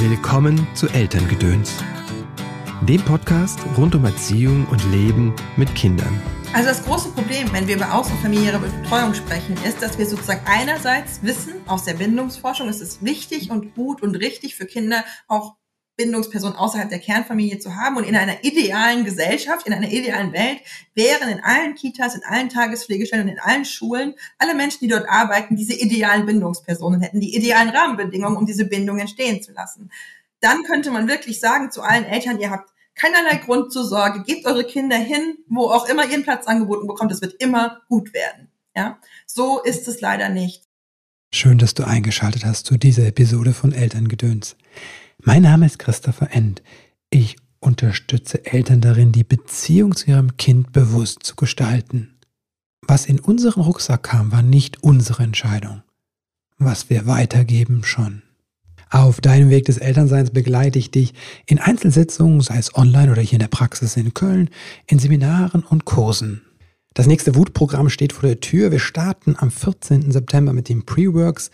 Willkommen 0.00 0.64
zu 0.76 0.86
Elterngedöns, 0.86 1.82
dem 2.82 3.02
Podcast 3.02 3.58
rund 3.76 3.96
um 3.96 4.04
Erziehung 4.04 4.64
und 4.68 4.80
Leben 4.92 5.34
mit 5.56 5.74
Kindern. 5.74 6.22
Also 6.52 6.68
das 6.68 6.84
große 6.84 7.10
Problem, 7.10 7.52
wenn 7.52 7.66
wir 7.66 7.74
über 7.74 7.92
außerfamiliäre 7.92 8.60
Betreuung 8.60 9.12
sprechen, 9.14 9.56
ist, 9.66 9.82
dass 9.82 9.98
wir 9.98 10.06
sozusagen 10.06 10.42
einerseits 10.46 11.24
wissen 11.24 11.54
aus 11.66 11.82
der 11.82 11.94
Bindungsforschung, 11.94 12.68
es 12.68 12.80
ist 12.80 13.04
wichtig 13.04 13.50
und 13.50 13.74
gut 13.74 14.00
und 14.00 14.14
richtig 14.14 14.54
für 14.54 14.66
Kinder 14.66 15.04
auch 15.26 15.56
Bindungsperson 15.98 16.54
außerhalb 16.54 16.88
der 16.88 17.00
Kernfamilie 17.00 17.58
zu 17.58 17.76
haben. 17.76 17.98
Und 17.98 18.04
in 18.04 18.16
einer 18.16 18.42
idealen 18.42 19.04
Gesellschaft, 19.04 19.66
in 19.66 19.74
einer 19.74 19.90
idealen 19.90 20.32
Welt 20.32 20.60
wären 20.94 21.28
in 21.28 21.40
allen 21.40 21.74
Kitas, 21.74 22.14
in 22.14 22.22
allen 22.24 22.48
Tagespflegestellen 22.48 23.26
und 23.26 23.32
in 23.34 23.40
allen 23.40 23.66
Schulen 23.66 24.14
alle 24.38 24.54
Menschen, 24.54 24.78
die 24.80 24.88
dort 24.88 25.08
arbeiten, 25.08 25.56
diese 25.56 25.74
idealen 25.74 26.24
Bindungspersonen 26.24 27.02
hätten, 27.02 27.20
die 27.20 27.36
idealen 27.36 27.68
Rahmenbedingungen, 27.68 28.38
um 28.38 28.46
diese 28.46 28.64
Bindung 28.64 28.98
entstehen 28.98 29.42
zu 29.42 29.52
lassen. 29.52 29.90
Dann 30.40 30.62
könnte 30.62 30.90
man 30.90 31.08
wirklich 31.08 31.40
sagen 31.40 31.70
zu 31.70 31.82
allen 31.82 32.04
Eltern, 32.04 32.38
ihr 32.38 32.50
habt 32.50 32.70
keinerlei 32.94 33.36
Grund 33.36 33.72
zur 33.72 33.84
Sorge, 33.84 34.22
gebt 34.22 34.46
eure 34.46 34.64
Kinder 34.64 34.96
hin, 34.96 35.38
wo 35.48 35.66
auch 35.66 35.88
immer 35.88 36.06
ihr 36.06 36.14
einen 36.14 36.22
Platz 36.22 36.46
angeboten 36.46 36.86
bekommt, 36.86 37.12
es 37.12 37.20
wird 37.20 37.42
immer 37.42 37.82
gut 37.88 38.14
werden. 38.14 38.48
Ja, 38.76 38.98
so 39.26 39.60
ist 39.62 39.88
es 39.88 40.00
leider 40.00 40.28
nicht. 40.28 40.62
Schön, 41.32 41.58
dass 41.58 41.74
du 41.74 41.84
eingeschaltet 41.84 42.44
hast 42.44 42.66
zu 42.66 42.78
dieser 42.78 43.06
Episode 43.06 43.52
von 43.52 43.72
Elterngedöns. 43.72 44.56
Mein 45.24 45.42
Name 45.42 45.66
ist 45.66 45.80
Christopher 45.80 46.30
End. 46.30 46.62
Ich 47.10 47.36
unterstütze 47.58 48.46
Eltern 48.46 48.80
darin, 48.80 49.10
die 49.10 49.24
Beziehung 49.24 49.96
zu 49.96 50.06
ihrem 50.10 50.36
Kind 50.36 50.72
bewusst 50.72 51.24
zu 51.24 51.34
gestalten. 51.34 52.16
Was 52.82 53.06
in 53.06 53.18
unseren 53.18 53.62
Rucksack 53.62 54.04
kam, 54.04 54.30
war 54.30 54.42
nicht 54.42 54.82
unsere 54.84 55.24
Entscheidung. 55.24 55.82
Was 56.56 56.88
wir 56.88 57.06
weitergeben, 57.06 57.82
schon. 57.82 58.22
Auf 58.90 59.20
deinem 59.20 59.50
Weg 59.50 59.64
des 59.64 59.78
Elternseins 59.78 60.30
begleite 60.30 60.78
ich 60.78 60.92
dich 60.92 61.14
in 61.46 61.58
Einzelsitzungen, 61.58 62.40
sei 62.40 62.58
es 62.58 62.74
online 62.76 63.10
oder 63.10 63.20
hier 63.20 63.34
in 63.34 63.40
der 63.40 63.48
Praxis 63.48 63.96
in 63.96 64.14
Köln, 64.14 64.50
in 64.86 65.00
Seminaren 65.00 65.64
und 65.64 65.84
Kursen. 65.84 66.42
Das 66.94 67.06
nächste 67.06 67.34
Wutprogramm 67.34 67.90
steht 67.90 68.12
vor 68.12 68.28
der 68.28 68.40
Tür. 68.40 68.70
Wir 68.70 68.78
starten 68.78 69.34
am 69.36 69.50
14. 69.50 70.12
September 70.12 70.52
mit 70.52 70.68
dem 70.68 70.86
Pre-Works. 70.86 71.50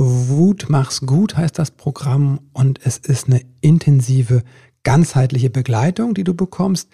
Wut 0.00 0.66
mach's 0.68 1.00
gut 1.00 1.36
heißt 1.36 1.58
das 1.58 1.72
Programm 1.72 2.38
und 2.52 2.78
es 2.84 2.98
ist 2.98 3.26
eine 3.26 3.40
intensive, 3.60 4.44
ganzheitliche 4.84 5.50
Begleitung, 5.50 6.14
die 6.14 6.22
du 6.22 6.34
bekommst. 6.34 6.88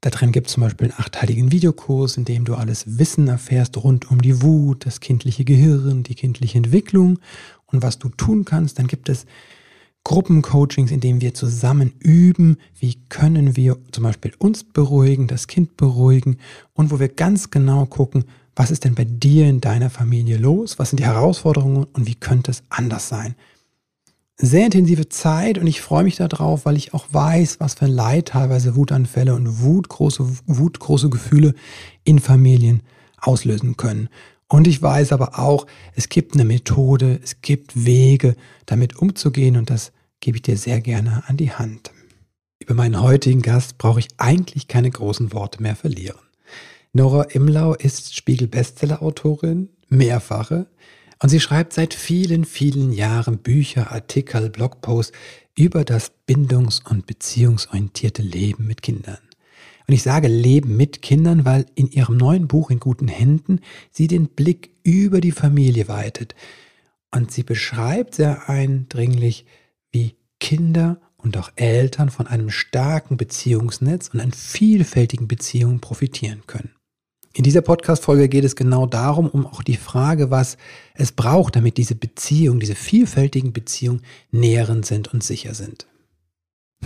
Da 0.00 0.10
drin 0.10 0.30
gibt 0.30 0.46
es 0.46 0.52
zum 0.52 0.62
Beispiel 0.62 0.92
einen 0.92 1.00
achteiligen 1.00 1.50
Videokurs, 1.50 2.16
in 2.16 2.24
dem 2.24 2.44
du 2.44 2.54
alles 2.54 3.00
Wissen 3.00 3.26
erfährst 3.26 3.76
rund 3.78 4.12
um 4.12 4.22
die 4.22 4.42
Wut, 4.42 4.86
das 4.86 5.00
kindliche 5.00 5.44
Gehirn, 5.44 6.04
die 6.04 6.14
kindliche 6.14 6.58
Entwicklung 6.58 7.18
und 7.64 7.82
was 7.82 7.98
du 7.98 8.10
tun 8.10 8.44
kannst. 8.44 8.78
Dann 8.78 8.86
gibt 8.86 9.08
es 9.08 9.26
Gruppencoachings, 10.04 10.92
in 10.92 11.00
denen 11.00 11.20
wir 11.20 11.34
zusammen 11.34 11.94
üben, 11.98 12.58
wie 12.78 12.94
können 13.08 13.56
wir 13.56 13.76
zum 13.90 14.04
Beispiel 14.04 14.32
uns 14.38 14.62
beruhigen, 14.62 15.26
das 15.26 15.48
Kind 15.48 15.76
beruhigen 15.76 16.36
und 16.74 16.92
wo 16.92 17.00
wir 17.00 17.08
ganz 17.08 17.50
genau 17.50 17.86
gucken, 17.86 18.24
was 18.56 18.70
ist 18.70 18.84
denn 18.84 18.94
bei 18.94 19.04
dir 19.04 19.46
in 19.46 19.60
deiner 19.60 19.90
Familie 19.90 20.38
los? 20.38 20.78
Was 20.78 20.90
sind 20.90 20.98
die 20.98 21.04
Herausforderungen 21.04 21.84
und 21.92 22.06
wie 22.06 22.14
könnte 22.14 22.50
es 22.50 22.62
anders 22.70 23.08
sein? 23.08 23.36
Sehr 24.38 24.64
intensive 24.64 25.08
Zeit 25.08 25.58
und 25.58 25.66
ich 25.66 25.82
freue 25.82 26.04
mich 26.04 26.16
darauf, 26.16 26.64
weil 26.64 26.76
ich 26.76 26.94
auch 26.94 27.06
weiß, 27.10 27.60
was 27.60 27.74
für 27.74 27.84
ein 27.84 27.92
Leid 27.92 28.28
teilweise 28.28 28.74
Wutanfälle 28.74 29.34
und 29.34 29.60
Wut, 29.60 29.88
große, 29.88 30.26
Wut, 30.46 30.80
große 30.80 31.10
Gefühle 31.10 31.54
in 32.04 32.18
Familien 32.18 32.82
auslösen 33.18 33.76
können. 33.76 34.08
Und 34.48 34.66
ich 34.66 34.80
weiß 34.80 35.12
aber 35.12 35.38
auch, 35.38 35.66
es 35.94 36.08
gibt 36.08 36.34
eine 36.34 36.44
Methode, 36.44 37.20
es 37.22 37.40
gibt 37.42 37.84
Wege, 37.84 38.36
damit 38.64 38.96
umzugehen 38.96 39.56
und 39.56 39.70
das 39.70 39.92
gebe 40.20 40.38
ich 40.38 40.42
dir 40.42 40.56
sehr 40.56 40.80
gerne 40.80 41.24
an 41.26 41.36
die 41.36 41.52
Hand. 41.52 41.90
Über 42.58 42.74
meinen 42.74 43.00
heutigen 43.02 43.42
Gast 43.42 43.76
brauche 43.76 44.00
ich 44.00 44.08
eigentlich 44.16 44.66
keine 44.66 44.90
großen 44.90 45.32
Worte 45.32 45.62
mehr 45.62 45.76
verlieren. 45.76 46.25
Nora 46.96 47.24
Imlau 47.24 47.74
ist 47.74 48.16
Spiegel-Bestseller-Autorin, 48.16 49.68
mehrfache, 49.90 50.66
und 51.22 51.28
sie 51.28 51.40
schreibt 51.40 51.74
seit 51.74 51.92
vielen, 51.92 52.46
vielen 52.46 52.90
Jahren 52.90 53.36
Bücher, 53.36 53.92
Artikel, 53.92 54.48
Blogposts 54.48 55.12
über 55.54 55.84
das 55.84 56.10
bindungs- 56.26 56.80
und 56.88 57.04
beziehungsorientierte 57.04 58.22
Leben 58.22 58.66
mit 58.66 58.80
Kindern. 58.80 59.18
Und 59.86 59.92
ich 59.92 60.02
sage 60.02 60.28
Leben 60.28 60.78
mit 60.78 61.02
Kindern, 61.02 61.44
weil 61.44 61.66
in 61.74 61.90
ihrem 61.90 62.16
neuen 62.16 62.48
Buch 62.48 62.70
in 62.70 62.80
guten 62.80 63.08
Händen 63.08 63.60
sie 63.90 64.06
den 64.06 64.28
Blick 64.28 64.70
über 64.82 65.20
die 65.20 65.32
Familie 65.32 65.88
weitet. 65.88 66.34
Und 67.14 67.30
sie 67.30 67.42
beschreibt 67.42 68.14
sehr 68.14 68.48
eindringlich, 68.48 69.44
wie 69.92 70.16
Kinder 70.40 70.98
und 71.18 71.36
auch 71.36 71.50
Eltern 71.56 72.08
von 72.08 72.26
einem 72.26 72.48
starken 72.48 73.18
Beziehungsnetz 73.18 74.08
und 74.14 74.20
an 74.20 74.32
vielfältigen 74.32 75.28
Beziehungen 75.28 75.80
profitieren 75.80 76.42
können. 76.46 76.70
In 77.36 77.42
dieser 77.42 77.60
Podcast-Folge 77.60 78.30
geht 78.30 78.44
es 78.44 78.56
genau 78.56 78.86
darum, 78.86 79.28
um 79.28 79.46
auch 79.46 79.62
die 79.62 79.76
Frage, 79.76 80.30
was 80.30 80.56
es 80.94 81.12
braucht, 81.12 81.54
damit 81.54 81.76
diese 81.76 81.94
Beziehungen, 81.94 82.60
diese 82.60 82.74
vielfältigen 82.74 83.52
Beziehungen 83.52 84.00
nährend 84.30 84.86
sind 84.86 85.12
und 85.12 85.22
sicher 85.22 85.52
sind. 85.52 85.86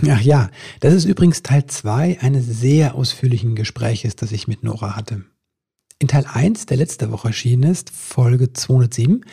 Ach 0.05 0.19
ja, 0.19 0.51
das 0.81 0.93
ist 0.93 1.05
übrigens 1.05 1.41
Teil 1.41 1.67
2 1.67 2.19
eines 2.19 2.47
sehr 2.47 2.95
ausführlichen 2.95 3.55
Gespräches, 3.55 4.17
das 4.17 4.33
ich 4.33 4.49
mit 4.49 4.61
Nora 4.61 4.97
hatte. 4.97 5.23
In 5.99 6.09
Teil 6.09 6.25
1, 6.25 6.65
der 6.65 6.75
letzte 6.75 7.11
Woche 7.11 7.29
erschienen 7.29 7.71
ist, 7.71 7.89
Folge 7.89 8.51
207, 8.51 9.23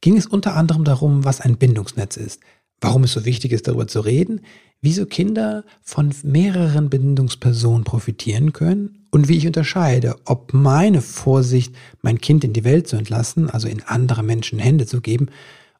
ging 0.00 0.16
es 0.16 0.26
unter 0.26 0.56
anderem 0.56 0.82
darum, 0.82 1.24
was 1.24 1.40
ein 1.40 1.56
Bindungsnetz 1.56 2.16
ist, 2.16 2.40
warum 2.80 3.04
es 3.04 3.12
so 3.12 3.24
wichtig 3.24 3.52
ist, 3.52 3.68
darüber 3.68 3.86
zu 3.86 4.00
reden, 4.00 4.40
wieso 4.80 5.06
Kinder 5.06 5.64
von 5.82 6.12
mehreren 6.24 6.90
Bindungspersonen 6.90 7.84
profitieren 7.84 8.52
können 8.52 9.03
und 9.14 9.28
wie 9.28 9.36
ich 9.36 9.46
unterscheide, 9.46 10.16
ob 10.24 10.52
meine 10.52 11.00
Vorsicht, 11.00 11.72
mein 12.02 12.20
Kind 12.20 12.42
in 12.42 12.52
die 12.52 12.64
Welt 12.64 12.88
zu 12.88 12.96
entlassen, 12.96 13.48
also 13.48 13.68
in 13.68 13.80
andere 13.84 14.24
Menschen 14.24 14.58
Hände 14.58 14.86
zu 14.86 15.00
geben, 15.00 15.28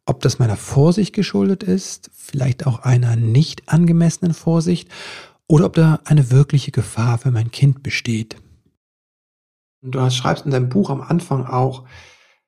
ob 0.06 0.20
das 0.20 0.38
meiner 0.38 0.56
Vorsicht 0.56 1.12
geschuldet 1.12 1.64
ist, 1.64 2.12
vielleicht 2.14 2.64
auch 2.64 2.78
einer 2.84 3.16
nicht 3.16 3.68
angemessenen 3.68 4.34
Vorsicht, 4.34 4.88
oder 5.48 5.66
ob 5.66 5.72
da 5.72 5.98
eine 6.04 6.30
wirkliche 6.30 6.70
Gefahr 6.70 7.18
für 7.18 7.32
mein 7.32 7.50
Kind 7.50 7.82
besteht. 7.82 8.36
Du 9.82 10.08
schreibst 10.10 10.44
in 10.44 10.52
deinem 10.52 10.68
Buch 10.68 10.88
am 10.88 11.00
Anfang 11.00 11.44
auch 11.44 11.88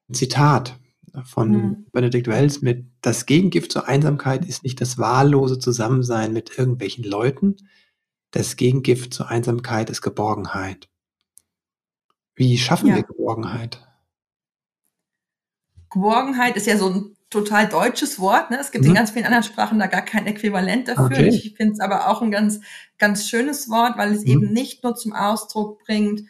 ein 0.09 0.15
Zitat 0.15 0.79
von 1.25 1.51
mhm. 1.51 1.87
Benedikt 1.91 2.29
Wells 2.29 2.63
mit, 2.63 2.87
das 3.01 3.27
Gegengift 3.27 3.73
zur 3.73 3.89
Einsamkeit 3.89 4.45
ist 4.45 4.63
nicht 4.63 4.81
das 4.81 4.99
wahllose 4.99 5.59
Zusammensein 5.59 6.33
mit 6.33 6.57
irgendwelchen 6.57 7.03
Leuten, 7.03 7.57
das 8.31 8.57
Gegengift 8.57 9.15
zur 9.15 9.29
Einsamkeit 9.29 9.91
ist 9.91 10.03
Geborgenheit. 10.03 10.89
Wie 12.35 12.59
schaffen 12.59 12.89
ja. 12.89 12.97
wir 12.97 13.03
Geborgenheit? 13.03 13.87
Geborgenheit 15.91 16.57
ist 16.57 16.67
ja 16.67 16.77
so 16.77 16.91
ein 16.91 17.17
total 17.31 17.69
deutsches 17.69 18.19
Wort. 18.21 18.51
Ne? 18.51 18.59
Es 18.61 18.71
gibt 18.71 18.85
mhm. 18.85 18.91
in 18.91 18.97
ganz 18.97 19.11
vielen 19.11 19.25
anderen 19.25 19.45
Sprachen 19.45 19.79
da 19.79 19.87
gar 19.87 20.03
kein 20.03 20.27
Äquivalent 20.27 20.89
dafür. 20.89 21.07
Okay. 21.07 21.29
Ich 21.29 21.55
finde 21.57 21.75
es 21.75 21.81
aber 21.81 22.09
auch 22.09 22.23
ein 22.23 22.31
ganz, 22.31 22.61
ganz 22.99 23.29
schönes 23.29 23.69
Wort, 23.69 23.97
weil 23.97 24.13
es 24.13 24.23
mhm. 24.23 24.31
eben 24.31 24.53
nicht 24.53 24.85
nur 24.85 24.95
zum 24.95 25.13
Ausdruck 25.13 25.83
bringt, 25.85 26.23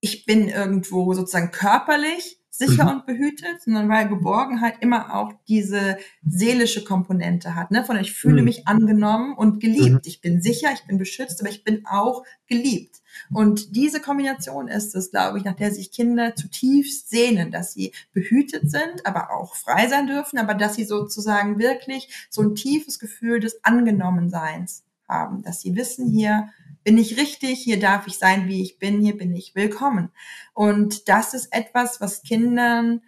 ich 0.00 0.26
bin 0.26 0.48
irgendwo 0.48 1.12
sozusagen 1.14 1.50
körperlich, 1.50 2.37
sicher 2.58 2.84
mhm. 2.84 2.90
und 2.90 3.06
behütet, 3.06 3.62
sondern 3.62 3.88
weil 3.88 4.08
Geborgenheit 4.08 4.74
immer 4.80 5.14
auch 5.14 5.32
diese 5.46 5.96
seelische 6.26 6.82
Komponente 6.82 7.54
hat. 7.54 7.70
Ne? 7.70 7.84
Von 7.84 7.96
ich 7.98 8.12
fühle 8.12 8.42
mhm. 8.42 8.44
mich 8.44 8.66
angenommen 8.66 9.34
und 9.34 9.60
geliebt. 9.60 9.94
Mhm. 9.94 10.00
Ich 10.04 10.20
bin 10.20 10.42
sicher, 10.42 10.70
ich 10.74 10.84
bin 10.86 10.98
beschützt, 10.98 11.40
aber 11.40 11.50
ich 11.50 11.62
bin 11.62 11.86
auch 11.86 12.24
geliebt. 12.48 12.96
Und 13.32 13.76
diese 13.76 14.00
Kombination 14.00 14.68
ist 14.68 14.94
es, 14.94 15.10
glaube 15.10 15.38
ich, 15.38 15.44
nach 15.44 15.54
der 15.54 15.70
sich 15.70 15.92
Kinder 15.92 16.34
zutiefst 16.34 17.08
sehnen, 17.08 17.50
dass 17.50 17.72
sie 17.72 17.92
behütet 18.12 18.70
sind, 18.70 19.06
aber 19.06 19.32
auch 19.32 19.54
frei 19.54 19.88
sein 19.88 20.06
dürfen, 20.06 20.38
aber 20.38 20.54
dass 20.54 20.74
sie 20.74 20.84
sozusagen 20.84 21.58
wirklich 21.58 22.28
so 22.28 22.42
ein 22.42 22.54
tiefes 22.54 22.98
Gefühl 22.98 23.40
des 23.40 23.64
Angenommenseins 23.64 24.84
haben, 25.08 25.42
dass 25.42 25.60
sie 25.60 25.76
wissen, 25.76 26.10
hier 26.10 26.48
bin 26.84 26.98
ich 26.98 27.16
richtig, 27.16 27.60
hier 27.60 27.78
darf 27.78 28.06
ich 28.06 28.18
sein, 28.18 28.48
wie 28.48 28.62
ich 28.62 28.78
bin, 28.78 29.00
hier 29.00 29.16
bin 29.16 29.34
ich 29.34 29.54
willkommen. 29.54 30.10
Und 30.54 31.08
das 31.08 31.34
ist 31.34 31.52
etwas, 31.52 32.00
was 32.00 32.22
Kindern 32.22 33.02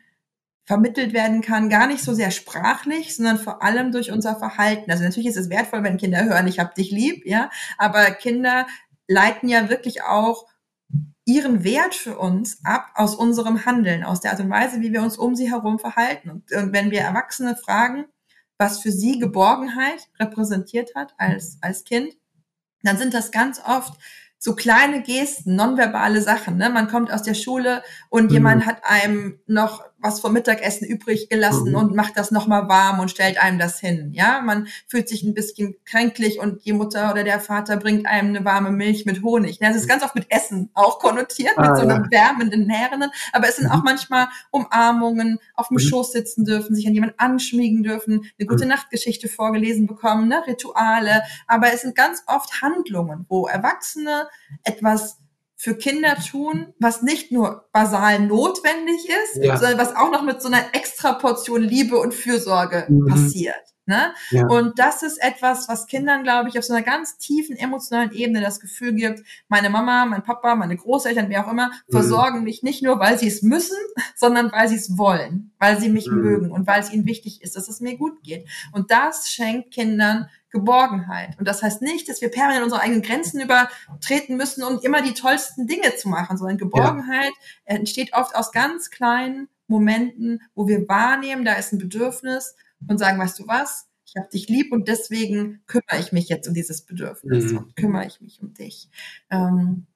vermittelt 0.64 1.12
werden 1.12 1.40
kann, 1.40 1.69
gar 1.69 1.87
nicht 1.87 2.02
so 2.02 2.14
sehr 2.14 2.31
sprachlich, 2.31 3.17
sondern 3.17 3.38
vor 3.38 3.62
allem 3.62 3.90
durch 3.90 4.12
unser 4.12 4.37
Verhalten. 4.37 4.90
Also 4.90 5.02
natürlich 5.02 5.28
ist 5.28 5.37
es 5.37 5.50
wertvoll, 5.50 5.82
wenn 5.82 5.96
Kinder 5.96 6.25
hören, 6.25 6.46
ich 6.46 6.61
hab 6.61 6.75
dich 6.75 6.90
lieb, 6.90 7.26
ja, 7.26 7.50
aber 7.76 8.11
Kinder 8.12 8.67
leiten 9.08 9.49
ja 9.49 9.69
wirklich 9.69 10.02
auch 10.02 10.46
ihren 11.25 11.64
Wert 11.64 11.94
für 11.94 12.19
uns 12.19 12.61
ab 12.64 12.90
aus 12.94 13.14
unserem 13.14 13.64
Handeln, 13.64 14.05
aus 14.05 14.20
der 14.20 14.32
Art 14.32 14.40
und 14.40 14.50
Weise, 14.50 14.81
wie 14.81 14.93
wir 14.93 15.02
uns 15.02 15.16
um 15.16 15.34
sie 15.34 15.50
herum 15.50 15.78
verhalten. 15.78 16.31
Und, 16.31 16.52
und 16.52 16.73
wenn 16.73 16.90
wir 16.90 17.00
Erwachsene 17.00 17.56
fragen, 17.56 18.05
was 18.58 18.81
für 18.81 18.93
sie 18.93 19.19
Geborgenheit 19.19 20.08
repräsentiert 20.19 20.94
hat 20.94 21.14
als, 21.19 21.58
als 21.62 21.84
Kind, 21.84 22.14
dann 22.82 22.98
sind 22.98 23.14
das 23.14 23.30
ganz 23.30 23.60
oft 23.64 23.94
so 24.38 24.54
kleine 24.54 25.02
Gesten, 25.02 25.54
nonverbale 25.54 26.22
Sachen. 26.22 26.56
Ne? 26.56 26.70
Man 26.70 26.88
kommt 26.88 27.12
aus 27.12 27.22
der 27.22 27.34
Schule 27.34 27.82
und 28.08 28.26
mhm. 28.26 28.30
jemand 28.30 28.66
hat 28.66 28.84
einem 28.84 29.38
noch 29.46 29.84
was 30.00 30.20
vom 30.20 30.32
Mittagessen 30.32 30.87
übrig 30.87 31.29
gelassen 31.29 31.70
mhm. 31.70 31.76
und 31.76 31.94
macht 31.94 32.17
das 32.17 32.31
nochmal 32.31 32.69
warm 32.69 33.00
und 33.00 33.11
stellt 33.11 33.41
einem 33.43 33.58
das 33.58 33.79
hin. 33.79 34.12
Ja, 34.12 34.41
man 34.41 34.69
fühlt 34.87 35.08
sich 35.08 35.23
ein 35.23 35.35
bisschen 35.35 35.76
kränklich 35.85 36.38
und 36.38 36.64
die 36.64 36.73
Mutter 36.73 37.11
oder 37.11 37.25
der 37.25 37.41
Vater 37.41 37.76
bringt 37.76 38.06
einem 38.06 38.31
eine 38.31 38.44
warme 38.44 38.70
Milch 38.70 39.06
mit 39.06 39.23
Honig. 39.23 39.58
Das 39.58 39.76
ist 39.76 39.88
ganz 39.88 40.02
oft 40.02 40.14
mit 40.14 40.26
Essen 40.31 40.70
auch 40.75 40.99
konnotiert, 40.99 41.55
ah, 41.56 41.69
mit 41.69 41.76
so 41.76 41.82
einem 41.82 42.08
ja. 42.11 42.11
wärmenden, 42.11 42.67
nährenden. 42.67 43.11
Aber 43.32 43.49
es 43.49 43.56
sind 43.56 43.67
mhm. 43.67 43.73
auch 43.73 43.82
manchmal 43.82 44.29
Umarmungen, 44.50 45.38
auf 45.55 45.69
dem 45.69 45.75
mhm. 45.75 45.81
Schoß 45.81 46.12
sitzen 46.12 46.44
dürfen, 46.44 46.75
sich 46.75 46.87
an 46.87 46.94
jemanden 46.94 47.19
anschmiegen 47.19 47.82
dürfen, 47.82 48.25
eine 48.38 48.47
gute 48.47 48.64
mhm. 48.64 48.70
Nachtgeschichte 48.70 49.29
vorgelesen 49.29 49.87
bekommen, 49.87 50.29
ne? 50.29 50.43
Rituale. 50.47 51.23
Aber 51.47 51.73
es 51.73 51.82
sind 51.82 51.94
ganz 51.94 52.23
oft 52.26 52.62
Handlungen, 52.62 53.26
wo 53.29 53.47
Erwachsene 53.47 54.29
etwas 54.64 55.19
für 55.60 55.74
Kinder 55.74 56.16
tun, 56.16 56.72
was 56.78 57.02
nicht 57.02 57.32
nur 57.32 57.68
basal 57.74 58.18
notwendig 58.20 59.06
ist, 59.06 59.44
ja. 59.44 59.58
sondern 59.58 59.76
was 59.76 59.94
auch 59.94 60.10
noch 60.10 60.22
mit 60.22 60.40
so 60.40 60.48
einer 60.48 60.74
extra 60.74 61.12
Portion 61.12 61.60
Liebe 61.60 61.98
und 61.98 62.14
Fürsorge 62.14 62.86
mhm. 62.88 63.06
passiert. 63.06 63.60
Ne? 63.90 64.14
Ja. 64.31 64.46
Und 64.46 64.78
das 64.78 65.02
ist 65.02 65.20
etwas, 65.20 65.69
was 65.69 65.88
Kindern, 65.88 66.22
glaube 66.22 66.48
ich, 66.48 66.56
auf 66.56 66.64
so 66.64 66.72
einer 66.72 66.84
ganz 66.84 67.19
tiefen 67.19 67.56
emotionalen 67.56 68.12
Ebene 68.12 68.40
das 68.40 68.60
Gefühl 68.60 68.92
gibt, 68.92 69.25
meine 69.48 69.69
Mama, 69.69 70.06
mein 70.06 70.22
Papa, 70.22 70.54
meine 70.54 70.76
Großeltern, 70.76 71.28
wer 71.28 71.44
auch 71.44 71.50
immer, 71.50 71.72
mhm. 71.88 71.90
versorgen 71.90 72.44
mich 72.44 72.62
nicht 72.62 72.84
nur, 72.84 73.00
weil 73.00 73.19
sie 73.19 73.26
es 73.26 73.42
müssen, 73.42 73.76
sondern 74.14 74.52
weil 74.52 74.69
sie 74.69 74.76
es 74.76 74.96
wollen, 74.96 75.50
weil 75.58 75.81
sie 75.81 75.88
mich 75.88 76.08
mhm. 76.08 76.20
mögen 76.20 76.50
und 76.52 76.69
weil 76.69 76.81
es 76.81 76.92
ihnen 76.92 77.04
wichtig 77.04 77.42
ist, 77.42 77.56
dass 77.56 77.69
es 77.69 77.81
mir 77.81 77.96
gut 77.96 78.22
geht. 78.22 78.48
Und 78.70 78.92
das 78.92 79.28
schenkt 79.28 79.72
Kindern 79.72 80.28
Geborgenheit. 80.50 81.37
Und 81.38 81.48
das 81.48 81.64
heißt 81.64 81.82
nicht, 81.82 82.08
dass 82.08 82.20
wir 82.20 82.28
permanent 82.28 82.62
unsere 82.62 82.82
eigenen 82.82 83.02
Grenzen 83.02 83.40
übertreten 83.40 84.37
müssen, 84.37 84.62
um 84.62 84.78
immer 84.82 85.02
die 85.02 85.14
tollsten 85.14 85.66
Dinge 85.66 85.96
zu 85.96 86.08
machen, 86.08 86.37
sondern 86.37 86.58
Geborgenheit 86.58 87.32
ja. 87.66 87.76
entsteht 87.76 88.12
oft 88.14 88.37
aus 88.37 88.52
ganz 88.52 88.90
kleinen 88.90 89.48
Momenten, 89.66 90.42
wo 90.54 90.66
wir 90.69 90.88
wahrnehmen, 90.88 91.44
da 91.44 91.54
ist 91.54 91.72
ein 91.72 91.78
Bedürfnis 91.78 92.56
und 92.88 92.98
sagen, 92.98 93.18
weißt 93.18 93.38
du 93.38 93.46
was, 93.46 93.88
ich 94.06 94.16
habe 94.16 94.28
dich 94.28 94.48
lieb 94.48 94.72
und 94.72 94.88
deswegen 94.88 95.62
kümmere 95.66 96.00
ich 96.00 96.12
mich 96.12 96.28
jetzt 96.28 96.48
um 96.48 96.54
dieses 96.54 96.82
Bedürfnis 96.82 97.52
mhm. 97.52 97.58
und 97.58 97.76
kümmere 97.76 98.06
ich 98.06 98.20
mich 98.20 98.40
um 98.42 98.52
dich. 98.54 98.88
Ähm, 99.30 99.86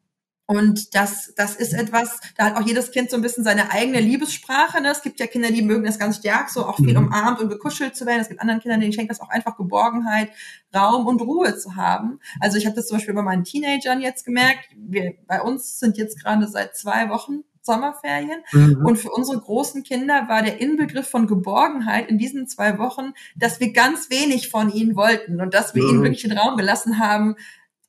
und 0.46 0.94
das, 0.94 1.32
das 1.36 1.56
ist 1.56 1.72
etwas, 1.72 2.20
da 2.36 2.44
hat 2.44 2.56
auch 2.56 2.66
jedes 2.66 2.90
Kind 2.90 3.10
so 3.10 3.16
ein 3.16 3.22
bisschen 3.22 3.44
seine 3.44 3.70
eigene 3.70 4.00
Liebessprache. 4.00 4.82
Ne? 4.82 4.90
Es 4.90 5.00
gibt 5.00 5.18
ja 5.18 5.26
Kinder, 5.26 5.50
die 5.50 5.62
mögen 5.62 5.84
das 5.84 5.98
ganz 5.98 6.18
stark, 6.18 6.50
so 6.50 6.66
auch 6.66 6.76
viel 6.76 6.96
mhm. 6.96 7.06
umarmt 7.06 7.40
und 7.40 7.48
gekuschelt 7.48 7.96
zu 7.96 8.04
werden. 8.04 8.20
Es 8.20 8.28
gibt 8.28 8.40
anderen 8.40 8.60
Kindern, 8.60 8.80
denen 8.80 8.92
schenkt 8.92 9.10
das 9.10 9.20
auch 9.20 9.30
einfach 9.30 9.56
Geborgenheit, 9.56 10.30
Raum 10.74 11.06
und 11.06 11.22
Ruhe 11.22 11.56
zu 11.56 11.76
haben. 11.76 12.20
Also 12.40 12.58
ich 12.58 12.66
habe 12.66 12.76
das 12.76 12.88
zum 12.88 12.98
Beispiel 12.98 13.14
bei 13.14 13.22
meinen 13.22 13.44
Teenagern 13.44 14.02
jetzt 14.02 14.26
gemerkt. 14.26 14.68
Wir, 14.76 15.14
bei 15.26 15.40
uns 15.40 15.78
sind 15.78 15.96
jetzt 15.96 16.22
gerade 16.22 16.46
seit 16.46 16.76
zwei 16.76 17.08
Wochen 17.08 17.44
Sommerferien. 17.64 18.42
Mhm. 18.52 18.84
Und 18.84 18.96
für 18.96 19.10
unsere 19.10 19.40
großen 19.40 19.82
Kinder 19.82 20.28
war 20.28 20.42
der 20.42 20.60
Inbegriff 20.60 21.08
von 21.08 21.26
Geborgenheit 21.26 22.08
in 22.08 22.18
diesen 22.18 22.46
zwei 22.46 22.78
Wochen, 22.78 23.12
dass 23.34 23.58
wir 23.60 23.72
ganz 23.72 24.10
wenig 24.10 24.50
von 24.50 24.72
ihnen 24.72 24.96
wollten 24.96 25.40
und 25.40 25.54
dass 25.54 25.74
wir 25.74 25.82
mhm. 25.82 25.88
ihnen 25.88 26.02
wirklich 26.02 26.22
den 26.22 26.38
Raum 26.38 26.56
gelassen 26.56 26.98
haben, 26.98 27.36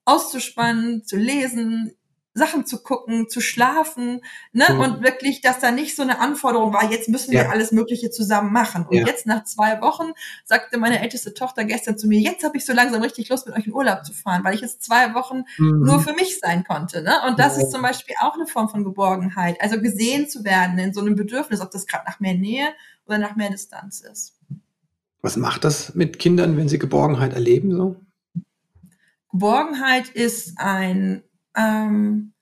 auszuspannen, 0.06 1.04
zu 1.04 1.18
lesen, 1.18 1.94
Sachen 2.38 2.66
zu 2.66 2.84
gucken, 2.84 3.30
zu 3.30 3.40
schlafen, 3.40 4.22
ne? 4.52 4.66
Mhm. 4.70 4.80
Und 4.82 5.02
wirklich, 5.02 5.40
dass 5.40 5.60
da 5.60 5.72
nicht 5.72 5.96
so 5.96 6.04
eine 6.04 6.20
Anforderung 6.20 6.74
war, 6.74 6.92
jetzt 6.92 7.08
müssen 7.08 7.32
wir 7.32 7.44
ja. 7.44 7.50
alles 7.50 7.72
Mögliche 7.72 8.12
zusammen 8.12 8.52
machen. 8.52 8.86
Und 8.86 8.98
ja. 8.98 9.08
jetzt 9.08 9.26
nach 9.26 9.46
zwei 9.46 9.82
Wochen 9.82 10.12
sagte 10.44 10.78
meine 10.78 11.02
älteste 11.02 11.34
Tochter 11.34 11.64
gestern 11.64 11.98
zu 11.98 12.08
mir, 12.08 12.20
jetzt 12.20 12.44
habe 12.44 12.58
ich 12.58 12.66
so 12.66 12.74
langsam 12.74 13.02
richtig 13.02 13.30
Lust, 13.30 13.48
mit 13.48 13.56
euch 13.56 13.68
in 13.68 13.74
Urlaub 13.74 14.04
zu 14.06 14.14
fahren, 14.14 14.44
weil 14.44 14.54
ich 14.54 14.60
jetzt 14.60 14.84
zwei 14.84 15.14
Wochen 15.14 15.44
mhm. 15.58 15.86
nur 15.86 16.02
für 16.02 16.14
mich 16.14 16.40
sein 16.40 16.66
konnte. 16.66 17.02
Ne? 17.02 17.16
Und 17.26 17.40
das 17.40 17.56
ja. 17.56 17.64
ist 17.64 17.72
zum 17.72 17.82
Beispiel 17.82 18.16
auch 18.20 18.36
eine 18.36 18.48
Form 18.48 18.68
von 18.68 18.84
Geborgenheit. 18.84 19.60
Also 19.62 19.80
gesehen 19.80 20.28
zu 20.28 20.44
werden 20.44 20.78
in 20.78 20.94
so 20.94 21.00
einem 21.00 21.16
Bedürfnis, 21.16 21.62
ob 21.62 21.72
das 21.72 21.88
gerade 21.88 22.04
nach 22.06 22.20
mehr 22.20 22.36
Nähe 22.36 22.68
oder 23.06 23.18
nach 23.18 23.38
mehr 23.38 23.50
Distanz 23.50 24.02
ist. 24.02 24.34
Was 25.22 25.38
macht 25.38 25.64
das 25.64 25.96
mit 25.96 26.20
Kindern, 26.20 26.58
wenn 26.58 26.68
sie 26.68 26.80
Geborgenheit 26.80 27.34
erleben 27.34 27.72
so? 27.72 27.96
Geborgenheit 29.32 30.10
ist 30.10 30.60
ein 30.60 31.24
ähm, 31.56 32.34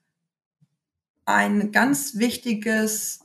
ein 1.25 1.71
ganz 1.71 2.17
wichtiges 2.17 3.19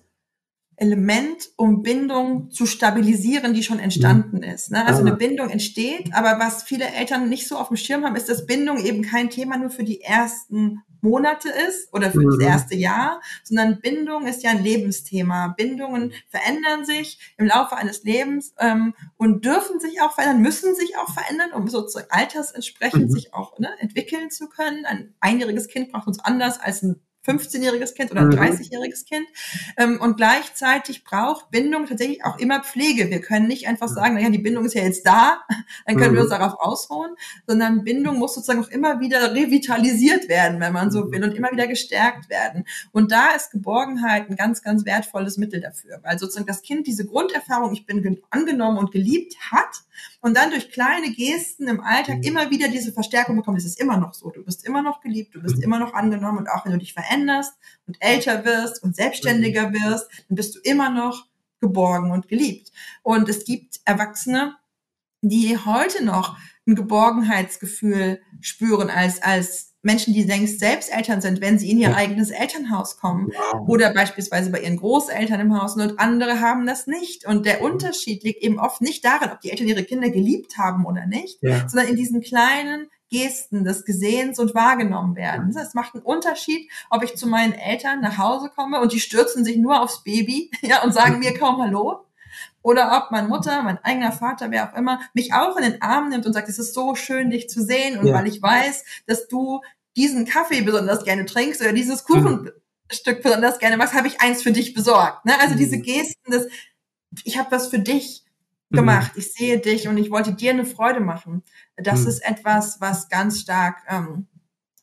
Element, 0.77 1.51
um 1.57 1.83
Bindung 1.83 2.51
zu 2.51 2.65
stabilisieren, 2.65 3.53
die 3.53 3.65
schon 3.65 3.81
entstanden 3.81 4.39
mhm. 4.39 4.45
ist. 4.45 4.71
Ne? 4.71 4.87
Also 4.87 5.01
eine 5.01 5.17
Bindung 5.17 5.51
entsteht, 5.51 6.15
aber 6.15 6.39
was 6.39 6.63
viele 6.63 6.87
Eltern 6.87 7.29
nicht 7.29 7.49
so 7.49 7.57
auf 7.57 7.69
dem 7.69 7.77
Schirm 7.77 8.05
haben, 8.05 8.15
ist, 8.15 8.29
dass 8.29 8.47
Bindung 8.47 8.79
eben 8.79 9.03
kein 9.03 9.29
Thema 9.29 9.59
nur 9.59 9.71
für 9.71 9.85
die 9.85 10.01
ersten 10.01 10.83
Monate 11.01 11.49
ist 11.69 11.93
oder 11.93 12.11
für 12.11 12.21
mhm. 12.21 12.31
das 12.31 12.41
erste 12.41 12.75
Jahr, 12.77 13.21
sondern 13.45 13.81
Bindung 13.81 14.27
ist 14.27 14.43
ja 14.43 14.51
ein 14.51 14.63
Lebensthema. 14.63 15.55
Bindungen 15.57 16.13
verändern 16.29 16.85
sich 16.85 17.35
im 17.37 17.47
Laufe 17.47 17.77
eines 17.77 18.03
Lebens 18.05 18.55
ähm, 18.59 18.95
und 19.17 19.45
dürfen 19.45 19.81
sich 19.81 20.01
auch 20.01 20.13
verändern, 20.13 20.43
müssen 20.43 20.75
sich 20.75 20.97
auch 20.97 21.13
verändern, 21.13 21.53
um 21.53 21.69
sozusagen 21.69 22.11
altersentsprechend 22.11 23.09
mhm. 23.09 23.11
sich 23.11 23.35
auch 23.35 23.59
ne, 23.59 23.71
entwickeln 23.79 24.31
zu 24.31 24.49
können. 24.49 24.85
Ein 24.85 25.15
einjähriges 25.21 25.69
Kind 25.69 25.93
braucht 25.93 26.09
uns 26.09 26.21
anders 26.21 26.61
als 26.61 26.83
ein 26.83 27.01
15-jähriges 27.29 27.95
Kind 27.95 28.11
oder 28.11 28.23
ein 28.23 28.31
30-jähriges 28.31 29.05
mhm. 29.05 29.09
Kind. 29.09 29.29
Ähm, 29.77 30.01
und 30.01 30.17
gleichzeitig 30.17 31.05
braucht 31.05 31.51
Bindung 31.51 31.87
tatsächlich 31.87 32.25
auch 32.25 32.39
immer 32.39 32.63
Pflege. 32.63 33.11
Wir 33.11 33.21
können 33.21 33.47
nicht 33.47 33.69
einfach 33.69 33.89
sagen, 33.89 34.15
naja, 34.15 34.31
die 34.31 34.39
Bindung 34.39 34.65
ist 34.65 34.75
ja 34.75 34.83
jetzt 34.83 35.07
da, 35.07 35.43
dann 35.87 35.97
können 35.97 36.15
wir 36.15 36.23
uns 36.23 36.31
mhm. 36.31 36.39
darauf 36.39 36.61
ausruhen, 36.61 37.15
sondern 37.47 37.85
Bindung 37.85 38.19
muss 38.19 38.35
sozusagen 38.35 38.65
auch 38.65 38.71
immer 38.71 39.01
wieder 39.01 39.35
revitalisiert 39.35 40.29
werden, 40.29 40.61
wenn 40.61 40.73
man 40.73 40.91
so 40.91 41.05
mhm. 41.05 41.13
will, 41.13 41.25
und 41.25 41.35
immer 41.35 41.51
wieder 41.51 41.67
gestärkt 41.67 42.31
werden. 42.31 42.65
Und 42.93 43.13
da 43.13 43.29
ist 43.37 43.51
Geborgenheit 43.51 44.31
ein 44.31 44.37
ganz, 44.37 44.63
ganz 44.63 44.85
wertvolles 44.85 45.37
Mittel 45.37 45.61
dafür, 45.61 46.01
weil 46.03 46.19
sozusagen 46.19 46.47
das 46.47 46.63
Kind 46.63 46.87
diese 46.87 47.07
Grunderfahrung, 47.07 47.73
ich 47.73 47.87
bin 47.87 48.21
angenommen 48.31 48.79
und 48.79 48.93
geliebt 48.93 49.37
hat, 49.51 49.83
und 50.21 50.37
dann 50.37 50.51
durch 50.51 50.71
kleine 50.71 51.13
Gesten 51.13 51.69
im 51.69 51.81
Alltag 51.81 52.25
immer 52.25 52.51
wieder 52.51 52.69
diese 52.69 52.93
Verstärkung 52.93 53.37
bekommt. 53.37 53.59
Es 53.59 53.65
ist 53.65 53.81
immer 53.81 53.97
noch 53.97 54.15
so. 54.15 54.31
Du 54.31 54.45
bist 54.45 54.65
immer 54.65 54.83
noch 54.83 55.01
geliebt, 55.01 55.35
du 55.35 55.43
bist 55.43 55.63
immer 55.63 55.79
noch 55.79 55.95
angenommen 55.95 56.39
und 56.39 56.49
auch 56.51 56.65
wenn 56.65 56.73
du 56.73 56.79
dich 56.79 56.95
veränderst 56.95 57.55
und 57.87 57.97
älter 58.01 58.45
wirst 58.45 58.83
und 58.83 58.97
selbstständiger 58.97 59.73
wirst, 59.73 60.09
dann 60.29 60.37
bist 60.37 60.55
du 60.55 60.61
immer 60.61 60.91
noch 60.91 61.27
geborgen 61.61 62.11
und 62.11 62.29
geliebt. 62.29 62.73
Und 63.03 63.29
es 63.29 63.45
gibt 63.45 63.81
Erwachsene, 63.85 64.57
die 65.23 65.57
heute 65.57 66.05
noch 66.05 66.37
ein 66.67 66.75
Geborgenheitsgefühl 66.75 68.21
spüren 68.41 68.91
als, 68.91 69.23
als 69.23 69.68
Menschen, 69.89 70.13
die 70.13 70.23
längst 70.23 70.59
selbst 70.61 70.93
Eltern 70.93 71.23
sind, 71.23 71.41
wenn 71.41 71.59
sie 71.59 71.71
in 71.71 71.79
ihr 71.79 71.89
ja. 71.91 71.97
eigenes 71.97 72.31
Elternhaus 72.31 72.99
kommen 72.99 73.33
wow. 73.35 73.67
oder 73.67 73.95
beispielsweise 73.95 74.51
bei 74.51 74.61
ihren 74.61 74.77
Großeltern 74.77 75.41
im 75.41 75.59
Haus 75.59 75.77
und 75.77 75.99
andere 75.99 76.41
haben 76.41 76.67
das 76.67 76.87
nicht. 76.87 77.25
Und 77.25 77.47
der 77.47 77.63
Unterschied 77.63 78.23
liegt 78.23 78.43
eben 78.43 78.59
oft 78.59 78.83
nicht 78.83 79.03
darin, 79.03 79.31
ob 79.31 79.41
die 79.41 79.51
Eltern 79.51 79.67
ihre 79.67 79.85
Kinder 79.85 80.11
geliebt 80.11 80.59
haben 80.59 80.85
oder 80.85 81.07
nicht, 81.07 81.43
ja. 81.43 81.67
sondern 81.67 81.89
in 81.89 81.97
diesen 81.97 82.21
kleinen 82.21 82.89
Gesten 83.11 83.65
des 83.65 83.87
Gesehens 83.87 84.39
und 84.39 84.55
wahrgenommen 84.55 85.17
werden. 85.17 85.57
Es 85.57 85.73
macht 85.73 85.95
einen 85.95 86.05
Unterschied, 86.05 86.71
ob 86.91 87.03
ich 87.03 87.17
zu 87.17 87.27
meinen 87.27 87.55
Eltern 87.55 88.03
nach 88.03 88.19
Hause 88.19 88.51
komme 88.55 88.83
und 88.83 88.93
die 88.93 89.01
stürzen 89.01 89.43
sich 89.43 89.57
nur 89.57 89.81
aufs 89.83 90.05
Baby 90.05 90.51
ja, 90.61 90.83
und 90.83 90.93
sagen 90.93 91.19
mir 91.19 91.33
kaum 91.33 91.63
Hallo 91.63 92.05
oder 92.63 92.99
ob 92.99 93.11
meine 93.11 93.29
Mutter, 93.29 93.63
mein 93.63 93.83
eigener 93.83 94.13
Vater, 94.13 94.51
wer 94.51 94.69
auch 94.69 94.77
immer, 94.77 95.01
mich 95.15 95.33
auch 95.33 95.57
in 95.57 95.63
den 95.63 95.81
Arm 95.81 96.11
nimmt 96.11 96.27
und 96.27 96.33
sagt, 96.33 96.49
es 96.49 96.59
ist 96.59 96.75
so 96.75 96.95
schön, 96.95 97.31
dich 97.31 97.49
zu 97.49 97.63
sehen 97.63 97.99
und 97.99 98.09
ja. 98.09 98.15
weil 98.15 98.27
ich 98.27 98.43
weiß, 98.43 98.85
dass 99.07 99.29
du 99.29 99.63
diesen 99.99 100.25
Kaffee 100.25 100.63
besonders 100.63 101.05
gerne 101.05 101.27
trinkst 101.27 101.61
oder 101.61 101.73
dieses 101.73 102.05
Kuchenstück 102.05 103.21
besonders 103.21 103.59
gerne 103.59 103.77
magst, 103.77 103.95
habe 103.95 104.07
ich 104.07 104.21
eins 104.21 104.43
für 104.43 104.53
dich 104.53 104.73
besorgt. 104.73 105.25
Ne? 105.25 105.39
Also 105.41 105.57
diese 105.57 105.77
mhm. 105.77 105.83
Gesten 105.83 106.31
des, 106.31 106.47
ich 107.25 107.37
habe 107.37 107.51
was 107.51 107.67
für 107.67 107.81
dich 107.81 108.23
gemacht, 108.71 109.17
mhm. 109.17 109.21
ich 109.21 109.35
sehe 109.35 109.59
dich 109.59 109.89
und 109.89 109.99
ich 109.99 110.13
wollte 110.13 110.33
dir 110.33 110.53
eine 110.53 110.65
Freude 110.65 111.01
machen. 111.01 111.43
Das 111.77 112.03
mhm. 112.03 112.09
ist 112.09 112.21
etwas, 112.21 112.81
was 112.81 113.09
ganz 113.09 113.41
stark 113.41 113.83
ähm, 113.89 114.29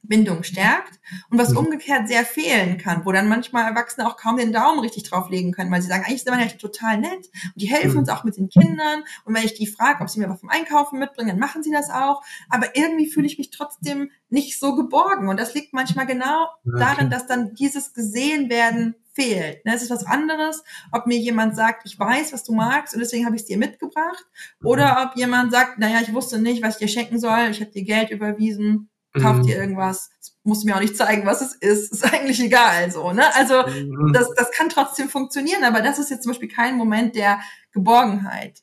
Bindung 0.07 0.43
stärkt 0.43 1.00
und 1.29 1.38
was 1.38 1.51
mhm. 1.51 1.57
umgekehrt 1.57 2.07
sehr 2.07 2.25
fehlen 2.25 2.77
kann, 2.77 3.05
wo 3.05 3.12
dann 3.12 3.27
manchmal 3.27 3.65
Erwachsene 3.65 4.07
auch 4.07 4.17
kaum 4.17 4.38
den 4.38 4.51
Daumen 4.51 4.79
richtig 4.79 5.03
drauflegen 5.03 5.51
können, 5.51 5.71
weil 5.71 5.81
sie 5.81 5.88
sagen, 5.88 6.03
eigentlich 6.05 6.24
sind 6.24 6.31
meine 6.31 6.43
Eltern 6.43 6.59
total 6.59 6.97
nett 6.97 7.29
und 7.53 7.62
die 7.62 7.67
helfen 7.67 7.93
mhm. 7.93 8.00
uns 8.00 8.09
auch 8.09 8.24
mit 8.24 8.38
den 8.38 8.50
Kindern 8.50 9.03
und 9.25 9.35
wenn 9.35 9.43
ich 9.43 9.53
die 9.53 9.67
frage, 9.67 10.01
ob 10.01 10.09
sie 10.09 10.19
mir 10.19 10.29
was 10.29 10.39
vom 10.39 10.50
Einkaufen 10.50 11.00
mitbringen, 11.00 11.29
dann 11.29 11.39
machen 11.39 11.63
sie 11.63 11.71
das 11.71 11.89
auch, 11.89 12.24
aber 12.50 12.75
irgendwie 12.75 13.09
fühle 13.09 13.27
ich 13.27 13.38
mich 13.38 13.50
trotzdem 13.50 14.12
nicht 14.29 14.59
so 14.59 14.75
geborgen 14.75 15.29
und 15.29 15.39
das 15.39 15.53
liegt 15.53 15.74
manchmal 15.74 16.05
genau 16.05 16.47
darin, 16.63 17.09
dass 17.09 17.27
dann 17.27 17.53
dieses 17.53 17.93
gesehen 17.93 18.50
werden 18.50 18.95
fehlt. 19.15 19.65
Ne, 19.65 19.74
es 19.74 19.81
ist 19.81 19.89
was 19.89 20.05
anderes, 20.05 20.63
ob 20.91 21.07
mir 21.07 21.17
jemand 21.17 21.55
sagt, 21.55 21.85
ich 21.85 21.97
weiß, 21.97 22.33
was 22.33 22.43
du 22.43 22.53
magst 22.53 22.93
und 22.93 23.00
deswegen 23.00 23.25
habe 23.25 23.35
ich 23.35 23.43
es 23.43 23.47
dir 23.47 23.57
mitgebracht 23.57 24.25
oder 24.62 24.91
mhm. 24.91 25.07
ob 25.07 25.17
jemand 25.17 25.51
sagt, 25.51 25.79
naja, 25.79 26.00
ich 26.01 26.13
wusste 26.13 26.39
nicht, 26.39 26.62
was 26.62 26.75
ich 26.75 26.79
dir 26.79 26.88
schenken 26.88 27.19
soll, 27.19 27.47
ich 27.50 27.62
habe 27.62 27.71
dir 27.71 27.83
Geld 27.83 28.12
überwiesen 28.12 28.89
kauf 29.22 29.41
dir 29.41 29.55
mhm. 29.55 29.62
irgendwas, 29.62 30.10
muss 30.43 30.63
mir 30.63 30.75
auch 30.75 30.81
nicht 30.81 30.98
zeigen, 30.98 31.25
was 31.25 31.41
es 31.41 31.55
ist, 31.55 31.91
ist 31.93 32.05
eigentlich 32.05 32.39
egal, 32.41 32.91
so, 32.91 33.12
ne? 33.12 33.24
Also, 33.36 33.63
mhm. 33.67 34.13
das, 34.13 34.29
das 34.36 34.51
kann 34.51 34.69
trotzdem 34.69 35.10
funktionieren, 35.10 35.63
aber 35.63 35.81
das 35.81 36.00
ist 36.00 36.12
jetzt 36.12 36.24
zum 36.24 36.31
Beispiel 36.31 36.50
kein 36.50 36.77
Moment 36.77 37.15
der 37.15 37.39
Geborgenheit 37.72 38.62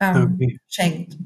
ähm, 0.00 0.34
okay. 0.34 0.60
schenkt. 0.68 1.16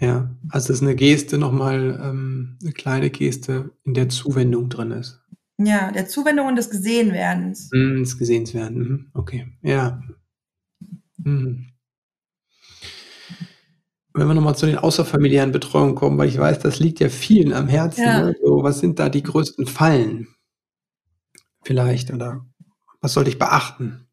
Ja, 0.00 0.34
also 0.50 0.72
es 0.72 0.80
ist 0.80 0.82
eine 0.82 0.96
Geste 0.96 1.38
nochmal, 1.38 2.00
ähm, 2.02 2.58
eine 2.62 2.72
kleine 2.72 3.10
Geste, 3.10 3.70
in 3.84 3.94
der 3.94 4.08
Zuwendung 4.08 4.68
drin 4.68 4.90
ist. 4.90 5.20
Ja, 5.56 5.92
der 5.92 6.08
Zuwendung 6.08 6.48
und 6.48 6.56
des 6.56 6.68
Gesehenwerdens. 6.68 7.70
Mm, 7.72 8.00
des 8.00 8.18
Gesehenswerden, 8.18 8.78
mhm. 8.78 9.10
okay, 9.14 9.46
ja. 9.62 10.02
Mhm. 11.18 11.73
Wenn 14.16 14.28
wir 14.28 14.34
nochmal 14.34 14.56
zu 14.56 14.66
den 14.66 14.78
außerfamiliären 14.78 15.50
Betreuungen 15.50 15.96
kommen, 15.96 16.16
weil 16.18 16.28
ich 16.28 16.38
weiß, 16.38 16.60
das 16.60 16.78
liegt 16.78 17.00
ja 17.00 17.08
vielen 17.08 17.52
am 17.52 17.66
Herzen. 17.66 18.04
Ja. 18.04 18.22
Ne? 18.22 18.36
So, 18.40 18.62
was 18.62 18.78
sind 18.78 19.00
da 19.00 19.08
die 19.08 19.24
größten 19.24 19.66
Fallen? 19.66 20.28
Vielleicht 21.62 22.12
oder 22.12 22.46
was 23.00 23.12
sollte 23.12 23.30
ich 23.30 23.38
beachten? 23.38 24.06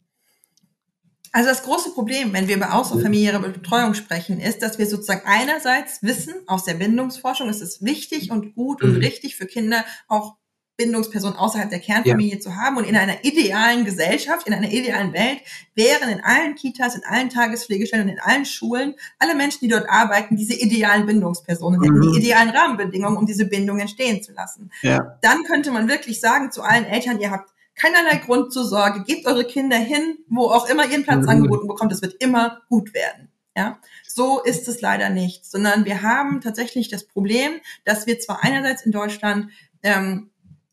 Also 1.33 1.49
das 1.49 1.63
große 1.63 1.91
Problem, 1.91 2.33
wenn 2.33 2.47
wir 2.47 2.57
über 2.57 2.73
außerfamiliäre 2.73 3.39
Betreuung 3.39 3.93
sprechen, 3.93 4.41
ist, 4.41 4.61
dass 4.61 4.79
wir 4.79 4.87
sozusagen 4.87 5.21
einerseits 5.25 6.03
wissen 6.03 6.33
aus 6.47 6.65
der 6.65 6.73
Bindungsforschung, 6.73 7.47
es 7.47 7.61
ist 7.61 7.83
wichtig 7.83 8.31
und 8.31 8.53
gut 8.53 8.83
und 8.83 8.95
mhm. 8.95 8.99
richtig 8.99 9.37
für 9.37 9.45
Kinder 9.45 9.85
auch 10.09 10.35
Bindungsperson 10.81 11.35
außerhalb 11.35 11.69
der 11.69 11.79
Kernfamilie 11.79 12.35
ja. 12.35 12.39
zu 12.39 12.55
haben. 12.55 12.77
Und 12.77 12.85
in 12.85 12.97
einer 12.97 13.23
idealen 13.23 13.85
Gesellschaft, 13.85 14.47
in 14.47 14.53
einer 14.53 14.71
idealen 14.71 15.13
Welt 15.13 15.41
wären 15.75 16.09
in 16.09 16.23
allen 16.23 16.55
Kitas, 16.55 16.95
in 16.95 17.03
allen 17.03 17.29
Tagespflegestellen 17.29 18.07
und 18.07 18.13
in 18.13 18.19
allen 18.19 18.45
Schulen 18.45 18.95
alle 19.19 19.35
Menschen, 19.35 19.59
die 19.61 19.67
dort 19.67 19.87
arbeiten, 19.89 20.35
diese 20.35 20.53
idealen 20.53 21.05
Bindungspersonen 21.05 21.79
mhm. 21.79 21.83
hätten, 21.83 22.01
die 22.01 22.19
idealen 22.19 22.49
Rahmenbedingungen, 22.49 23.17
um 23.17 23.25
diese 23.25 23.45
Bindung 23.45 23.79
entstehen 23.79 24.23
zu 24.23 24.33
lassen. 24.33 24.71
Ja. 24.81 25.17
Dann 25.21 25.43
könnte 25.43 25.71
man 25.71 25.87
wirklich 25.87 26.19
sagen 26.19 26.51
zu 26.51 26.63
allen 26.63 26.85
Eltern, 26.85 27.19
ihr 27.19 27.29
habt 27.29 27.51
keinerlei 27.75 28.17
Grund 28.17 28.51
zur 28.51 28.65
Sorge, 28.65 29.03
gebt 29.03 29.27
eure 29.27 29.45
Kinder 29.45 29.77
hin, 29.77 30.17
wo 30.29 30.45
auch 30.45 30.67
immer 30.67 30.85
ihr 30.85 30.95
einen 30.95 31.03
Platz 31.03 31.23
mhm. 31.23 31.29
angeboten 31.29 31.67
bekommt, 31.67 31.91
es 31.91 32.01
wird 32.01 32.15
immer 32.23 32.61
gut 32.69 32.93
werden. 32.93 33.29
Ja, 33.55 33.79
so 34.07 34.41
ist 34.41 34.69
es 34.69 34.79
leider 34.79 35.09
nicht, 35.09 35.45
sondern 35.45 35.83
wir 35.83 36.01
haben 36.01 36.39
tatsächlich 36.39 36.87
das 36.87 37.05
Problem, 37.05 37.51
dass 37.83 38.07
wir 38.07 38.17
zwar 38.17 38.43
einerseits 38.43 38.85
in 38.85 38.93
Deutschland 38.93 39.51
ähm, 39.83 40.30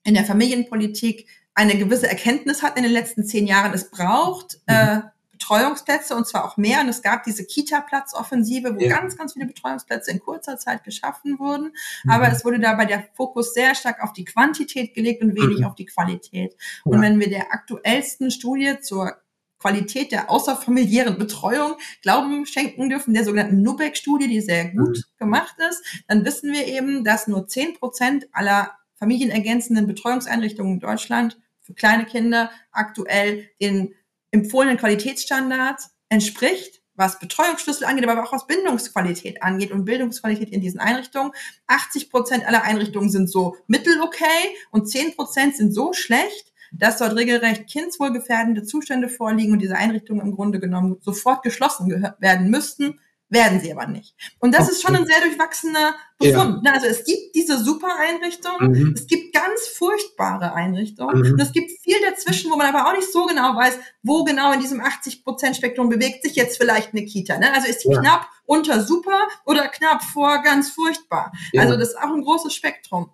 in 0.08 0.14
der 0.14 0.24
Familienpolitik 0.24 1.28
eine 1.54 1.76
gewisse 1.76 2.08
Erkenntnis 2.08 2.62
hatten 2.62 2.78
in 2.78 2.84
den 2.84 2.92
letzten 2.92 3.26
zehn 3.26 3.46
Jahren, 3.46 3.74
es 3.74 3.90
braucht 3.90 4.58
äh, 4.66 4.96
mhm. 4.96 5.02
Betreuungsplätze 5.32 6.16
und 6.16 6.26
zwar 6.26 6.46
auch 6.46 6.56
mehr. 6.56 6.80
Und 6.80 6.88
es 6.88 7.02
gab 7.02 7.24
diese 7.24 7.44
Kita-Platz-Offensive, 7.44 8.74
wo 8.74 8.80
ja. 8.80 8.96
ganz, 8.96 9.18
ganz 9.18 9.34
viele 9.34 9.44
Betreuungsplätze 9.46 10.10
in 10.10 10.20
kurzer 10.20 10.56
Zeit 10.56 10.82
geschaffen 10.82 11.38
wurden. 11.38 11.74
Mhm. 12.04 12.10
Aber 12.10 12.32
es 12.32 12.42
wurde 12.42 12.58
dabei 12.58 12.86
der 12.86 13.04
Fokus 13.14 13.52
sehr 13.52 13.74
stark 13.74 14.02
auf 14.02 14.14
die 14.14 14.24
Quantität 14.24 14.94
gelegt 14.94 15.22
und 15.22 15.36
wenig 15.36 15.58
mhm. 15.58 15.66
auf 15.66 15.74
die 15.74 15.84
Qualität. 15.84 16.54
Ja. 16.54 16.92
Und 16.92 17.02
wenn 17.02 17.20
wir 17.20 17.28
der 17.28 17.52
aktuellsten 17.52 18.30
Studie 18.30 18.80
zur 18.80 19.18
Qualität 19.58 20.12
der 20.12 20.30
außerfamiliären 20.30 21.18
Betreuung 21.18 21.74
Glauben 22.00 22.46
schenken 22.46 22.88
dürfen, 22.88 23.12
der 23.12 23.24
sogenannten 23.24 23.60
Nubeck-Studie, 23.60 24.28
die 24.28 24.40
sehr 24.40 24.70
gut 24.70 24.96
mhm. 24.96 25.02
gemacht 25.18 25.56
ist, 25.68 25.84
dann 26.06 26.24
wissen 26.24 26.50
wir 26.52 26.66
eben, 26.66 27.04
dass 27.04 27.26
nur 27.26 27.46
zehn 27.46 27.74
Prozent 27.74 28.26
aller 28.32 28.70
familienergänzenden 28.98 29.86
Betreuungseinrichtungen 29.86 30.74
in 30.74 30.80
Deutschland 30.80 31.38
für 31.62 31.74
kleine 31.74 32.04
Kinder 32.04 32.50
aktuell 32.72 33.48
den 33.60 33.94
empfohlenen 34.30 34.78
Qualitätsstandards 34.78 35.90
entspricht, 36.08 36.82
was 36.94 37.20
Betreuungsschlüssel 37.20 37.86
angeht, 37.86 38.08
aber 38.08 38.24
auch 38.24 38.32
was 38.32 38.46
Bindungsqualität 38.46 39.42
angeht 39.42 39.70
und 39.70 39.84
Bildungsqualität 39.84 40.50
in 40.50 40.60
diesen 40.60 40.80
Einrichtungen. 40.80 41.32
80 41.68 42.10
Prozent 42.10 42.46
aller 42.46 42.64
Einrichtungen 42.64 43.10
sind 43.10 43.30
so 43.30 43.56
mittelokay 43.68 44.56
und 44.72 44.88
10 44.88 45.14
Prozent 45.14 45.56
sind 45.56 45.72
so 45.72 45.92
schlecht, 45.92 46.52
dass 46.72 46.98
dort 46.98 47.16
regelrecht 47.16 47.68
kindswohlgefährdende 47.68 48.64
Zustände 48.64 49.08
vorliegen 49.08 49.52
und 49.52 49.60
diese 49.60 49.76
Einrichtungen 49.76 50.22
im 50.22 50.34
Grunde 50.34 50.58
genommen 50.58 50.98
sofort 51.00 51.42
geschlossen 51.42 52.12
werden 52.18 52.50
müssten, 52.50 52.98
werden 53.30 53.60
sie 53.60 53.72
aber 53.72 53.86
nicht. 53.86 54.14
Und 54.38 54.52
das 54.52 54.62
okay. 54.64 54.72
ist 54.72 54.82
schon 54.82 54.96
ein 54.96 55.06
sehr 55.06 55.20
durchwachsener 55.20 55.94
Befund. 56.18 56.64
Ja. 56.64 56.72
Also 56.72 56.86
es 56.86 57.04
gibt 57.04 57.34
diese 57.34 57.58
super 57.62 57.88
Einrichtungen, 57.98 58.72
mhm. 58.72 58.94
es 58.96 59.06
gibt 59.06 59.34
ganz 59.34 59.68
furchtbare 59.68 60.54
Einrichtungen 60.54 61.20
mhm. 61.20 61.32
und 61.32 61.40
es 61.40 61.52
gibt 61.52 61.70
viel 61.82 62.00
dazwischen, 62.02 62.50
wo 62.50 62.56
man 62.56 62.74
aber 62.74 62.88
auch 62.88 62.94
nicht 62.94 63.12
so 63.12 63.26
genau 63.26 63.54
weiß, 63.54 63.78
wo 64.02 64.24
genau 64.24 64.52
in 64.52 64.60
diesem 64.60 64.80
80-Prozent-Spektrum 64.80 65.88
bewegt 65.88 66.22
sich 66.22 66.34
jetzt 66.36 66.56
vielleicht 66.56 66.92
eine 66.92 67.04
Kita. 67.04 67.38
Ne? 67.38 67.52
Also 67.52 67.68
ist 67.68 67.84
die 67.84 67.92
ja. 67.92 68.00
knapp 68.00 68.28
unter 68.44 68.82
super 68.82 69.28
oder 69.44 69.68
knapp 69.68 70.02
vor 70.02 70.42
ganz 70.42 70.70
furchtbar. 70.70 71.32
Ja. 71.52 71.62
Also 71.62 71.76
das 71.76 71.90
ist 71.90 71.98
auch 71.98 72.12
ein 72.12 72.22
großes 72.22 72.54
Spektrum. 72.54 73.10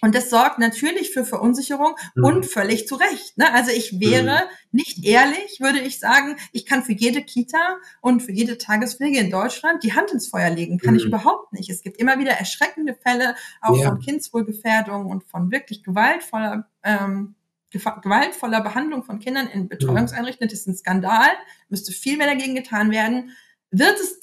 Und 0.00 0.14
das 0.14 0.30
sorgt 0.30 0.58
natürlich 0.58 1.10
für 1.10 1.24
Verunsicherung 1.24 1.96
mhm. 2.14 2.24
und 2.24 2.46
völlig 2.46 2.86
zu 2.86 2.94
Recht. 2.96 3.36
Ne? 3.36 3.52
Also 3.52 3.70
ich 3.70 4.00
wäre 4.00 4.44
mhm. 4.44 4.78
nicht 4.78 5.04
ehrlich, 5.04 5.60
würde 5.60 5.80
ich 5.80 5.98
sagen, 5.98 6.36
ich 6.52 6.66
kann 6.66 6.82
für 6.82 6.92
jede 6.92 7.22
Kita 7.22 7.78
und 8.00 8.22
für 8.22 8.32
jede 8.32 8.58
Tagespflege 8.58 9.18
in 9.18 9.30
Deutschland 9.30 9.82
die 9.82 9.94
Hand 9.94 10.10
ins 10.12 10.28
Feuer 10.28 10.50
legen. 10.50 10.78
Kann 10.78 10.94
mhm. 10.94 11.00
ich 11.00 11.06
überhaupt 11.06 11.52
nicht. 11.52 11.70
Es 11.70 11.82
gibt 11.82 11.98
immer 11.98 12.18
wieder 12.18 12.32
erschreckende 12.32 12.94
Fälle, 12.94 13.34
auch 13.60 13.76
ja. 13.76 13.88
von 13.88 14.00
Kindswohlgefährdung 14.00 15.06
und 15.06 15.24
von 15.24 15.50
wirklich 15.50 15.82
gewaltvoller 15.82 16.68
ähm, 16.84 17.34
gewaltvoller 17.70 18.62
Behandlung 18.62 19.04
von 19.04 19.18
Kindern 19.18 19.46
in 19.48 19.62
mhm. 19.62 19.68
Betreuungseinrichtungen. 19.68 20.48
Das 20.48 20.60
ist 20.60 20.68
ein 20.68 20.76
Skandal. 20.76 21.30
Müsste 21.68 21.92
viel 21.92 22.16
mehr 22.16 22.26
dagegen 22.26 22.54
getan 22.54 22.90
werden. 22.90 23.36
Wird 23.70 24.00
es 24.00 24.20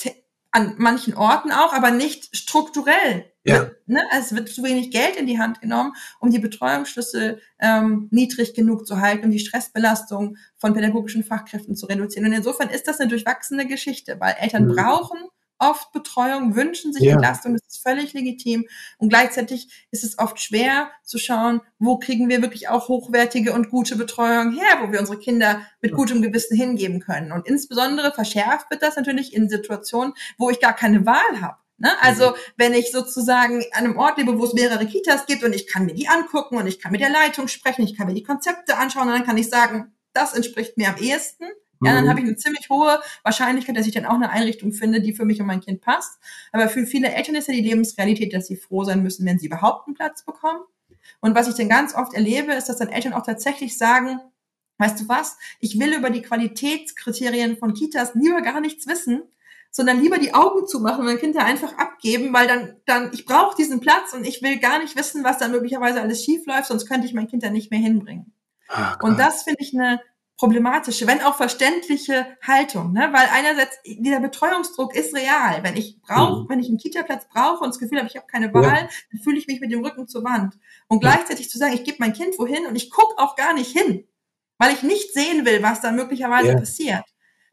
an 0.56 0.76
manchen 0.78 1.14
Orten 1.16 1.52
auch, 1.52 1.74
aber 1.74 1.92
nicht 1.92 2.36
strukturell 2.36 3.26
ja. 3.46 3.70
Ne? 3.86 4.02
Also 4.12 4.26
es 4.26 4.36
wird 4.36 4.50
zu 4.50 4.64
wenig 4.64 4.90
Geld 4.90 5.16
in 5.18 5.28
die 5.28 5.38
Hand 5.38 5.62
genommen, 5.62 5.94
um 6.20 6.32
die 6.32 6.40
Betreuungsschlüssel 6.40 7.40
ähm, 7.60 8.08
niedrig 8.10 8.56
genug 8.56 8.88
zu 8.88 9.00
halten, 9.00 9.26
um 9.26 9.32
die 9.32 9.40
Stressbelastung 9.40 10.38
von 10.58 10.74
pädagogischen 10.74 11.24
Fachkräften 11.24 11.76
zu 11.76 11.86
reduzieren. 11.86 12.26
Und 12.26 12.34
insofern 12.34 12.70
ist 12.70 12.88
das 12.88 13.00
eine 13.00 13.10
durchwachsene 13.10 13.68
Geschichte, 13.68 14.20
weil 14.20 14.36
Eltern 14.40 14.66
mhm. 14.66 14.76
brauchen 14.76 15.20
oft 15.60 15.92
Betreuung, 15.92 16.56
wünschen 16.56 16.94
sich 16.94 17.04
ja. 17.04 17.14
Entlastung, 17.14 17.54
das 17.54 17.64
ist 17.68 17.84
völlig 17.84 18.14
legitim. 18.14 18.68
Und 18.98 19.10
gleichzeitig 19.10 19.88
ist 19.92 20.04
es 20.04 20.18
oft 20.18 20.40
schwer 20.40 20.92
zu 21.04 21.18
schauen, 21.18 21.62
wo 21.80 21.98
kriegen 21.98 22.30
wir 22.30 22.42
wirklich 22.42 22.70
auch 22.70 22.88
hochwertige 22.88 23.54
und 23.54 23.70
gute 23.70 23.96
Betreuung 23.96 24.52
her, 24.52 24.80
wo 24.82 24.92
wir 24.92 25.00
unsere 25.00 25.20
Kinder 25.20 25.62
mit 25.82 25.94
gutem 25.94 26.22
Gewissen 26.22 26.58
hingeben 26.58 27.00
können. 27.00 27.32
Und 27.32 27.48
insbesondere 27.48 28.12
verschärft 28.12 28.70
wird 28.70 28.82
das 28.82 28.96
natürlich 28.96 29.34
in 29.34 29.50
Situationen, 29.50 30.14
wo 30.38 30.50
ich 30.50 30.60
gar 30.60 30.74
keine 30.74 31.06
Wahl 31.06 31.42
habe. 31.42 31.58
Ne? 31.78 31.92
Also 32.02 32.30
mhm. 32.30 32.36
wenn 32.58 32.74
ich 32.74 32.92
sozusagen 32.92 33.64
an 33.74 33.86
einem 33.86 33.98
Ort 33.98 34.18
lebe, 34.18 34.40
wo 34.40 34.46
es 34.46 34.54
mehrere 34.54 34.86
Kitas 34.86 35.26
gibt 35.26 35.44
und 35.44 35.54
ich 35.54 35.68
kann 35.68 35.86
mir 35.86 35.94
die 35.94 36.08
angucken 36.08 36.58
und 36.58 36.68
ich 36.68 36.80
kann 36.80 36.92
mit 36.92 37.02
der 37.02 37.10
Leitung 37.10 37.48
sprechen, 37.48 37.84
ich 37.84 37.98
kann 37.98 38.08
mir 38.08 38.14
die 38.14 38.24
Konzepte 38.24 38.78
anschauen 38.78 39.08
und 39.08 39.14
dann 39.14 39.26
kann 39.26 39.38
ich 39.38 39.50
sagen, 39.50 39.94
das 40.14 40.34
entspricht 40.34 40.78
mir 40.78 40.90
am 40.90 40.98
ehesten. 40.98 41.46
Ja, 41.84 41.94
dann 41.94 42.06
mhm. 42.06 42.10
habe 42.10 42.20
ich 42.20 42.26
eine 42.26 42.36
ziemlich 42.36 42.70
hohe 42.70 43.00
Wahrscheinlichkeit, 43.24 43.76
dass 43.78 43.88
ich 43.88 43.94
dann 43.94 44.06
auch 44.06 44.16
eine 44.16 44.30
Einrichtung 44.30 44.72
finde, 44.72 45.02
die 45.02 45.14
für 45.14 45.26
mich 45.26 45.42
und 45.42 45.48
mein 45.48 45.62
Kind 45.62 45.82
passt. 45.82 46.20
Aber 46.52 46.70
für 46.70 46.86
viele 46.86 47.14
Eltern 47.14 47.36
ist 47.36 47.48
ja 47.48 47.54
die 47.54 47.62
Lebensrealität, 47.62 48.34
dass 48.34 48.48
sie 48.48 48.56
froh 48.56 48.84
sein 48.84 49.04
müssen, 49.04 49.26
wenn 49.26 49.40
sie 49.40 49.48
überhaupt 49.48 49.88
einen 49.88 49.96
Platz 49.96 50.24
bekommen. 50.24 50.62
Und 51.22 51.36
was 51.36 51.48
ich 51.48 51.56
dann 51.56 51.70
ganz 51.70 51.96
oft 51.96 52.14
erlebe, 52.14 52.54
ist, 52.54 52.70
dass 52.70 52.78
dann 52.78 52.90
Eltern 52.90 53.14
auch 53.14 53.26
tatsächlich 53.26 53.78
sagen, 53.78 54.20
weißt 54.78 55.02
du 55.02 55.08
was, 55.08 55.38
ich 55.60 55.80
will 55.80 55.94
über 55.94 56.10
die 56.10 56.22
Qualitätskriterien 56.22 57.58
von 57.58 57.74
Kitas 57.74 58.14
lieber 58.16 58.42
gar 58.42 58.62
nichts 58.62 58.88
wissen, 58.88 59.24
sondern 59.72 60.02
lieber 60.02 60.18
die 60.18 60.34
Augen 60.34 60.68
zumachen 60.68 61.02
und 61.02 61.06
mein 61.06 61.20
Kind 61.20 61.36
da 61.36 61.42
einfach 61.42 61.78
abgeben, 61.78 62.34
weil 62.34 62.48
dann, 62.48 62.76
dann, 62.86 63.12
ich 63.14 63.26
brauche 63.26 63.58
diesen 63.58 63.82
Platz 63.82 64.14
und 64.14 64.26
ich 64.26 64.42
will 64.42 64.58
gar 64.58 64.80
nicht 64.80 64.96
wissen, 64.96 65.24
was 65.24 65.38
da 65.38 65.50
möglicherweise 65.50 66.02
alles 66.02 66.24
schief 66.24 66.46
läuft, 66.46 66.68
sonst 66.68 66.88
könnte 66.88 67.06
ich 67.08 67.14
mein 67.14 67.28
Kind 67.28 67.44
da 67.44 67.50
nicht 67.50 67.72
mehr 67.72 67.80
hinbringen. 67.80 68.34
Ah, 68.70 68.98
und 69.02 69.20
das 69.20 69.44
finde 69.44 69.60
ich 69.62 69.74
eine 69.74 70.00
problematische, 70.38 71.08
wenn 71.08 71.22
auch 71.22 71.36
verständliche 71.36 72.28
Haltung, 72.42 72.92
ne? 72.92 73.10
weil 73.14 73.28
einerseits 73.32 73.78
dieser 73.86 74.20
Betreuungsdruck 74.20 74.94
ist 74.94 75.16
real. 75.16 75.64
Wenn 75.64 75.78
ich 75.78 76.02
brauche, 76.02 76.44
mhm. 76.44 76.50
wenn 76.50 76.60
ich 76.60 76.68
einen 76.68 76.78
Kita-Platz 76.78 77.28
brauche 77.30 77.64
und 77.64 77.70
das 77.70 77.80
Gefühl 77.80 78.00
habe, 78.00 78.10
ich 78.10 78.18
habe 78.18 78.28
keine 78.28 78.54
Wahl, 78.54 78.64
ja. 78.64 78.90
dann 79.12 79.22
fühle 79.22 79.38
ich 79.38 79.48
mich 79.48 79.62
mit 79.62 79.72
dem 79.72 79.84
Rücken 79.84 80.08
zur 80.08 80.24
Wand. 80.26 80.56
Und 80.88 81.00
gleichzeitig 81.00 81.50
zu 81.50 81.58
sagen, 81.58 81.74
ich 81.74 81.86
gebe 81.86 81.98
mein 82.00 82.14
Kind 82.14 82.38
wohin 82.38 82.66
und 82.66 82.76
ich 82.76 82.90
gucke 82.92 83.18
auch 83.18 83.36
gar 83.36 83.54
nicht 83.54 83.72
hin, 83.78 84.06
weil 84.58 84.74
ich 84.74 84.84
nicht 84.84 85.14
sehen 85.14 85.46
will, 85.46 85.64
was 85.64 85.80
da 85.80 85.92
möglicherweise 85.92 86.50
ja. 86.50 86.60
passiert. 86.60 87.04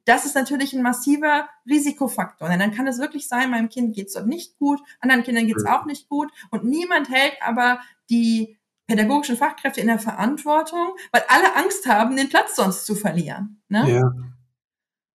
Das 0.04 0.24
ist 0.24 0.34
natürlich 0.34 0.72
ein 0.72 0.82
massiver 0.82 1.48
Risikofaktor. 1.68 2.48
Denn 2.48 2.58
dann 2.58 2.74
kann 2.74 2.88
es 2.88 2.98
wirklich 2.98 3.28
sein, 3.28 3.50
meinem 3.50 3.68
Kind 3.68 3.94
geht 3.94 4.08
es 4.08 4.14
dort 4.14 4.26
nicht 4.26 4.58
gut, 4.58 4.80
anderen 4.98 5.22
Kindern 5.22 5.46
geht 5.46 5.58
es 5.58 5.66
auch 5.66 5.84
nicht 5.84 6.08
gut 6.08 6.32
und 6.50 6.64
niemand 6.64 7.08
hält 7.10 7.34
aber 7.40 7.80
die 8.10 8.58
pädagogischen 8.86 9.36
Fachkräfte 9.36 9.80
in 9.80 9.86
der 9.86 9.98
Verantwortung, 9.98 10.96
weil 11.12 11.22
alle 11.28 11.56
Angst 11.56 11.86
haben, 11.86 12.16
den 12.16 12.28
Platz 12.28 12.56
sonst 12.56 12.84
zu 12.86 12.94
verlieren. 12.94 13.62
Ne? 13.68 13.90
Ja. 13.90 14.12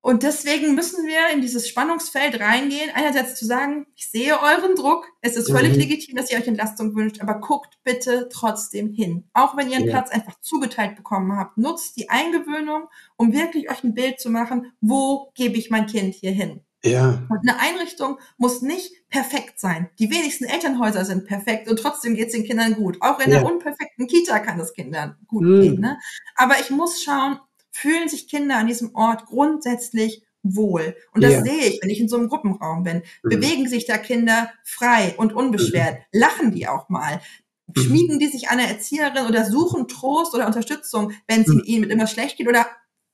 Und 0.08 0.24
deswegen 0.24 0.74
müssen 0.74 1.06
wir 1.06 1.34
in 1.34 1.42
dieses 1.42 1.68
Spannungsfeld 1.68 2.40
reingehen, 2.40 2.92
einerseits 2.94 3.36
zu 3.36 3.46
sagen, 3.46 3.88
ich 3.94 4.10
sehe 4.10 4.40
euren 4.42 4.76
Druck, 4.76 5.06
es 5.20 5.36
ist 5.36 5.52
völlig 5.52 5.74
mhm. 5.74 5.80
legitim, 5.80 6.16
dass 6.16 6.32
ihr 6.32 6.38
euch 6.38 6.48
Entlastung 6.48 6.96
wünscht, 6.96 7.20
aber 7.20 7.42
guckt 7.42 7.78
bitte 7.84 8.30
trotzdem 8.32 8.94
hin. 8.94 9.28
Auch 9.34 9.58
wenn 9.58 9.70
ihr 9.70 9.76
einen 9.76 9.88
ja. 9.88 9.92
Platz 9.92 10.10
einfach 10.10 10.40
zugeteilt 10.40 10.96
bekommen 10.96 11.36
habt, 11.36 11.58
nutzt 11.58 11.98
die 11.98 12.10
Eingewöhnung, 12.10 12.88
um 13.18 13.34
wirklich 13.34 13.70
euch 13.70 13.84
ein 13.84 13.96
Bild 13.96 14.22
zu 14.22 14.30
machen, 14.30 14.72
wo 14.80 15.32
gebe 15.36 15.58
ich 15.58 15.72
mein 15.72 15.88
Kind 15.88 16.14
hier 16.16 16.32
hin. 16.32 16.62
Ja. 16.84 17.25
Und 17.29 17.39
eine 17.41 17.60
Einrichtung 17.60 18.19
muss 18.38 18.62
nicht 18.62 18.93
perfekt 19.10 19.60
sein. 19.60 19.89
Die 20.00 20.12
wenigsten 20.12 20.46
Elternhäuser 20.46 21.05
sind 21.05 21.25
perfekt 21.25 21.69
und 21.69 21.79
trotzdem 21.79 22.15
geht 22.15 22.27
es 22.27 22.34
den 22.34 22.43
Kindern 22.43 22.75
gut. 22.75 22.98
Auch 23.01 23.19
in 23.19 23.31
ja. 23.31 23.39
der 23.39 23.51
unperfekten 23.51 24.07
Kita 24.07 24.39
kann 24.39 24.60
es 24.60 24.74
Kindern 24.74 25.17
gut 25.27 25.43
mhm. 25.43 25.62
gehen. 25.62 25.79
Ne? 25.79 25.98
Aber 26.36 26.60
ich 26.60 26.69
muss 26.69 27.01
schauen, 27.01 27.39
fühlen 27.72 28.10
sich 28.10 28.27
Kinder 28.27 28.57
an 28.57 28.67
diesem 28.67 28.93
Ort 28.96 29.25
grundsätzlich 29.25 30.24
wohl. 30.43 30.96
Und 31.13 31.24
das 31.24 31.34
ja. 31.34 31.43
sehe 31.43 31.65
ich, 31.65 31.79
wenn 31.81 31.89
ich 31.89 32.00
in 32.00 32.07
so 32.07 32.17
einem 32.17 32.29
Gruppenraum 32.29 32.84
bin. 32.84 33.03
Mhm. 33.24 33.29
Bewegen 33.29 33.67
sich 33.67 33.86
da 33.86 33.98
Kinder 33.98 34.51
frei 34.63 35.15
und 35.17 35.34
unbeschwert? 35.34 35.96
Mhm. 35.96 36.19
Lachen 36.19 36.51
die 36.51 36.67
auch 36.67 36.89
mal? 36.89 37.22
Mhm. 37.67 37.81
Schmieden 37.81 38.19
die 38.19 38.27
sich 38.27 38.50
an 38.50 38.60
eine 38.60 38.69
Erzieherin 38.69 39.25
oder 39.27 39.46
suchen 39.46 39.88
Trost 39.88 40.34
oder 40.36 40.48
Unterstützung, 40.48 41.12
wenn 41.27 41.41
es 41.41 41.48
mhm. 41.48 41.63
ihnen 41.65 41.81
mit 41.81 41.89
irgendwas 41.89 42.12
schlecht 42.12 42.38
geht? 42.38 42.48
Oder 42.48 42.67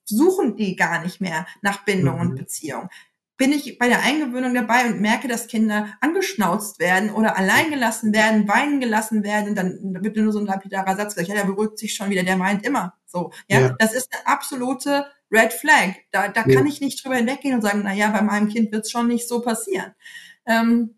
suchen 0.04 0.56
die 0.56 0.76
gar 0.76 1.02
nicht 1.02 1.20
mehr 1.20 1.46
nach 1.62 1.84
Bindung 1.84 2.16
mhm. 2.16 2.20
und 2.20 2.34
Beziehung 2.36 2.88
bin 3.36 3.52
ich 3.52 3.78
bei 3.78 3.88
der 3.88 4.02
Eingewöhnung 4.02 4.54
dabei 4.54 4.86
und 4.86 5.00
merke, 5.00 5.26
dass 5.26 5.48
Kinder 5.48 5.88
angeschnauzt 6.00 6.78
werden 6.78 7.10
oder 7.10 7.36
allein 7.36 7.70
gelassen 7.70 8.12
werden, 8.14 8.46
weinen 8.46 8.80
gelassen 8.80 9.24
werden 9.24 9.54
dann 9.54 9.78
wird 10.00 10.16
nur 10.16 10.32
so 10.32 10.38
ein 10.38 10.46
lapidarer 10.46 10.96
Satz 10.96 11.14
gesagt, 11.14 11.28
ja, 11.28 11.34
der 11.34 11.50
beruhigt 11.50 11.78
sich 11.78 11.94
schon 11.94 12.10
wieder, 12.10 12.22
der 12.22 12.36
meint 12.36 12.64
immer 12.64 12.94
so. 13.06 13.32
Ja, 13.48 13.60
ja. 13.60 13.76
das 13.78 13.92
ist 13.92 14.12
eine 14.12 14.26
absolute 14.26 15.06
Red 15.30 15.52
Flag. 15.52 15.94
Da, 16.12 16.28
da 16.28 16.44
ja. 16.46 16.54
kann 16.54 16.66
ich 16.66 16.80
nicht 16.80 17.04
drüber 17.04 17.16
hinweggehen 17.16 17.54
und 17.54 17.62
sagen, 17.62 17.82
na 17.84 17.92
ja, 17.92 18.10
bei 18.10 18.22
meinem 18.22 18.48
Kind 18.48 18.72
wird 18.72 18.84
es 18.84 18.90
schon 18.90 19.08
nicht 19.08 19.28
so 19.28 19.40
passieren. 19.40 19.94
Ähm, 20.46 20.96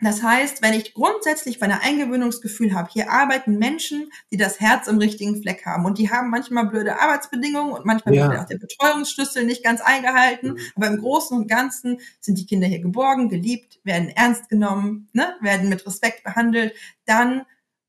das 0.00 0.22
heißt, 0.22 0.62
wenn 0.62 0.74
ich 0.74 0.94
grundsätzlich 0.94 1.58
bei 1.58 1.66
einer 1.66 1.82
Eingewöhnungsgefühl 1.82 2.72
habe, 2.72 2.88
hier 2.92 3.10
arbeiten 3.10 3.58
Menschen, 3.58 4.10
die 4.30 4.36
das 4.36 4.60
Herz 4.60 4.86
im 4.86 4.98
richtigen 4.98 5.42
Fleck 5.42 5.66
haben 5.66 5.84
und 5.86 5.98
die 5.98 6.10
haben 6.10 6.30
manchmal 6.30 6.66
blöde 6.66 7.00
Arbeitsbedingungen 7.00 7.72
und 7.72 7.84
manchmal 7.84 8.14
ja. 8.14 8.30
wird 8.30 8.40
auch 8.40 8.46
der 8.46 8.58
Betreuungsschlüssel 8.58 9.44
nicht 9.44 9.64
ganz 9.64 9.80
eingehalten, 9.80 10.50
mhm. 10.50 10.58
aber 10.76 10.86
im 10.86 10.98
Großen 10.98 11.36
und 11.36 11.48
Ganzen 11.48 12.00
sind 12.20 12.38
die 12.38 12.46
Kinder 12.46 12.68
hier 12.68 12.80
geborgen, 12.80 13.28
geliebt, 13.28 13.80
werden 13.82 14.08
ernst 14.10 14.48
genommen, 14.48 15.08
ne, 15.12 15.34
werden 15.40 15.68
mit 15.68 15.84
Respekt 15.84 16.22
behandelt, 16.22 16.74
dann 17.04 17.44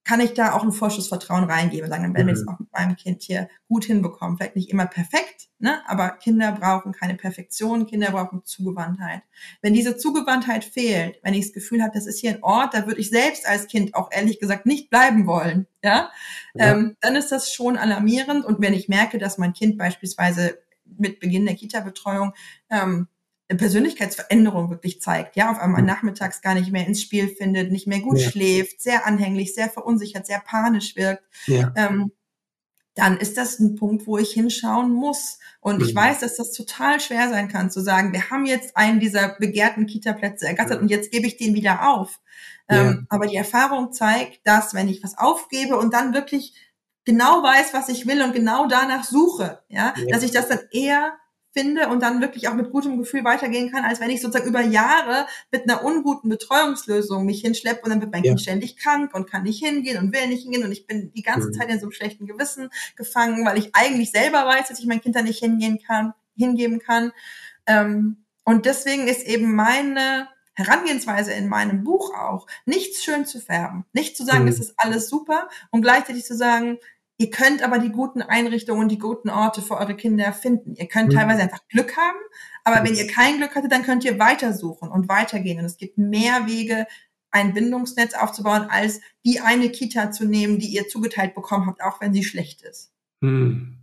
kann 0.10 0.22
ich 0.22 0.34
da 0.34 0.54
auch 0.54 0.64
ein 0.64 0.72
Vorschussvertrauen 0.72 1.44
reingeben 1.44 1.84
und 1.86 1.92
sagen, 1.92 2.02
dann 2.02 2.16
werden 2.16 2.26
wir 2.26 2.34
das 2.34 2.42
mhm. 2.42 2.50
auch 2.50 2.60
mit 2.60 2.72
meinem 2.74 2.96
Kind 2.96 3.22
hier 3.22 3.48
gut 3.68 3.86
hinbekommen. 3.86 4.38
Vielleicht 4.38 4.56
nicht 4.56 4.72
immer 4.72 4.88
perfekt, 4.88 5.50
ne? 5.60 5.84
aber 5.86 6.10
Kinder 6.10 6.52
brauchen 6.52 6.94
keine 6.94 7.14
Perfektion, 7.14 7.86
Kinder 7.86 8.10
brauchen 8.10 8.44
Zugewandtheit. 8.44 9.22
Wenn 9.62 9.76
diese 9.76 9.98
Zugewandtheit 9.98 10.66
fehlt, 10.66 11.20
wenn 11.22 11.36
ich 11.36 11.46
das 11.46 11.54
Gefühl 11.54 11.84
habe, 11.84 11.92
das 11.94 12.08
ist 12.08 12.20
hier 12.20 12.32
ein 12.32 12.42
Ort, 12.42 12.74
da 12.74 12.88
würde 12.88 13.00
ich 13.00 13.12
selbst 13.12 13.48
als 13.48 13.68
Kind 13.68 13.94
auch 13.94 14.10
ehrlich 14.12 14.40
gesagt 14.40 14.66
nicht 14.66 14.90
bleiben 14.90 15.28
wollen, 15.28 15.68
ja, 15.84 16.10
ja. 16.56 16.72
Ähm, 16.72 16.98
dann 17.02 17.16
ist 17.16 17.32
das 17.32 17.54
schon 17.54 17.78
alarmierend. 17.78 18.46
Und 18.46 18.60
wenn 18.62 18.74
ich 18.74 18.90
merke, 18.90 19.20
dass 19.20 19.38
mein 19.38 19.54
Kind 19.54 19.78
beispielsweise 19.78 20.58
mit 20.86 21.20
Beginn 21.20 21.46
der 21.46 21.54
Kita-Betreuung 21.54 22.34
ähm, 22.72 23.08
Persönlichkeitsveränderung 23.58 24.70
wirklich 24.70 25.02
zeigt, 25.02 25.36
ja, 25.36 25.52
auf 25.52 25.60
einmal 25.60 25.82
mhm. 25.82 25.88
nachmittags 25.88 26.42
gar 26.42 26.54
nicht 26.54 26.72
mehr 26.72 26.86
ins 26.86 27.02
Spiel 27.02 27.28
findet, 27.28 27.72
nicht 27.72 27.88
mehr 27.88 28.00
gut 28.00 28.20
ja. 28.20 28.30
schläft, 28.30 28.82
sehr 28.82 29.08
anhänglich, 29.08 29.56
sehr 29.56 29.70
verunsichert, 29.70 30.28
sehr 30.28 30.40
panisch 30.40 30.96
wirkt, 30.96 31.24
ja. 31.48 31.74
ähm, 31.76 32.12
dann 32.96 33.18
ist 33.18 33.38
das 33.38 33.60
ein 33.60 33.76
Punkt, 33.76 34.08
wo 34.08 34.18
ich 34.18 34.32
hinschauen 34.32 34.92
muss. 34.92 35.40
Und 35.62 35.82
ich 35.82 35.96
weiß, 35.96 36.20
dass 36.20 36.36
das 36.36 36.52
total 36.52 37.00
schwer 37.00 37.30
sein 37.30 37.48
kann, 37.48 37.72
zu 37.72 37.80
sagen, 37.80 38.12
wir 38.12 38.30
haben 38.30 38.46
jetzt 38.46 38.76
einen 38.76 39.00
dieser 39.00 39.36
begehrten 39.40 39.88
Kita-Plätze 39.88 40.46
ergattert 40.48 40.78
ja. 40.78 40.82
und 40.82 40.90
jetzt 40.90 41.12
gebe 41.12 41.26
ich 41.26 41.38
den 41.38 41.54
wieder 41.54 41.90
auf. 41.90 42.20
Ähm, 42.68 43.08
aber 43.10 43.28
die 43.28 43.36
Erfahrung 43.36 43.94
zeigt, 43.94 44.46
dass 44.46 44.74
wenn 44.74 44.90
ich 44.90 45.04
was 45.04 45.18
aufgebe 45.18 45.78
und 45.78 45.94
dann 45.94 46.14
wirklich 46.14 46.54
genau 47.06 47.42
weiß, 47.42 47.74
was 47.74 47.90
ich 47.90 48.06
will 48.06 48.22
und 48.22 48.34
genau 48.34 48.68
danach 48.68 49.04
suche, 49.04 49.64
ja, 49.70 49.94
dass 50.10 50.24
ich 50.24 50.32
das 50.32 50.48
dann 50.48 50.60
eher 50.72 51.14
finde 51.52 51.88
und 51.90 52.02
dann 52.04 52.22
wirklich 52.22 52.48
auch 52.48 52.54
mit 52.54 52.72
gutem 52.72 52.98
Gefühl 52.98 53.24
weitergehen 53.24 53.72
kann, 53.72 53.84
als 53.84 54.00
wenn 54.00 54.10
ich 54.10 54.22
sozusagen 54.22 54.50
über 54.50 54.62
Jahre 54.62 55.26
mit 55.52 55.64
einer 55.64 55.84
unguten 55.84 56.30
Betreuungslösung 56.30 57.26
mich 57.26 57.42
hinschleppe 57.42 57.82
und 57.84 57.90
dann 57.90 58.02
wird 58.02 58.12
mein 58.12 58.24
ja. 58.24 58.32
Kind 58.32 58.42
ständig 58.42 58.78
krank 58.78 59.14
und 59.14 59.30
kann 59.30 59.44
nicht 59.44 59.64
hingehen 59.64 59.98
und 59.98 60.14
will 60.14 60.28
nicht 60.28 60.44
hingehen 60.44 60.64
und 60.64 60.72
ich 60.72 60.86
bin 60.86 61.12
die 61.14 61.24
ganze 61.24 61.48
mhm. 61.48 61.54
Zeit 61.54 61.70
in 61.70 61.80
so 61.80 61.86
einem 61.86 61.92
schlechten 61.92 62.28
Gewissen 62.28 62.70
gefangen, 62.96 63.46
weil 63.46 63.58
ich 63.58 63.72
eigentlich 63.74 64.12
selber 64.12 64.46
weiß, 64.46 64.68
dass 64.68 64.80
ich 64.80 64.86
mein 64.86 65.02
Kind 65.02 65.16
da 65.16 65.22
nicht 65.22 65.40
hingehen 65.40 65.80
kann, 65.86 66.14
hingeben 66.38 66.80
kann. 66.80 67.12
Ähm, 67.66 68.26
und 68.44 68.66
deswegen 68.66 69.08
ist 69.08 69.26
eben 69.28 69.56
meine 69.56 70.28
Herangehensweise 70.54 71.32
in 71.34 71.48
meinem 71.48 71.84
Buch 71.84 72.14
auch, 72.14 72.46
nichts 72.66 73.04
schön 73.04 73.26
zu 73.26 73.40
färben, 73.40 73.86
nicht 73.94 74.18
zu 74.18 74.26
sagen, 74.26 74.44
mhm. 74.44 74.50
es 74.50 74.60
ist 74.60 74.74
alles 74.78 75.08
super 75.08 75.50
und 75.72 75.82
gleichzeitig 75.82 76.26
zu 76.26 76.36
sagen, 76.36 76.78
Ihr 77.22 77.30
könnt 77.32 77.62
aber 77.62 77.80
die 77.80 77.92
guten 77.92 78.22
Einrichtungen 78.22 78.84
und 78.84 78.90
die 78.90 78.98
guten 78.98 79.30
Orte 79.30 79.62
für 79.62 79.76
eure 79.76 79.94
Kinder 79.94 80.32
finden. 80.32 80.76
Ihr 80.76 80.88
könnt 80.88 81.10
mhm. 81.10 81.18
teilweise 81.18 81.42
einfach 81.42 81.68
Glück 81.68 81.98
haben, 81.98 82.18
aber 82.64 82.88
wenn 82.88 82.96
ihr 82.96 83.08
kein 83.08 83.38
Glück 83.38 83.56
hattet, 83.56 83.74
dann 83.74 83.84
könnt 83.84 84.06
ihr 84.06 84.18
weitersuchen 84.20 84.90
und 84.90 85.10
weitergehen. 85.10 85.60
Und 85.60 85.66
es 85.66 85.76
gibt 85.76 85.98
mehr 85.98 86.48
Wege, 86.48 86.88
ein 87.30 87.54
Bindungsnetz 87.54 88.14
aufzubauen, 88.14 88.68
als 88.70 89.02
die 89.26 89.42
eine 89.42 89.70
Kita 89.70 90.12
zu 90.12 90.24
nehmen, 90.24 90.60
die 90.60 90.68
ihr 90.68 90.88
zugeteilt 90.88 91.36
bekommen 91.36 91.68
habt, 91.68 91.84
auch 91.84 92.00
wenn 92.00 92.14
sie 92.14 92.24
schlecht 92.24 92.62
ist. 92.62 92.94
Hm. 93.22 93.80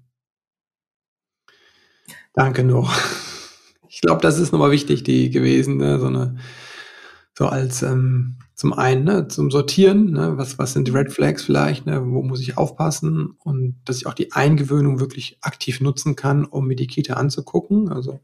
Danke 2.33 2.65
noch. 2.65 2.99
Ich 3.87 4.01
glaube, 4.01 4.23
das 4.23 4.39
ist 4.39 4.51
nochmal 4.51 4.71
wichtig, 4.71 5.05
die 5.05 5.29
gewesen, 5.29 5.77
ne? 5.77 5.99
so 5.99 6.07
eine, 6.07 6.39
so 7.39 7.47
als 7.47 7.83
ähm, 7.83 8.37
zum 8.55 8.73
einen 8.73 9.05
ne, 9.05 9.29
zum 9.29 9.51
Sortieren, 9.51 10.13
ne, 10.13 10.39
was, 10.39 10.59
was 10.59 10.73
sind 10.73 10.89
die 10.89 10.93
Red 10.93 11.13
Flags 11.13 11.45
vielleicht, 11.45 11.85
ne, 11.85 12.03
wo 12.07 12.23
muss 12.23 12.41
ich 12.41 12.57
aufpassen 12.57 13.37
und 13.45 13.77
dass 13.85 13.99
ich 13.99 14.07
auch 14.07 14.15
die 14.15 14.33
Eingewöhnung 14.33 14.99
wirklich 15.01 15.37
aktiv 15.43 15.81
nutzen 15.81 16.17
kann, 16.17 16.47
um 16.47 16.67
mir 16.67 16.77
die 16.77 16.87
Kita 16.87 17.15
anzugucken. 17.15 17.91
Also 17.91 18.21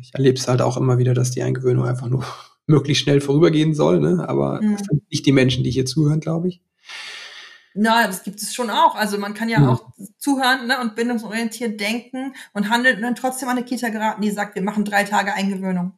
ich 0.00 0.14
erlebe 0.14 0.38
es 0.38 0.46
halt 0.46 0.62
auch 0.62 0.76
immer 0.76 0.98
wieder, 0.98 1.14
dass 1.14 1.32
die 1.32 1.42
Eingewöhnung 1.42 1.84
einfach 1.84 2.08
nur 2.08 2.24
möglichst 2.66 3.02
schnell 3.02 3.20
vorübergehen 3.20 3.74
soll, 3.74 3.98
ne, 3.98 4.28
aber 4.28 4.62
mhm. 4.62 4.76
das 4.76 4.86
sind 4.86 5.10
nicht 5.10 5.26
die 5.26 5.32
Menschen, 5.32 5.64
die 5.64 5.72
hier 5.72 5.86
zuhören, 5.86 6.20
glaube 6.20 6.48
ich. 6.48 6.62
Na, 7.74 8.06
das 8.06 8.22
gibt 8.22 8.40
es 8.40 8.54
schon 8.54 8.70
auch. 8.70 8.94
Also 8.94 9.18
man 9.18 9.34
kann 9.34 9.48
ja, 9.48 9.60
ja. 9.60 9.68
auch 9.68 9.84
zuhören 10.18 10.68
ne, 10.68 10.80
und 10.80 10.94
bindungsorientiert 10.94 11.80
denken 11.80 12.34
und 12.52 12.68
handelt 12.68 12.96
und 12.96 13.02
dann 13.02 13.14
trotzdem 13.14 13.48
an 13.48 13.56
eine 13.56 13.66
Kita 13.66 13.88
geraten, 13.88 14.22
die 14.22 14.30
sagt, 14.30 14.54
wir 14.54 14.62
machen 14.62 14.84
drei 14.84 15.04
Tage 15.04 15.34
Eingewöhnung. 15.34 15.92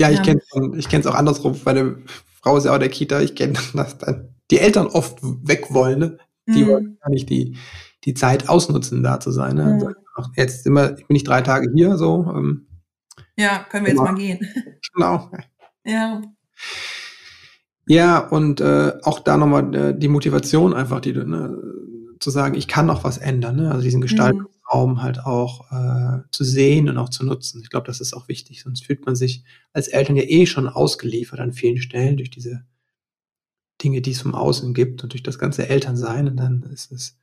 Ja, 0.00 0.10
ich 0.10 0.22
kenne 0.22 0.40
es 0.40 1.06
auch 1.06 1.14
andersrum. 1.14 1.60
Meine 1.66 1.98
Frau 2.42 2.56
ist 2.56 2.64
ja 2.64 2.74
auch 2.74 2.78
der 2.78 2.88
Kita, 2.88 3.20
ich 3.20 3.34
kenne 3.34 3.52
das 3.74 3.98
dann. 3.98 4.34
Die 4.50 4.58
Eltern 4.58 4.86
oft 4.86 5.18
weg 5.22 5.66
wollen, 5.74 5.98
ne? 5.98 6.18
Die 6.48 6.64
mhm. 6.64 6.68
wollen 6.68 6.98
gar 7.00 7.10
nicht 7.10 7.28
die, 7.28 7.58
die 8.04 8.14
Zeit 8.14 8.48
ausnutzen, 8.48 9.02
da 9.02 9.20
zu 9.20 9.30
sein. 9.30 9.56
Ne? 9.56 9.78
Mhm. 9.80 9.94
Ach, 10.16 10.28
jetzt 10.36 10.66
immer, 10.66 10.98
ich 10.98 11.06
bin 11.06 11.14
nicht 11.14 11.28
drei 11.28 11.42
Tage 11.42 11.70
hier, 11.74 11.98
so. 11.98 12.32
Ähm, 12.34 12.66
ja, 13.36 13.66
können 13.70 13.84
wir 13.84 13.92
jetzt 13.92 14.02
mal 14.02 14.14
gehen. 14.14 14.40
Genau. 14.94 15.30
Ja. 15.84 16.20
Ja, 17.86 18.18
und 18.18 18.60
äh, 18.60 18.92
auch 19.02 19.20
da 19.20 19.36
nochmal 19.36 19.74
äh, 19.74 19.98
die 19.98 20.08
Motivation 20.08 20.74
einfach, 20.74 21.00
die 21.00 21.12
ne, 21.12 21.56
zu 22.20 22.30
sagen, 22.30 22.54
ich 22.54 22.68
kann 22.68 22.86
noch 22.86 23.02
was 23.02 23.18
ändern, 23.18 23.56
ne? 23.56 23.70
also 23.70 23.82
diesen 23.82 24.00
Gestaltungsraum 24.00 24.92
mhm. 24.92 25.02
halt 25.02 25.20
auch 25.24 25.70
äh, 25.72 26.22
zu 26.30 26.44
sehen 26.44 26.88
und 26.88 26.98
auch 26.98 27.08
zu 27.08 27.24
nutzen. 27.24 27.60
Ich 27.62 27.70
glaube, 27.70 27.86
das 27.86 28.00
ist 28.00 28.14
auch 28.14 28.28
wichtig, 28.28 28.62
sonst 28.62 28.84
fühlt 28.84 29.04
man 29.06 29.16
sich 29.16 29.42
als 29.72 29.88
Eltern 29.88 30.16
ja 30.16 30.24
eh 30.24 30.46
schon 30.46 30.68
ausgeliefert 30.68 31.40
an 31.40 31.52
vielen 31.52 31.78
Stellen 31.78 32.18
durch 32.18 32.30
diese 32.30 32.64
Dinge, 33.82 34.02
die 34.02 34.10
es 34.10 34.20
vom 34.20 34.34
Außen 34.34 34.74
gibt 34.74 35.02
und 35.02 35.12
durch 35.12 35.22
das 35.22 35.38
ganze 35.38 35.68
Elternsein. 35.68 36.28
Und 36.28 36.36
dann 36.36 36.62
ist 36.64 36.92
es 36.92 37.16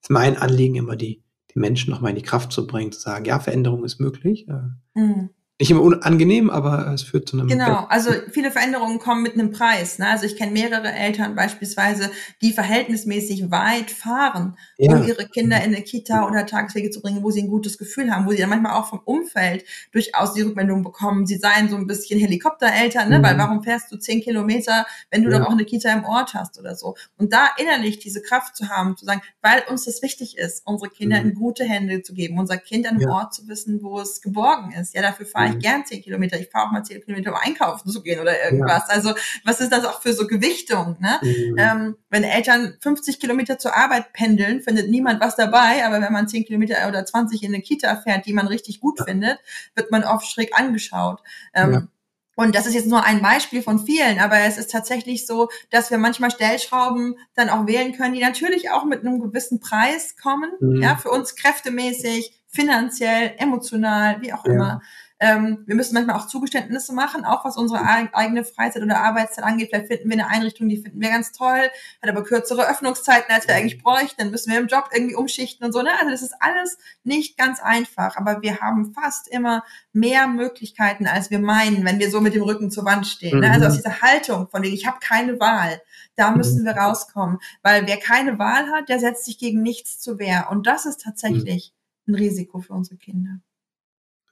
ist 0.00 0.10
mein 0.10 0.36
Anliegen 0.36 0.76
immer, 0.76 0.96
die, 0.96 1.22
die 1.52 1.58
Menschen 1.58 1.90
nochmal 1.90 2.10
in 2.10 2.16
die 2.16 2.22
Kraft 2.22 2.52
zu 2.52 2.66
bringen, 2.66 2.92
zu 2.92 3.00
sagen, 3.00 3.24
ja, 3.24 3.40
Veränderung 3.40 3.84
ist 3.84 3.98
möglich. 3.98 4.46
Äh, 4.48 5.00
mhm 5.00 5.30
nicht 5.60 5.70
immer 5.70 5.82
unangenehm, 5.82 6.50
aber 6.50 6.88
es 6.92 7.04
führt 7.04 7.28
zu 7.28 7.38
einem. 7.38 7.46
Genau, 7.46 7.86
also 7.88 8.10
viele 8.32 8.50
Veränderungen 8.50 8.98
kommen 8.98 9.22
mit 9.22 9.34
einem 9.34 9.52
Preis. 9.52 10.00
Ne? 10.00 10.08
Also 10.08 10.26
ich 10.26 10.36
kenne 10.36 10.50
mehrere 10.50 10.92
Eltern 10.92 11.36
beispielsweise, 11.36 12.10
die 12.42 12.52
verhältnismäßig 12.52 13.52
weit 13.52 13.92
fahren, 13.92 14.56
ja. 14.78 14.96
um 14.96 15.06
ihre 15.06 15.28
Kinder 15.28 15.58
in 15.58 15.72
eine 15.72 15.82
Kita 15.82 16.26
oder 16.26 16.44
Tageswege 16.44 16.90
zu 16.90 17.00
bringen, 17.00 17.22
wo 17.22 17.30
sie 17.30 17.42
ein 17.42 17.48
gutes 17.48 17.78
Gefühl 17.78 18.10
haben, 18.10 18.26
wo 18.26 18.32
sie 18.32 18.38
dann 18.38 18.50
manchmal 18.50 18.72
auch 18.72 18.88
vom 18.88 18.98
Umfeld 19.04 19.64
durchaus 19.92 20.34
die 20.34 20.40
Rückmeldung 20.40 20.82
bekommen, 20.82 21.24
sie 21.24 21.36
seien 21.36 21.68
so 21.68 21.76
ein 21.76 21.86
bisschen 21.86 22.18
Helikoptereltern, 22.18 23.08
ne? 23.08 23.20
Mhm. 23.20 23.22
weil 23.22 23.38
warum 23.38 23.62
fährst 23.62 23.92
du 23.92 23.96
zehn 23.96 24.22
Kilometer, 24.22 24.86
wenn 25.12 25.22
du 25.22 25.30
ja. 25.30 25.38
doch 25.38 25.46
auch 25.46 25.52
eine 25.52 25.64
Kita 25.64 25.92
im 25.92 26.04
Ort 26.04 26.34
hast 26.34 26.58
oder 26.58 26.74
so. 26.74 26.96
Und 27.16 27.32
da 27.32 27.50
innerlich 27.58 28.00
diese 28.00 28.22
Kraft 28.22 28.56
zu 28.56 28.70
haben, 28.70 28.96
zu 28.96 29.04
sagen, 29.04 29.22
weil 29.40 29.62
uns 29.70 29.84
das 29.84 30.02
wichtig 30.02 30.36
ist, 30.36 30.66
unsere 30.66 30.90
Kinder 30.90 31.20
mhm. 31.20 31.28
in 31.28 31.34
gute 31.34 31.62
Hände 31.62 32.02
zu 32.02 32.12
geben, 32.12 32.40
unser 32.40 32.56
Kind 32.56 32.86
an 32.86 32.96
einem 32.96 33.02
ja. 33.02 33.10
Ort 33.10 33.34
zu 33.34 33.46
wissen, 33.46 33.84
wo 33.84 34.00
es 34.00 34.20
geborgen 34.20 34.72
ist. 34.72 34.94
Ja, 34.94 35.02
dafür 35.02 35.26
fahre 35.44 35.50
ich 35.50 35.56
mhm. 35.56 35.60
gern 35.60 35.86
zehn 35.86 36.02
Kilometer. 36.02 36.38
Ich 36.38 36.50
fahre 36.50 36.66
auch 36.66 36.72
mal 36.72 36.82
zehn 36.82 37.02
Kilometer, 37.02 37.32
um 37.32 37.38
einkaufen 37.40 37.90
zu 37.90 38.02
gehen 38.02 38.20
oder 38.20 38.44
irgendwas. 38.44 38.84
Ja. 38.88 38.94
Also 38.94 39.14
was 39.44 39.60
ist 39.60 39.72
das 39.72 39.84
auch 39.84 40.00
für 40.02 40.12
so 40.12 40.26
Gewichtung? 40.26 40.96
Ne? 41.00 41.18
Mhm. 41.22 41.56
Ähm, 41.58 41.96
wenn 42.10 42.24
Eltern 42.24 42.76
50 42.80 43.20
Kilometer 43.20 43.58
zur 43.58 43.76
Arbeit 43.76 44.12
pendeln, 44.12 44.62
findet 44.62 44.88
niemand 44.90 45.20
was 45.20 45.36
dabei. 45.36 45.84
Aber 45.84 46.00
wenn 46.00 46.12
man 46.12 46.28
zehn 46.28 46.44
Kilometer 46.44 46.88
oder 46.88 47.04
20 47.04 47.42
in 47.42 47.54
eine 47.54 47.62
Kita 47.62 47.96
fährt, 47.96 48.26
die 48.26 48.32
man 48.32 48.46
richtig 48.46 48.80
gut 48.80 48.98
ja. 48.98 49.04
findet, 49.04 49.38
wird 49.74 49.90
man 49.90 50.04
oft 50.04 50.26
schräg 50.26 50.58
angeschaut. 50.58 51.22
Ähm, 51.54 51.72
ja. 51.72 51.88
Und 52.36 52.54
das 52.54 52.66
ist 52.66 52.74
jetzt 52.74 52.88
nur 52.88 53.04
ein 53.04 53.22
Beispiel 53.22 53.62
von 53.62 53.78
vielen, 53.78 54.18
aber 54.18 54.38
es 54.40 54.58
ist 54.58 54.70
tatsächlich 54.70 55.26
so, 55.26 55.50
dass 55.70 55.90
wir 55.90 55.98
manchmal 55.98 56.30
Stellschrauben 56.30 57.16
dann 57.34 57.48
auch 57.48 57.66
wählen 57.66 57.92
können, 57.92 58.14
die 58.14 58.20
natürlich 58.20 58.70
auch 58.70 58.84
mit 58.84 59.00
einem 59.00 59.20
gewissen 59.20 59.60
Preis 59.60 60.16
kommen, 60.20 60.50
mhm. 60.60 60.82
ja, 60.82 60.96
für 60.96 61.10
uns 61.10 61.36
kräftemäßig, 61.36 62.32
finanziell, 62.48 63.34
emotional, 63.38 64.20
wie 64.20 64.32
auch 64.32 64.44
ja. 64.46 64.52
immer. 64.52 64.82
Ähm, 65.24 65.64
wir 65.64 65.74
müssen 65.74 65.94
manchmal 65.94 66.16
auch 66.16 66.26
Zugeständnisse 66.26 66.92
machen, 66.92 67.24
auch 67.24 67.46
was 67.46 67.56
unsere 67.56 67.82
eigene 67.82 68.44
Freizeit 68.44 68.82
oder 68.82 69.00
Arbeitszeit 69.00 69.42
angeht. 69.42 69.70
Vielleicht 69.70 69.86
finden 69.86 70.10
wir 70.10 70.18
eine 70.18 70.28
Einrichtung, 70.28 70.68
die 70.68 70.76
finden 70.76 71.00
wir 71.00 71.08
ganz 71.08 71.32
toll, 71.32 71.70
hat 72.02 72.10
aber 72.10 72.24
kürzere 72.24 72.68
Öffnungszeiten, 72.68 73.34
als 73.34 73.48
wir 73.48 73.54
eigentlich 73.54 73.82
bräuchten. 73.82 74.16
Dann 74.18 74.30
müssen 74.30 74.52
wir 74.52 74.58
im 74.58 74.66
Job 74.66 74.90
irgendwie 74.92 75.14
umschichten 75.14 75.64
und 75.64 75.72
so. 75.72 75.80
Ne? 75.80 75.88
Also 75.98 76.10
das 76.10 76.20
ist 76.20 76.34
alles 76.40 76.76
nicht 77.04 77.38
ganz 77.38 77.58
einfach, 77.58 78.18
aber 78.18 78.42
wir 78.42 78.60
haben 78.60 78.92
fast 78.92 79.26
immer 79.28 79.64
mehr 79.94 80.26
Möglichkeiten, 80.26 81.06
als 81.06 81.30
wir 81.30 81.38
meinen, 81.38 81.86
wenn 81.86 82.00
wir 82.00 82.10
so 82.10 82.20
mit 82.20 82.34
dem 82.34 82.42
Rücken 82.42 82.70
zur 82.70 82.84
Wand 82.84 83.06
stehen. 83.06 83.40
Ne? 83.40 83.50
Also 83.50 83.64
aus 83.64 83.72
mhm. 83.72 83.76
dieser 83.78 84.02
Haltung, 84.02 84.48
von 84.50 84.60
denen 84.60 84.74
ich 84.74 84.86
habe 84.86 84.98
keine 85.00 85.40
Wahl, 85.40 85.80
da 86.16 86.32
müssen 86.32 86.60
mhm. 86.60 86.66
wir 86.66 86.76
rauskommen. 86.76 87.38
Weil 87.62 87.86
wer 87.86 87.96
keine 87.96 88.38
Wahl 88.38 88.70
hat, 88.72 88.90
der 88.90 89.00
setzt 89.00 89.24
sich 89.24 89.38
gegen 89.38 89.62
nichts 89.62 90.00
zu 90.00 90.18
Wehr. 90.18 90.48
Und 90.50 90.66
das 90.66 90.84
ist 90.84 91.00
tatsächlich 91.00 91.72
ein 92.06 92.14
Risiko 92.14 92.60
für 92.60 92.74
unsere 92.74 92.98
Kinder. 92.98 93.40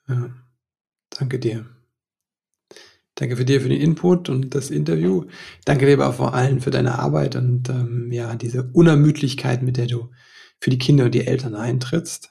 Ja, 0.07 0.29
danke 1.19 1.39
dir. 1.39 1.67
Danke 3.15 3.37
für 3.37 3.45
dir 3.45 3.61
für 3.61 3.69
den 3.69 3.81
Input 3.81 4.29
und 4.31 4.55
das 4.55 4.71
Interview. 4.71 5.27
Danke 5.65 5.87
dir 5.87 5.95
aber 5.95 6.13
vor 6.13 6.35
allem 6.35 6.61
für 6.61 6.71
deine 6.71 6.99
Arbeit 6.99 7.37
und 7.37 7.69
ähm, 7.69 8.11
ja, 8.11 8.35
diese 8.37 8.71
Unermüdlichkeit, 8.73 9.63
mit 9.63 9.77
der 9.77 9.87
du 9.87 10.11
für 10.59 10.71
die 10.71 10.79
Kinder 10.79 11.05
und 11.07 11.15
die 11.15 11.27
Eltern 11.27 11.55
eintrittst. 11.55 12.31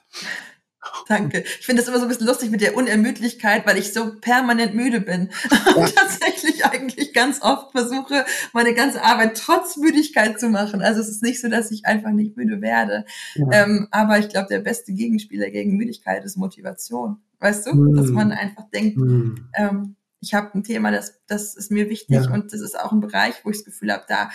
Danke. 1.08 1.44
Ich 1.60 1.66
finde 1.66 1.80
das 1.80 1.88
immer 1.88 1.98
so 1.98 2.04
ein 2.04 2.08
bisschen 2.08 2.26
lustig 2.26 2.50
mit 2.50 2.60
der 2.60 2.76
Unermüdlichkeit, 2.76 3.66
weil 3.66 3.78
ich 3.78 3.92
so 3.92 4.18
permanent 4.20 4.74
müde 4.74 5.00
bin. 5.00 5.30
Ja. 5.72 5.84
Und 5.84 5.94
tatsächlich 5.94 6.66
eigentlich 6.66 7.14
ganz 7.14 7.40
oft 7.40 7.72
versuche, 7.72 8.26
meine 8.52 8.74
ganze 8.74 9.02
Arbeit 9.02 9.38
trotz 9.38 9.78
Müdigkeit 9.78 10.38
zu 10.38 10.48
machen. 10.48 10.82
Also 10.82 11.00
es 11.00 11.08
ist 11.08 11.22
nicht 11.22 11.40
so, 11.40 11.48
dass 11.48 11.70
ich 11.70 11.86
einfach 11.86 12.10
nicht 12.10 12.36
müde 12.36 12.60
werde. 12.60 13.06
Ja. 13.36 13.46
Ähm, 13.52 13.88
aber 13.90 14.18
ich 14.18 14.28
glaube, 14.28 14.48
der 14.50 14.58
beste 14.58 14.92
Gegenspieler 14.92 15.50
gegen 15.50 15.76
Müdigkeit 15.76 16.24
ist 16.24 16.36
Motivation. 16.36 17.22
Weißt 17.42 17.66
du? 17.66 17.74
Mm. 17.74 17.94
Dass 17.94 18.08
man 18.08 18.30
einfach 18.32 18.70
denkt, 18.70 18.96
mm. 18.96 19.34
ähm, 19.54 19.96
ich 20.20 20.32
habe 20.32 20.54
ein 20.54 20.62
Thema, 20.62 20.92
das, 20.92 21.20
das 21.26 21.56
ist 21.56 21.72
mir 21.72 21.90
wichtig 21.90 22.24
ja. 22.24 22.32
und 22.32 22.52
das 22.52 22.60
ist 22.60 22.78
auch 22.78 22.92
ein 22.92 23.00
Bereich, 23.00 23.44
wo 23.44 23.50
ich 23.50 23.56
das 23.56 23.64
Gefühl 23.64 23.92
habe, 23.92 24.04
da 24.06 24.30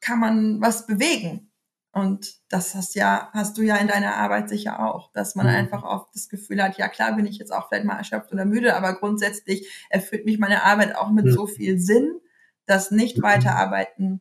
kann 0.00 0.18
man 0.18 0.60
was 0.60 0.86
bewegen. 0.86 1.50
Und 1.92 2.34
das 2.48 2.74
hast 2.74 2.94
ja, 2.96 3.30
hast 3.32 3.56
du 3.56 3.62
ja 3.62 3.76
in 3.76 3.88
deiner 3.88 4.16
Arbeit 4.16 4.48
sicher 4.48 4.80
auch, 4.80 5.10
dass 5.12 5.36
man 5.36 5.46
mhm. 5.46 5.54
einfach 5.54 5.84
oft 5.84 6.14
das 6.14 6.28
Gefühl 6.28 6.62
hat, 6.62 6.76
ja 6.76 6.88
klar 6.88 7.14
bin 7.16 7.26
ich 7.26 7.38
jetzt 7.38 7.52
auch 7.52 7.68
vielleicht 7.68 7.86
mal 7.86 7.96
erschöpft 7.96 8.32
oder 8.32 8.44
müde, 8.44 8.76
aber 8.76 8.94
grundsätzlich 8.94 9.68
erfüllt 9.88 10.24
mich 10.24 10.38
meine 10.38 10.64
Arbeit 10.64 10.96
auch 10.96 11.10
mit 11.10 11.26
mhm. 11.26 11.32
so 11.32 11.46
viel 11.46 11.78
Sinn, 11.78 12.20
dass 12.66 12.90
nicht 12.90 13.18
mhm. 13.18 13.22
weiterarbeiten 13.22 14.20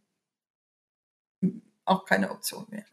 auch 1.85 2.05
keine 2.05 2.31
Option 2.31 2.65
wäre. 2.69 2.85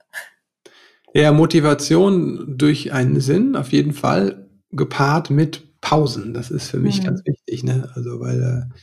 Ja, 1.13 1.33
Motivation 1.33 2.59
durch 2.59 2.93
einen 2.93 3.21
Sinn 3.21 3.55
auf 3.55 3.71
jeden 3.71 3.93
Fall 3.93 4.44
gepaart 4.77 5.31
mit 5.31 5.81
Pausen. 5.81 6.35
Das 6.35 6.51
ist 6.51 6.69
für 6.69 6.79
mich 6.79 7.01
mhm. 7.01 7.07
ganz 7.07 7.23
wichtig, 7.25 7.65
ne? 7.65 7.91
Also 7.95 8.21
weil 8.21 8.43
äh, 8.43 8.75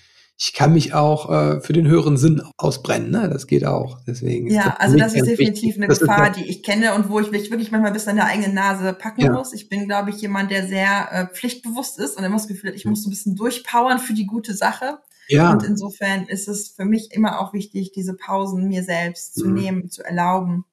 ich 0.44 0.54
kann 0.54 0.74
mich 0.74 0.96
auch 0.96 1.30
äh, 1.30 1.62
für 1.62 1.72
den 1.72 1.88
höheren 1.88 2.18
Sinn 2.18 2.42
ausbrennen. 2.58 3.12
Ne? 3.12 3.30
Das 3.30 3.46
geht 3.46 3.64
auch. 3.64 4.00
Deswegen 4.08 4.50
ja, 4.50 4.76
also 4.80 4.98
das 4.98 5.14
ist 5.14 5.28
definitiv 5.28 5.76
eine 5.76 5.88
Gefahr, 5.88 6.32
die 6.32 6.50
ich 6.50 6.64
kenne 6.64 6.96
und 6.96 7.10
wo 7.10 7.20
ich 7.20 7.30
mich 7.30 7.52
wirklich 7.52 7.70
manchmal 7.70 7.92
bis 7.92 8.08
an 8.08 8.16
der 8.16 8.26
eigenen 8.26 8.56
Nase 8.56 8.94
packen 8.94 9.22
ja. 9.22 9.32
muss. 9.32 9.54
Ich 9.54 9.70
bin, 9.70 9.86
glaube 9.86 10.10
ich, 10.10 10.20
jemand, 10.20 10.50
der 10.50 10.66
sehr 10.66 11.12
äh, 11.12 11.28
pflichtbewusst 11.28 12.00
ist 12.00 12.18
und 12.18 12.24
immer 12.24 12.38
das 12.38 12.48
Gefühl 12.48 12.72
hat, 12.72 12.76
ich 12.76 12.86
muss 12.86 13.04
so 13.04 13.10
ein 13.10 13.12
bisschen 13.12 13.36
durchpowern 13.36 14.00
für 14.00 14.14
die 14.14 14.26
gute 14.26 14.56
Sache. 14.56 14.98
Ja. 15.28 15.52
Und 15.52 15.62
insofern 15.62 16.26
ist 16.26 16.48
es 16.48 16.70
für 16.70 16.86
mich 16.86 17.12
immer 17.12 17.40
auch 17.40 17.54
wichtig, 17.54 17.92
diese 17.92 18.16
Pausen 18.16 18.68
mir 18.68 18.84
selbst 18.84 19.36
zu 19.36 19.48
mhm. 19.48 19.54
nehmen, 19.54 19.90
zu 19.92 20.04
erlauben, 20.04 20.66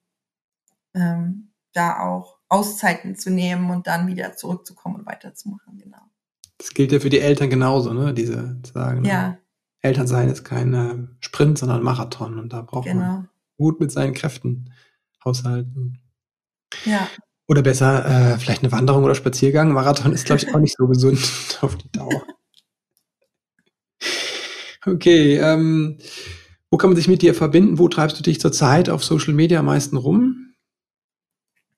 ähm, 0.95 1.51
da 1.73 1.99
auch 1.99 2.38
Auszeiten 2.49 3.15
zu 3.15 3.29
nehmen 3.29 3.69
und 3.69 3.87
dann 3.87 4.07
wieder 4.07 4.33
zurückzukommen 4.33 4.97
und 4.97 5.05
weiterzumachen. 5.05 5.77
Genau. 5.77 6.01
Das 6.57 6.73
gilt 6.73 6.91
ja 6.91 6.99
für 6.99 7.09
die 7.09 7.19
Eltern 7.19 7.49
genauso, 7.49 7.93
ne? 7.93 8.13
Diese 8.13 8.59
sagen. 8.73 9.01
Ne? 9.01 9.07
Ja. 9.07 9.37
Elternsein 9.81 10.29
ist 10.29 10.43
kein 10.43 10.73
äh, 10.73 11.07
Sprint, 11.21 11.57
sondern 11.57 11.83
Marathon. 11.83 12.37
Und 12.37 12.51
da 12.51 12.61
braucht 12.61 12.87
genau. 12.87 12.99
man 12.99 13.29
gut 13.57 13.79
mit 13.79 13.91
seinen 13.91 14.13
Kräften 14.13 14.73
haushalten. 15.23 16.01
Ja. 16.85 17.07
Oder 17.47 17.61
besser, 17.61 18.33
äh, 18.33 18.37
vielleicht 18.37 18.63
eine 18.63 18.71
Wanderung 18.71 19.03
oder 19.03 19.15
Spaziergang. 19.15 19.71
Marathon 19.71 20.11
ist, 20.11 20.25
glaube 20.25 20.41
ich, 20.41 20.53
auch 20.53 20.59
nicht 20.59 20.75
so 20.77 20.87
gesund 20.87 21.19
auf 21.61 21.77
die 21.77 21.91
Dauer. 21.91 22.23
Okay, 24.85 25.37
ähm, 25.37 25.97
wo 26.69 26.77
kann 26.77 26.89
man 26.89 26.97
sich 26.97 27.07
mit 27.07 27.21
dir 27.21 27.33
verbinden? 27.33 27.79
Wo 27.79 27.87
treibst 27.87 28.17
du 28.19 28.23
dich 28.23 28.39
zurzeit 28.39 28.89
auf 28.89 29.03
Social 29.03 29.33
Media 29.33 29.59
am 29.59 29.65
meisten 29.65 29.97
rum? 29.97 30.48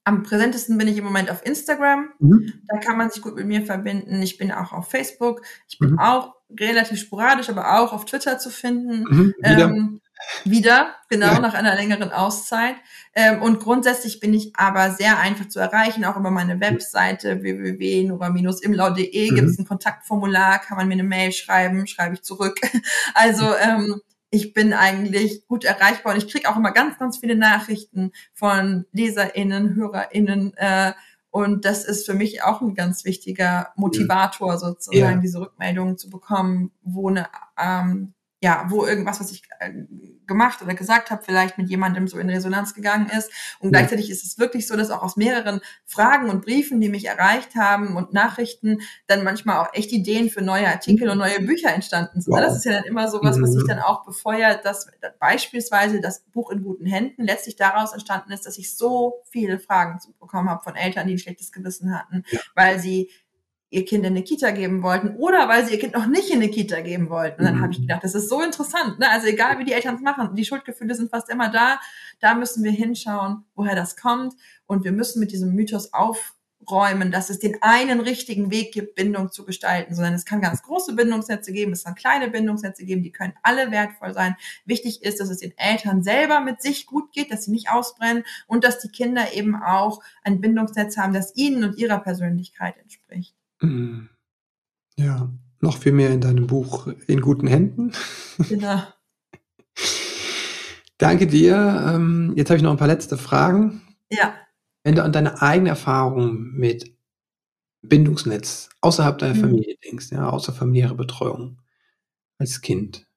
Am 0.04 0.24
präsentesten 0.24 0.78
bin 0.78 0.88
ich 0.88 0.98
im 0.98 1.04
Moment 1.04 1.30
auf 1.30 1.46
Instagram. 1.46 2.10
Mhm. 2.20 2.54
Da 2.68 2.78
kann 2.78 2.98
man 2.98 3.12
sich 3.12 3.22
gut 3.22 3.36
mit 3.36 3.46
mir 3.46 3.66
verbinden. 3.66 4.22
Ich 4.22 4.38
bin 4.38 4.52
auch 4.52 4.74
auf 4.74 4.90
Facebook. 4.90 5.42
Ich 5.68 5.78
bin 5.78 5.92
mhm. 5.92 6.00
auch 6.00 6.36
relativ 6.60 7.00
sporadisch, 7.00 7.50
aber 7.50 7.80
auch 7.80 7.94
auf 7.94 8.06
Twitter 8.06 8.40
zu 8.40 8.50
finden. 8.50 9.04
Mhm. 9.04 9.34
Wieder. 9.38 9.70
Ähm, 9.70 10.02
wieder, 10.44 10.96
genau, 11.10 11.34
ja. 11.34 11.40
nach 11.40 11.54
einer 11.54 11.76
längeren 11.76 12.12
Auszeit. 12.12 12.76
Ähm, 13.14 13.42
und 13.42 13.60
grundsätzlich 13.60 14.20
bin 14.20 14.34
ich 14.34 14.54
aber 14.56 14.92
sehr 14.92 15.20
einfach 15.20 15.48
zu 15.48 15.60
erreichen, 15.60 16.06
auch 16.06 16.18
über 16.18 16.32
meine 16.32 16.60
Webseite 16.60 17.42
www.nora-imlau.de 17.42 19.32
mhm. 19.32 19.36
gibt 19.36 19.50
es 19.50 19.60
ein 19.60 19.68
Kontaktformular, 19.68 20.60
kann 20.60 20.78
man 20.78 20.88
mir 20.88 20.94
eine 20.94 21.04
Mail 21.04 21.32
schreiben, 21.32 21.88
schreibe 21.88 22.16
ich 22.16 22.24
zurück. 22.24 22.60
Also 23.14 23.46
ähm, 23.56 24.02
ich 24.32 24.54
bin 24.54 24.74
eigentlich 24.74 25.46
gut 25.48 25.66
erreichbar 25.66 26.14
und 26.14 26.24
ich 26.24 26.32
kriege 26.32 26.50
auch 26.50 26.56
immer 26.56 26.72
ganz, 26.72 26.98
ganz 26.98 27.18
viele 27.18 27.36
Nachrichten 27.36 28.14
von 28.34 28.86
LeserInnen, 28.94 29.76
HörerInnen. 29.76 30.54
Äh, 30.56 30.94
und 31.30 31.66
das 31.66 31.84
ist 31.86 32.06
für 32.06 32.14
mich 32.14 32.42
auch 32.42 32.62
ein 32.62 32.74
ganz 32.74 33.06
wichtiger 33.06 33.74
Motivator, 33.76 34.58
sozusagen, 34.58 35.18
ja. 35.18 35.22
diese 35.22 35.42
Rückmeldungen 35.42 35.98
zu 35.98 36.10
bekommen, 36.10 36.72
wo 36.82 37.10
eine 37.10 37.28
ähm, 37.58 38.14
ja, 38.44 38.66
wo 38.70 38.86
irgendwas, 38.86 39.20
was 39.20 39.32
ich 39.32 39.44
äh, 39.60 39.72
gemacht 40.26 40.64
oder 40.64 40.74
gesagt 40.74 41.12
habe, 41.12 41.22
vielleicht 41.24 41.60
mit 41.60 41.70
jemandem 41.70 42.08
so 42.08 42.18
in 42.18 42.30
Resonanz 42.30 42.74
gegangen 42.74 43.08
ist. 43.08 43.32
Und 43.60 43.72
ja. 43.72 43.80
gleichzeitig 43.80 44.10
ist 44.10 44.24
es 44.24 44.40
wirklich 44.40 44.68
so, 44.68 44.76
dass 44.76 44.90
auch 44.90 45.04
aus 45.04 45.16
mehreren 45.16 45.62
Fragen 45.86 46.30
und 46.30 46.44
Briefen, 46.44 46.82
die 46.82 46.90
mich 46.90 47.06
erreicht 47.06 47.56
haben 47.56 47.96
und 47.96 48.14
Nachrichten, 48.14 48.80
dann 49.06 49.24
manchmal 49.24 49.60
auch 49.60 49.74
echt 49.74 49.92
Ideen 49.92 50.32
für 50.32 50.42
neue 50.42 50.68
Artikel 50.68 51.10
und 51.10 51.20
neue 51.20 51.40
Bücher 51.42 51.72
entstanden 51.72 52.20
sind. 52.20 52.34
Wow. 52.34 52.40
Das 52.40 52.58
ist 52.58 52.66
ja 52.66 52.72
dann 52.74 52.86
immer 52.86 53.10
so 53.10 53.20
was, 53.22 53.40
was 53.40 53.52
sich 53.52 53.64
mhm. 53.64 53.68
dann 53.68 53.80
auch 53.80 54.06
befeuert, 54.06 54.66
dass 54.66 54.88
beispielsweise 55.20 56.02
das 56.02 56.22
Buch 56.32 56.50
in 56.50 56.64
guten 56.64 56.88
Händen 56.88 57.26
letztlich 57.26 57.58
daraus 57.58 57.94
entstanden 57.94 58.32
ist, 58.32 58.48
dass 58.48 58.58
ich 58.58 58.76
so 58.76 59.22
viele 59.30 59.60
Fragen 59.60 60.00
bekommen 60.20 60.50
habe 60.50 60.64
von 60.64 60.76
Eltern, 60.76 61.06
die 61.06 61.14
ein 61.14 61.20
schlechtes 61.20 61.52
Gewissen 61.52 61.96
hatten, 61.96 62.24
ja. 62.32 62.40
weil 62.56 62.80
sie 62.80 63.12
ihr 63.72 63.86
Kind 63.86 64.06
in 64.06 64.12
eine 64.12 64.24
Kita 64.24 64.52
geben 64.52 64.84
wollten 64.84 65.16
oder 65.16 65.48
weil 65.48 65.66
sie 65.66 65.74
ihr 65.74 65.80
Kind 65.80 65.94
noch 65.94 66.06
nicht 66.06 66.30
in 66.30 66.38
eine 66.38 66.50
Kita 66.50 66.82
geben 66.82 67.10
wollten. 67.10 67.40
Und 67.40 67.46
dann 67.46 67.56
mhm. 67.56 67.62
habe 67.62 67.74
ich 67.74 67.80
gedacht, 67.80 68.04
das 68.04 68.14
ist 68.14 68.30
so 68.30 68.42
interessant. 68.42 69.00
Ne? 69.00 69.10
Also 69.10 69.28
egal, 69.28 69.58
wie 69.60 69.64
die 69.64 69.72
Eltern 69.72 69.96
es 69.96 70.02
machen, 70.02 70.36
die 70.36 70.46
Schuldgefühle 70.46 70.94
sind 70.94 71.10
fast 71.10 71.30
immer 71.30 71.50
da. 71.50 71.80
Da 72.20 72.36
müssen 72.36 72.64
wir 72.66 72.72
hinschauen, 72.72 73.46
woher 73.56 73.76
das 73.76 73.96
kommt. 73.96 74.34
Und 74.68 74.84
wir 74.84 74.92
müssen 74.92 75.22
mit 75.22 75.32
diesem 75.32 75.56
Mythos 75.56 75.94
aufräumen, 75.94 77.12
dass 77.12 77.30
es 77.30 77.40
den 77.40 77.62
einen 77.62 78.02
richtigen 78.02 78.52
Weg 78.52 78.74
gibt, 78.74 78.96
Bindung 78.96 79.32
zu 79.32 79.46
gestalten, 79.46 79.96
sondern 79.96 80.16
es 80.16 80.26
kann 80.26 80.42
ganz 80.42 80.64
große 80.64 80.94
Bindungssätze 80.94 81.54
geben, 81.54 81.72
es 81.72 81.86
kann 81.86 81.96
kleine 81.96 82.30
Bindungssätze 82.30 82.84
geben, 82.84 83.04
die 83.04 83.14
können 83.14 83.34
alle 83.42 83.72
wertvoll 83.72 84.14
sein. 84.14 84.36
Wichtig 84.66 85.02
ist, 85.02 85.22
dass 85.22 85.30
es 85.30 85.38
den 85.38 85.58
Eltern 85.58 86.04
selber 86.04 86.42
mit 86.42 86.62
sich 86.62 86.86
gut 86.86 87.14
geht, 87.14 87.32
dass 87.32 87.46
sie 87.46 87.52
nicht 87.52 87.70
ausbrennen 87.70 88.26
und 88.48 88.66
dass 88.66 88.80
die 88.80 88.90
Kinder 88.90 89.34
eben 89.34 89.56
auch 89.56 90.04
ein 90.24 90.42
Bindungsnetz 90.42 90.98
haben, 90.98 91.14
das 91.14 91.38
ihnen 91.38 91.64
und 91.64 91.78
ihrer 91.78 92.00
Persönlichkeit 92.00 92.78
entspricht. 92.78 93.34
Mhm. 93.62 94.10
Ja, 94.98 95.32
noch 95.60 95.78
viel 95.78 95.94
mehr 95.94 96.12
in 96.12 96.22
deinem 96.22 96.48
Buch 96.48 96.88
in 97.08 97.22
guten 97.22 97.48
Händen. 97.48 97.94
Genau. 98.50 98.82
Danke 100.98 101.28
dir. 101.28 101.86
Ähm, 101.88 102.34
jetzt 102.36 102.50
habe 102.50 102.58
ich 102.58 102.64
noch 102.64 102.72
ein 102.72 102.78
paar 102.78 102.88
letzte 102.88 103.18
Fragen. 103.18 103.82
Ja. 104.10 104.36
Wenn 104.84 104.96
du 104.96 105.04
an 105.04 105.14
deine 105.14 105.42
eigene 105.42 105.70
Erfahrung 105.70 106.52
mit 106.52 106.96
Bindungsnetz 107.82 108.70
außerhalb 108.82 109.18
deiner 109.18 109.36
mhm. 109.36 109.40
Familie 109.40 109.78
denkst, 109.84 110.12
ja, 110.12 110.30
außer 110.30 110.54
familiäre 110.54 110.96
Betreuung 110.96 111.62
als 112.38 112.62
Kind. 112.62 113.08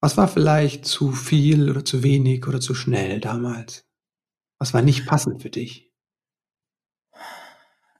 Was 0.00 0.16
war 0.16 0.28
vielleicht 0.28 0.86
zu 0.86 1.12
viel 1.12 1.70
oder 1.70 1.84
zu 1.84 2.02
wenig 2.02 2.46
oder 2.46 2.60
zu 2.60 2.74
schnell 2.74 3.20
damals? 3.20 3.84
Was 4.58 4.72
war 4.74 4.82
nicht 4.82 5.06
passend 5.06 5.42
für 5.42 5.50
dich? 5.50 5.89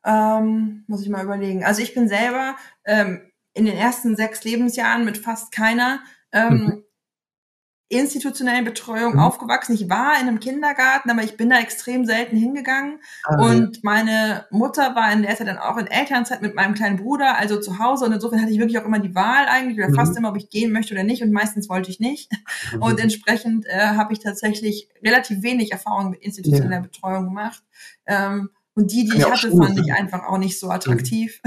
Ähm, 0.04 0.84
muss 0.86 1.02
ich 1.02 1.08
mal 1.08 1.24
überlegen. 1.24 1.64
Also 1.64 1.82
ich 1.82 1.94
bin 1.94 2.08
selber 2.08 2.56
ähm, 2.84 3.30
in 3.52 3.66
den 3.66 3.76
ersten 3.76 4.16
sechs 4.16 4.44
Lebensjahren 4.44 5.04
mit 5.04 5.18
fast 5.18 5.52
keiner 5.52 6.00
ähm, 6.32 6.54
mhm. 6.54 6.84
institutionellen 7.88 8.64
Betreuung 8.64 9.14
mhm. 9.14 9.18
aufgewachsen. 9.18 9.74
Ich 9.74 9.90
war 9.90 10.14
in 10.14 10.28
einem 10.28 10.40
Kindergarten, 10.40 11.10
aber 11.10 11.22
ich 11.22 11.36
bin 11.36 11.50
da 11.50 11.58
extrem 11.58 12.06
selten 12.06 12.36
hingegangen. 12.36 13.00
Ah, 13.24 13.42
und 13.42 13.82
meine 13.82 14.46
Mutter 14.50 14.94
war 14.94 15.12
in 15.12 15.22
der 15.22 15.36
Zeit 15.36 15.48
dann 15.48 15.58
auch 15.58 15.76
in 15.76 15.88
Elternzeit 15.88 16.40
mit 16.40 16.54
meinem 16.54 16.74
kleinen 16.74 16.96
Bruder, 16.96 17.36
also 17.36 17.60
zu 17.60 17.78
Hause. 17.78 18.06
Und 18.06 18.12
insofern 18.12 18.40
hatte 18.40 18.52
ich 18.52 18.58
wirklich 18.58 18.78
auch 18.78 18.86
immer 18.86 19.00
die 19.00 19.14
Wahl 19.14 19.46
eigentlich, 19.48 19.76
oder 19.78 19.90
mhm. 19.90 19.96
fast 19.96 20.16
immer, 20.16 20.30
ob 20.30 20.36
ich 20.36 20.48
gehen 20.48 20.72
möchte 20.72 20.94
oder 20.94 21.02
nicht. 21.02 21.22
Und 21.22 21.32
meistens 21.32 21.68
wollte 21.68 21.90
ich 21.90 22.00
nicht. 22.00 22.32
Mhm. 22.72 22.82
Und 22.82 23.00
entsprechend 23.00 23.66
äh, 23.66 23.88
habe 23.96 24.12
ich 24.12 24.20
tatsächlich 24.20 24.88
relativ 25.04 25.42
wenig 25.42 25.72
Erfahrung 25.72 26.10
mit 26.10 26.22
institutioneller 26.22 26.76
ja. 26.76 26.80
Betreuung 26.82 27.24
gemacht. 27.24 27.62
Ähm, 28.06 28.50
und 28.80 28.90
die, 28.90 29.04
die 29.04 29.18
ich 29.18 29.30
hatte, 29.30 29.50
fand 29.54 29.78
ich 29.78 29.92
einfach 29.92 30.24
auch 30.24 30.38
nicht 30.38 30.58
so 30.58 30.70
attraktiv. 30.70 31.40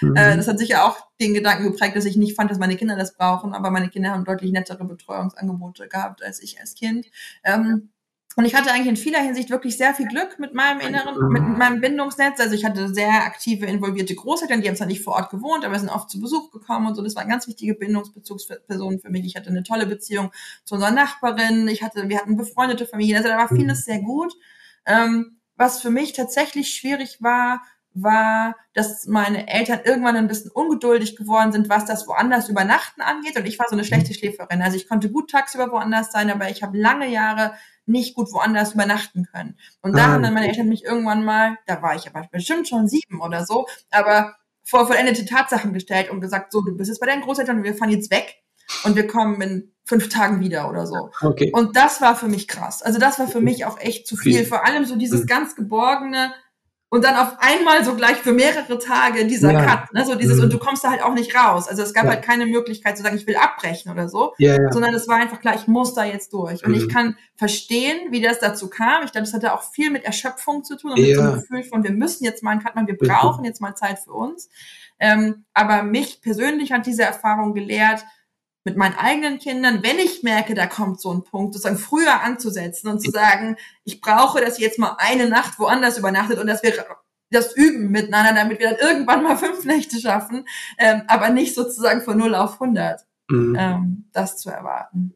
Mhm. 0.00 0.16
Äh, 0.16 0.36
das 0.36 0.48
hat 0.48 0.58
sicher 0.58 0.84
auch 0.84 0.96
den 1.20 1.34
Gedanken 1.34 1.64
geprägt, 1.64 1.96
dass 1.96 2.04
ich 2.04 2.16
nicht 2.16 2.34
fand, 2.34 2.50
dass 2.50 2.58
meine 2.58 2.76
Kinder 2.76 2.96
das 2.96 3.14
brauchen, 3.14 3.52
aber 3.52 3.70
meine 3.70 3.88
Kinder 3.88 4.10
haben 4.10 4.24
deutlich 4.24 4.52
nettere 4.52 4.84
Betreuungsangebote 4.84 5.88
gehabt 5.88 6.22
als 6.22 6.42
ich 6.42 6.60
als 6.60 6.74
Kind. 6.74 7.06
Ähm, 7.44 7.90
und 8.36 8.44
ich 8.44 8.54
hatte 8.54 8.70
eigentlich 8.70 8.86
in 8.86 8.96
vieler 8.96 9.18
Hinsicht 9.18 9.50
wirklich 9.50 9.76
sehr 9.76 9.94
viel 9.94 10.06
Glück 10.06 10.38
mit 10.38 10.54
meinem 10.54 10.80
inneren, 10.80 11.28
mit 11.28 11.42
meinem 11.42 11.80
Bindungsnetz. 11.80 12.38
Also 12.38 12.54
ich 12.54 12.64
hatte 12.64 12.94
sehr 12.94 13.24
aktive, 13.24 13.66
involvierte 13.66 14.14
Großeltern, 14.14 14.62
die 14.62 14.68
haben 14.68 14.76
zwar 14.76 14.86
nicht 14.86 15.02
vor 15.02 15.14
Ort 15.14 15.30
gewohnt, 15.30 15.64
aber 15.64 15.76
sind 15.78 15.88
oft 15.88 16.08
zu 16.08 16.20
Besuch 16.20 16.52
gekommen 16.52 16.86
und 16.86 16.94
so. 16.94 17.02
Das 17.02 17.16
waren 17.16 17.28
ganz 17.28 17.48
wichtige 17.48 17.74
Bindungsbezugspersonen 17.74 19.00
für 19.00 19.10
mich. 19.10 19.26
Ich 19.26 19.34
hatte 19.34 19.50
eine 19.50 19.64
tolle 19.64 19.86
Beziehung 19.86 20.30
zu 20.64 20.76
unserer 20.76 20.92
Nachbarin. 20.92 21.66
Ich 21.66 21.82
hatte, 21.82 22.08
wir 22.08 22.18
hatten 22.18 22.36
befreundete 22.36 22.86
Familien. 22.86 23.16
Also 23.16 23.28
da 23.28 23.36
war 23.36 23.48
vieles 23.48 23.80
mhm. 23.80 23.82
sehr 23.82 23.98
gut. 24.02 24.32
Ähm, 24.86 25.37
was 25.58 25.82
für 25.82 25.90
mich 25.90 26.14
tatsächlich 26.14 26.70
schwierig 26.70 27.20
war, 27.20 27.60
war, 27.94 28.54
dass 28.74 29.06
meine 29.06 29.48
Eltern 29.48 29.80
irgendwann 29.84 30.16
ein 30.16 30.28
bisschen 30.28 30.50
ungeduldig 30.50 31.16
geworden 31.16 31.52
sind, 31.52 31.68
was 31.68 31.84
das 31.84 32.06
woanders 32.06 32.48
übernachten 32.48 33.00
angeht. 33.00 33.36
Und 33.36 33.46
ich 33.46 33.58
war 33.58 33.66
so 33.68 33.74
eine 33.74 33.84
schlechte 33.84 34.14
Schläferin. 34.14 34.62
Also 34.62 34.76
ich 34.76 34.88
konnte 34.88 35.10
gut 35.10 35.30
tagsüber 35.30 35.70
woanders 35.70 36.12
sein, 36.12 36.30
aber 36.30 36.48
ich 36.48 36.62
habe 36.62 36.78
lange 36.78 37.08
Jahre 37.08 37.54
nicht 37.86 38.14
gut 38.14 38.32
woanders 38.32 38.74
übernachten 38.74 39.26
können. 39.32 39.58
Und 39.82 39.96
da 39.96 40.04
ah, 40.04 40.08
haben 40.12 40.22
dann 40.22 40.34
meine 40.34 40.48
Eltern 40.48 40.68
mich 40.68 40.84
irgendwann 40.84 41.24
mal, 41.24 41.58
da 41.66 41.82
war 41.82 41.96
ich 41.96 42.06
aber 42.06 42.28
bestimmt 42.30 42.68
schon 42.68 42.86
sieben 42.86 43.20
oder 43.20 43.44
so, 43.46 43.66
aber 43.90 44.36
vor 44.62 44.86
vollendete 44.86 45.24
Tatsachen 45.24 45.72
gestellt 45.72 46.10
und 46.10 46.20
gesagt, 46.20 46.52
so, 46.52 46.60
du 46.60 46.76
bist 46.76 46.90
jetzt 46.90 47.00
bei 47.00 47.06
deinen 47.06 47.22
Großeltern 47.22 47.56
und 47.56 47.64
wir 47.64 47.74
fahren 47.74 47.90
jetzt 47.90 48.10
weg 48.10 48.36
und 48.84 48.94
wir 48.94 49.06
kommen 49.06 49.40
in 49.40 49.72
fünf 49.88 50.08
Tagen 50.08 50.40
wieder 50.40 50.68
oder 50.68 50.86
so. 50.86 51.10
Okay. 51.20 51.50
Und 51.52 51.76
das 51.76 52.00
war 52.00 52.14
für 52.14 52.28
mich 52.28 52.46
krass. 52.46 52.82
Also 52.82 52.98
das 52.98 53.18
war 53.18 53.26
für 53.26 53.40
mich 53.40 53.64
auch 53.64 53.80
echt 53.80 54.06
zu 54.06 54.16
viel. 54.16 54.44
Vor 54.44 54.64
allem 54.66 54.84
so 54.84 54.96
dieses 54.96 55.22
mhm. 55.22 55.26
ganz 55.26 55.56
geborgene, 55.56 56.32
und 56.90 57.04
dann 57.04 57.16
auf 57.16 57.36
einmal 57.40 57.84
so 57.84 57.94
gleich 57.94 58.16
für 58.16 58.32
mehrere 58.32 58.78
Tage 58.78 59.26
dieser 59.26 59.52
ja. 59.52 59.64
Cut, 59.64 59.92
ne, 59.92 60.06
so 60.06 60.14
dieses, 60.14 60.38
mhm. 60.38 60.44
und 60.44 60.52
du 60.54 60.58
kommst 60.58 60.84
da 60.84 60.90
halt 60.90 61.02
auch 61.02 61.12
nicht 61.12 61.34
raus. 61.34 61.68
Also 61.68 61.82
es 61.82 61.92
gab 61.92 62.04
ja. 62.04 62.12
halt 62.12 62.24
keine 62.24 62.46
Möglichkeit 62.46 62.96
zu 62.96 63.02
sagen, 63.02 63.16
ich 63.16 63.26
will 63.26 63.36
abbrechen 63.36 63.92
oder 63.92 64.08
so, 64.08 64.32
ja, 64.38 64.54
ja. 64.54 64.72
sondern 64.72 64.94
es 64.94 65.06
war 65.06 65.16
einfach 65.16 65.40
klar, 65.40 65.54
ich 65.54 65.66
muss 65.66 65.92
da 65.92 66.04
jetzt 66.04 66.32
durch. 66.32 66.64
Und 66.64 66.70
mhm. 66.70 66.78
ich 66.78 66.88
kann 66.88 67.16
verstehen, 67.36 68.10
wie 68.10 68.22
das 68.22 68.38
dazu 68.38 68.70
kam. 68.70 69.04
Ich 69.04 69.12
glaube, 69.12 69.26
das 69.26 69.34
hatte 69.34 69.52
auch 69.52 69.62
viel 69.70 69.90
mit 69.90 70.04
Erschöpfung 70.04 70.64
zu 70.64 70.76
tun 70.78 70.92
und 70.92 71.00
mit 71.00 71.14
so 71.14 71.20
einem 71.20 71.34
Gefühl 71.34 71.62
von, 71.62 71.84
wir 71.84 71.92
müssen 71.92 72.24
jetzt 72.24 72.42
mal 72.42 72.52
einen 72.52 72.62
Cut 72.62 72.74
machen, 72.74 72.86
wir 72.86 72.96
brauchen 72.96 73.44
jetzt 73.44 73.60
mal 73.60 73.74
Zeit 73.74 73.98
für 73.98 74.12
uns. 74.12 74.48
Ähm, 74.98 75.44
aber 75.52 75.82
mich 75.82 76.22
persönlich 76.22 76.72
hat 76.72 76.86
diese 76.86 77.02
Erfahrung 77.02 77.52
gelehrt, 77.52 78.02
mit 78.68 78.76
meinen 78.76 78.96
eigenen 78.98 79.38
Kindern, 79.38 79.82
wenn 79.82 79.98
ich 79.98 80.22
merke, 80.22 80.52
da 80.52 80.66
kommt 80.66 81.00
so 81.00 81.10
ein 81.10 81.24
Punkt, 81.24 81.54
sozusagen 81.54 81.78
früher 81.78 82.20
anzusetzen 82.20 82.88
und 82.88 83.00
zu 83.00 83.10
sagen, 83.10 83.56
ich 83.84 84.02
brauche, 84.02 84.42
dass 84.42 84.58
ihr 84.58 84.66
jetzt 84.66 84.78
mal 84.78 84.96
eine 84.98 85.26
Nacht 85.26 85.58
woanders 85.58 85.96
übernachtet 85.96 86.38
und 86.38 86.46
dass 86.46 86.62
wir 86.62 86.74
das 87.30 87.56
üben 87.56 87.90
miteinander, 87.90 88.34
damit 88.34 88.58
wir 88.58 88.70
dann 88.70 88.78
irgendwann 88.78 89.22
mal 89.22 89.38
fünf 89.38 89.64
Nächte 89.64 89.98
schaffen, 89.98 90.46
ähm, 90.78 91.02
aber 91.08 91.30
nicht 91.30 91.54
sozusagen 91.54 92.02
von 92.02 92.18
0 92.18 92.34
auf 92.34 92.60
100 92.60 93.06
mhm. 93.30 93.56
ähm, 93.58 94.04
das 94.12 94.36
zu 94.36 94.50
erwarten. 94.50 95.14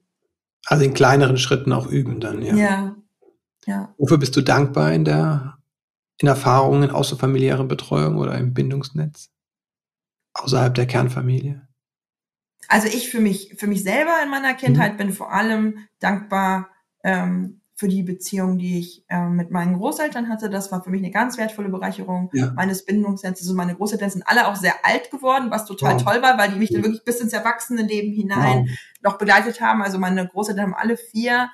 Also 0.64 0.84
in 0.84 0.94
kleineren 0.94 1.36
Schritten 1.36 1.72
auch 1.74 1.86
üben 1.86 2.20
dann, 2.20 2.40
ja. 2.40 2.56
Ja. 2.56 2.96
ja. 3.66 3.94
Wofür 3.98 4.16
bist 4.16 4.34
du 4.34 4.40
dankbar 4.40 4.92
in 4.92 5.04
der 5.04 5.58
in 6.18 6.28
Erfahrungen 6.28 6.90
außerfamiliären 6.90 7.68
Betreuung 7.68 8.16
oder 8.16 8.38
im 8.38 8.54
Bindungsnetz? 8.54 9.30
Außerhalb 10.34 10.74
der 10.74 10.86
Kernfamilie? 10.86 11.66
Also 12.68 12.88
ich 12.88 13.10
für 13.10 13.20
mich, 13.20 13.54
für 13.56 13.66
mich 13.66 13.82
selber 13.82 14.22
in 14.22 14.30
meiner 14.30 14.54
Kindheit 14.54 14.94
mhm. 14.94 14.96
bin 14.98 15.12
vor 15.12 15.32
allem 15.32 15.78
dankbar 15.98 16.68
ähm, 17.04 17.60
für 17.74 17.88
die 17.88 18.02
Beziehung, 18.04 18.58
die 18.58 18.78
ich 18.78 19.04
ähm, 19.08 19.34
mit 19.34 19.50
meinen 19.50 19.76
Großeltern 19.76 20.28
hatte. 20.28 20.48
Das 20.48 20.70
war 20.70 20.84
für 20.84 20.90
mich 20.90 21.02
eine 21.02 21.10
ganz 21.10 21.36
wertvolle 21.36 21.68
Bereicherung 21.68 22.30
ja. 22.32 22.52
meines 22.54 22.84
Bindungsnetzes. 22.84 23.48
Und 23.48 23.56
meine 23.56 23.74
Großeltern 23.74 24.08
sind 24.08 24.22
alle 24.26 24.46
auch 24.46 24.54
sehr 24.54 24.84
alt 24.84 25.10
geworden, 25.10 25.50
was 25.50 25.64
total 25.64 25.94
wow. 25.94 26.04
toll 26.04 26.22
war, 26.22 26.38
weil 26.38 26.50
die 26.50 26.58
mich 26.58 26.70
dann 26.70 26.84
wirklich 26.84 27.04
bis 27.04 27.20
ins 27.20 27.32
Erwachsenenleben 27.32 28.12
hinein 28.12 28.66
wow. 28.68 28.78
noch 29.02 29.18
begleitet 29.18 29.60
haben. 29.60 29.82
Also 29.82 29.98
meine 29.98 30.28
Großeltern 30.28 30.66
haben 30.66 30.74
alle 30.74 30.96
vier 30.96 31.50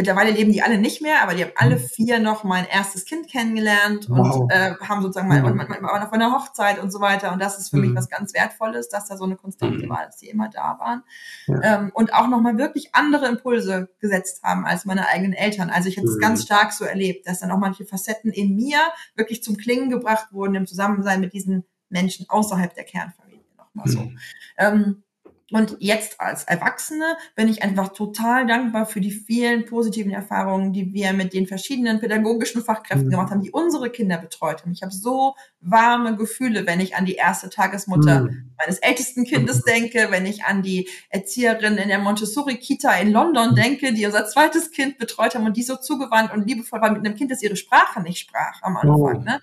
Mittlerweile 0.00 0.30
leben 0.30 0.50
die 0.50 0.62
alle 0.62 0.78
nicht 0.78 1.02
mehr, 1.02 1.22
aber 1.22 1.34
die 1.34 1.44
haben 1.44 1.52
alle 1.56 1.76
mhm. 1.76 1.80
vier 1.80 2.20
noch 2.20 2.42
mein 2.42 2.64
erstes 2.64 3.04
Kind 3.04 3.30
kennengelernt 3.30 4.06
wow. 4.08 4.34
und 4.34 4.50
äh, 4.50 4.74
haben 4.80 5.02
sozusagen 5.02 5.28
mal, 5.28 5.40
mhm. 5.40 5.46
und 5.46 5.56
man, 5.56 5.84
auf 5.84 6.12
einer 6.14 6.32
Hochzeit 6.32 6.78
und 6.78 6.90
so 6.90 7.02
weiter. 7.02 7.34
Und 7.34 7.38
das 7.38 7.58
ist 7.58 7.68
für 7.68 7.76
mhm. 7.76 7.88
mich 7.88 7.94
was 7.94 8.08
ganz 8.08 8.32
Wertvolles, 8.32 8.88
dass 8.88 9.08
da 9.08 9.18
so 9.18 9.24
eine 9.24 9.36
Konstante 9.36 9.84
mhm. 9.84 9.90
war, 9.90 10.06
dass 10.06 10.16
die 10.16 10.30
immer 10.30 10.48
da 10.48 10.78
waren. 10.78 11.02
Ja. 11.48 11.80
Ähm, 11.80 11.90
und 11.92 12.14
auch 12.14 12.28
nochmal 12.28 12.56
wirklich 12.56 12.94
andere 12.94 13.26
Impulse 13.26 13.90
gesetzt 13.98 14.42
haben 14.42 14.64
als 14.64 14.86
meine 14.86 15.06
eigenen 15.06 15.34
Eltern. 15.34 15.68
Also 15.68 15.90
ich 15.90 15.98
habe 15.98 16.08
es 16.08 16.16
mhm. 16.16 16.20
ganz 16.20 16.44
stark 16.44 16.72
so 16.72 16.86
erlebt, 16.86 17.28
dass 17.28 17.40
dann 17.40 17.50
auch 17.50 17.58
manche 17.58 17.84
Facetten 17.84 18.32
in 18.32 18.56
mir 18.56 18.78
wirklich 19.16 19.42
zum 19.42 19.58
Klingen 19.58 19.90
gebracht 19.90 20.32
wurden 20.32 20.54
im 20.54 20.66
Zusammensein 20.66 21.20
mit 21.20 21.34
diesen 21.34 21.64
Menschen 21.90 22.24
außerhalb 22.30 22.72
der 22.72 22.84
Kernfamilie 22.84 23.44
nochmal 23.58 23.86
so. 23.86 24.00
Mhm. 24.00 24.18
Ähm, 24.56 25.02
und 25.50 25.76
jetzt 25.80 26.20
als 26.20 26.44
Erwachsene 26.44 27.16
bin 27.34 27.48
ich 27.48 27.62
einfach 27.62 27.88
total 27.88 28.46
dankbar 28.46 28.86
für 28.86 29.00
die 29.00 29.10
vielen 29.10 29.64
positiven 29.64 30.12
Erfahrungen, 30.12 30.72
die 30.72 30.92
wir 30.92 31.12
mit 31.12 31.32
den 31.32 31.46
verschiedenen 31.46 31.98
pädagogischen 31.98 32.62
Fachkräften 32.62 33.06
mhm. 33.06 33.10
gemacht 33.10 33.30
haben, 33.30 33.40
die 33.40 33.50
unsere 33.50 33.90
Kinder 33.90 34.18
betreut 34.18 34.62
haben. 34.62 34.72
Ich 34.72 34.82
habe 34.82 34.92
so 34.92 35.34
warme 35.60 36.16
Gefühle, 36.16 36.66
wenn 36.66 36.80
ich 36.80 36.94
an 36.94 37.04
die 37.04 37.14
erste 37.14 37.50
Tagesmutter 37.50 38.22
mhm. 38.22 38.52
meines 38.58 38.78
ältesten 38.78 39.24
Kindes 39.24 39.62
denke, 39.64 40.08
wenn 40.10 40.24
ich 40.24 40.44
an 40.44 40.62
die 40.62 40.88
Erzieherin 41.08 41.78
in 41.78 41.88
der 41.88 41.98
Montessori-Kita 41.98 42.92
in 42.94 43.10
London 43.10 43.50
mhm. 43.50 43.56
denke, 43.56 43.92
die 43.92 44.06
unser 44.06 44.26
zweites 44.26 44.70
Kind 44.70 44.98
betreut 44.98 45.34
haben 45.34 45.46
und 45.46 45.56
die 45.56 45.64
so 45.64 45.76
zugewandt 45.76 46.32
und 46.32 46.46
liebevoll 46.46 46.80
war 46.80 46.92
mit 46.92 47.04
einem 47.04 47.16
Kind, 47.16 47.32
das 47.32 47.42
ihre 47.42 47.56
Sprache 47.56 48.00
nicht 48.02 48.18
sprach 48.18 48.62
am 48.62 48.76
Anfang. 48.76 49.00
Oh. 49.00 49.12
Ne? 49.12 49.40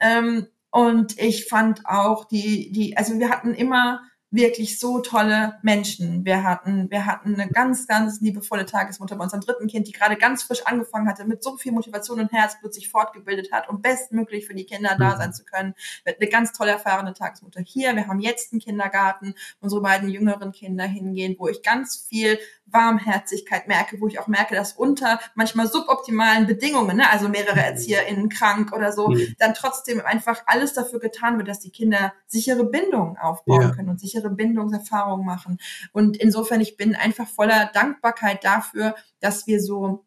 Ähm, 0.00 0.46
und 0.70 1.20
ich 1.20 1.44
fand 1.44 1.86
auch 1.86 2.24
die, 2.24 2.72
die, 2.72 2.96
also 2.96 3.16
wir 3.20 3.30
hatten 3.30 3.54
immer 3.54 4.02
wirklich 4.34 4.80
so 4.80 4.98
tolle 4.98 5.58
Menschen. 5.62 6.24
Wir 6.24 6.42
hatten, 6.42 6.90
wir 6.90 7.06
hatten 7.06 7.34
eine 7.34 7.48
ganz, 7.48 7.86
ganz 7.86 8.20
liebevolle 8.20 8.66
Tagesmutter 8.66 9.16
bei 9.16 9.24
unserem 9.24 9.42
dritten 9.42 9.68
Kind, 9.68 9.86
die 9.86 9.92
gerade 9.92 10.16
ganz 10.16 10.42
frisch 10.42 10.66
angefangen 10.66 11.08
hatte, 11.08 11.24
mit 11.24 11.42
so 11.42 11.56
viel 11.56 11.72
Motivation 11.72 12.18
und 12.18 12.32
Herzblut 12.32 12.74
sich 12.74 12.88
fortgebildet 12.88 13.52
hat, 13.52 13.68
um 13.68 13.80
bestmöglich 13.80 14.46
für 14.46 14.54
die 14.54 14.64
Kinder 14.64 14.96
da 14.98 15.16
sein 15.16 15.32
zu 15.32 15.44
können. 15.44 15.74
Eine 16.04 16.28
ganz 16.28 16.52
toll 16.52 16.68
erfahrene 16.68 17.14
Tagesmutter 17.14 17.62
hier. 17.64 17.94
Wir 17.94 18.08
haben 18.08 18.20
jetzt 18.20 18.52
einen 18.52 18.60
Kindergarten, 18.60 19.34
unsere 19.60 19.80
beiden 19.80 20.08
jüngeren 20.08 20.50
Kinder 20.50 20.84
hingehen, 20.84 21.36
wo 21.38 21.48
ich 21.48 21.62
ganz 21.62 21.96
viel 21.96 22.38
Warmherzigkeit 22.66 23.68
merke, 23.68 24.00
wo 24.00 24.08
ich 24.08 24.18
auch 24.18 24.26
merke, 24.26 24.54
dass 24.54 24.72
unter 24.72 25.20
manchmal 25.34 25.68
suboptimalen 25.68 26.46
Bedingungen, 26.46 26.96
ne, 26.96 27.10
also 27.10 27.28
mehrere 27.28 27.54
mhm. 27.54 27.60
ErzieherInnen 27.60 28.28
krank 28.28 28.72
oder 28.72 28.92
so, 28.92 29.08
mhm. 29.08 29.34
dann 29.38 29.54
trotzdem 29.54 30.00
einfach 30.00 30.42
alles 30.46 30.72
dafür 30.72 31.00
getan 31.00 31.36
wird, 31.38 31.48
dass 31.48 31.60
die 31.60 31.70
Kinder 31.70 32.12
sichere 32.26 32.64
Bindungen 32.64 33.16
aufbauen 33.16 33.62
ja. 33.62 33.70
können 33.70 33.88
und 33.88 34.00
sichere 34.00 34.30
Bindungserfahrungen 34.30 35.24
machen. 35.24 35.58
Und 35.92 36.16
insofern, 36.16 36.60
ich 36.60 36.76
bin 36.76 36.94
einfach 36.94 37.28
voller 37.28 37.70
Dankbarkeit 37.72 38.44
dafür, 38.44 38.94
dass 39.20 39.46
wir 39.46 39.60
so 39.62 40.04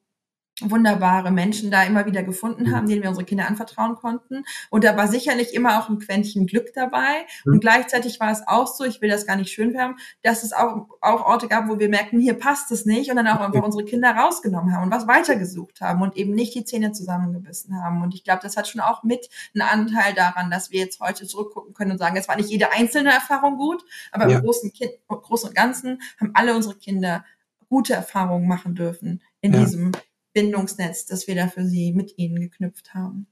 wunderbare 0.61 1.31
Menschen 1.31 1.69
da 1.69 1.83
immer 1.83 2.05
wieder 2.05 2.23
gefunden 2.23 2.63
mhm. 2.63 2.75
haben, 2.75 2.87
denen 2.87 3.03
wir 3.03 3.09
unsere 3.09 3.25
Kinder 3.25 3.47
anvertrauen 3.47 3.95
konnten. 3.95 4.43
Und 4.69 4.83
da 4.83 4.97
war 4.97 5.07
sicherlich 5.07 5.53
immer 5.53 5.79
auch 5.79 5.89
ein 5.89 5.99
Quäntchen 5.99 6.47
Glück 6.47 6.73
dabei. 6.73 7.25
Mhm. 7.45 7.53
Und 7.53 7.59
gleichzeitig 7.59 8.19
war 8.19 8.31
es 8.31 8.47
auch 8.47 8.67
so, 8.67 8.83
ich 8.83 9.01
will 9.01 9.09
das 9.09 9.27
gar 9.27 9.35
nicht 9.35 9.51
schön 9.51 9.73
werden, 9.73 9.97
dass 10.23 10.43
es 10.43 10.53
auch, 10.53 10.87
auch 11.01 11.25
Orte 11.25 11.47
gab, 11.47 11.69
wo 11.69 11.77
wir 11.79 11.89
merkten, 11.89 12.19
hier 12.19 12.33
passt 12.33 12.71
es 12.71 12.85
nicht 12.85 13.09
und 13.09 13.17
dann 13.17 13.27
auch 13.27 13.39
einfach 13.39 13.61
unsere 13.61 13.85
Kinder 13.85 14.11
rausgenommen 14.11 14.73
haben 14.73 14.83
und 14.83 14.91
was 14.91 15.07
weitergesucht 15.07 15.81
haben 15.81 16.01
und 16.01 16.17
eben 16.17 16.33
nicht 16.33 16.55
die 16.55 16.65
Zähne 16.65 16.91
zusammengebissen 16.91 17.81
haben. 17.81 18.01
Und 18.01 18.15
ich 18.15 18.23
glaube, 18.23 18.41
das 18.41 18.57
hat 18.57 18.67
schon 18.67 18.81
auch 18.81 19.03
mit 19.03 19.29
einen 19.53 19.61
Anteil 19.61 20.13
daran, 20.15 20.49
dass 20.49 20.71
wir 20.71 20.79
jetzt 20.79 20.99
heute 20.99 21.27
zurückgucken 21.27 21.73
können 21.73 21.91
und 21.91 21.97
sagen, 21.99 22.17
es 22.17 22.27
war 22.27 22.35
nicht 22.35 22.49
jede 22.49 22.71
einzelne 22.71 23.11
Erfahrung 23.11 23.57
gut, 23.57 23.83
aber 24.11 24.27
ja. 24.27 24.37
im 24.37 24.43
Großen, 24.43 24.73
kind, 24.73 24.91
Großen 25.07 25.49
und 25.49 25.55
Ganzen 25.55 26.01
haben 26.19 26.31
alle 26.33 26.55
unsere 26.55 26.75
Kinder 26.75 27.23
gute 27.69 27.93
Erfahrungen 27.93 28.47
machen 28.47 28.75
dürfen 28.75 29.21
in 29.41 29.53
ja. 29.53 29.59
diesem 29.59 29.91
Bindungsnetz, 30.37 31.07
das 31.07 31.25
wir 31.25 31.33
da 31.33 31.47
für 31.47 31.65
sie 31.65 31.93
mit 31.93 32.19
ihnen 32.19 32.39
geknüpft 32.39 32.93
haben. 32.93 33.25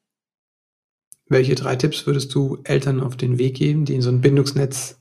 Welche 1.28 1.54
drei 1.54 1.76
Tipps 1.76 2.08
würdest 2.08 2.34
du 2.34 2.58
Eltern 2.63 3.00
auf 3.00 3.15
den 3.15 3.38
Weg 3.38 3.58
geben, 3.58 3.86
die 3.86 3.94
in 3.94 4.02
so 4.02 4.10
ein 4.10 4.22
Bindungsnetz 4.22 5.00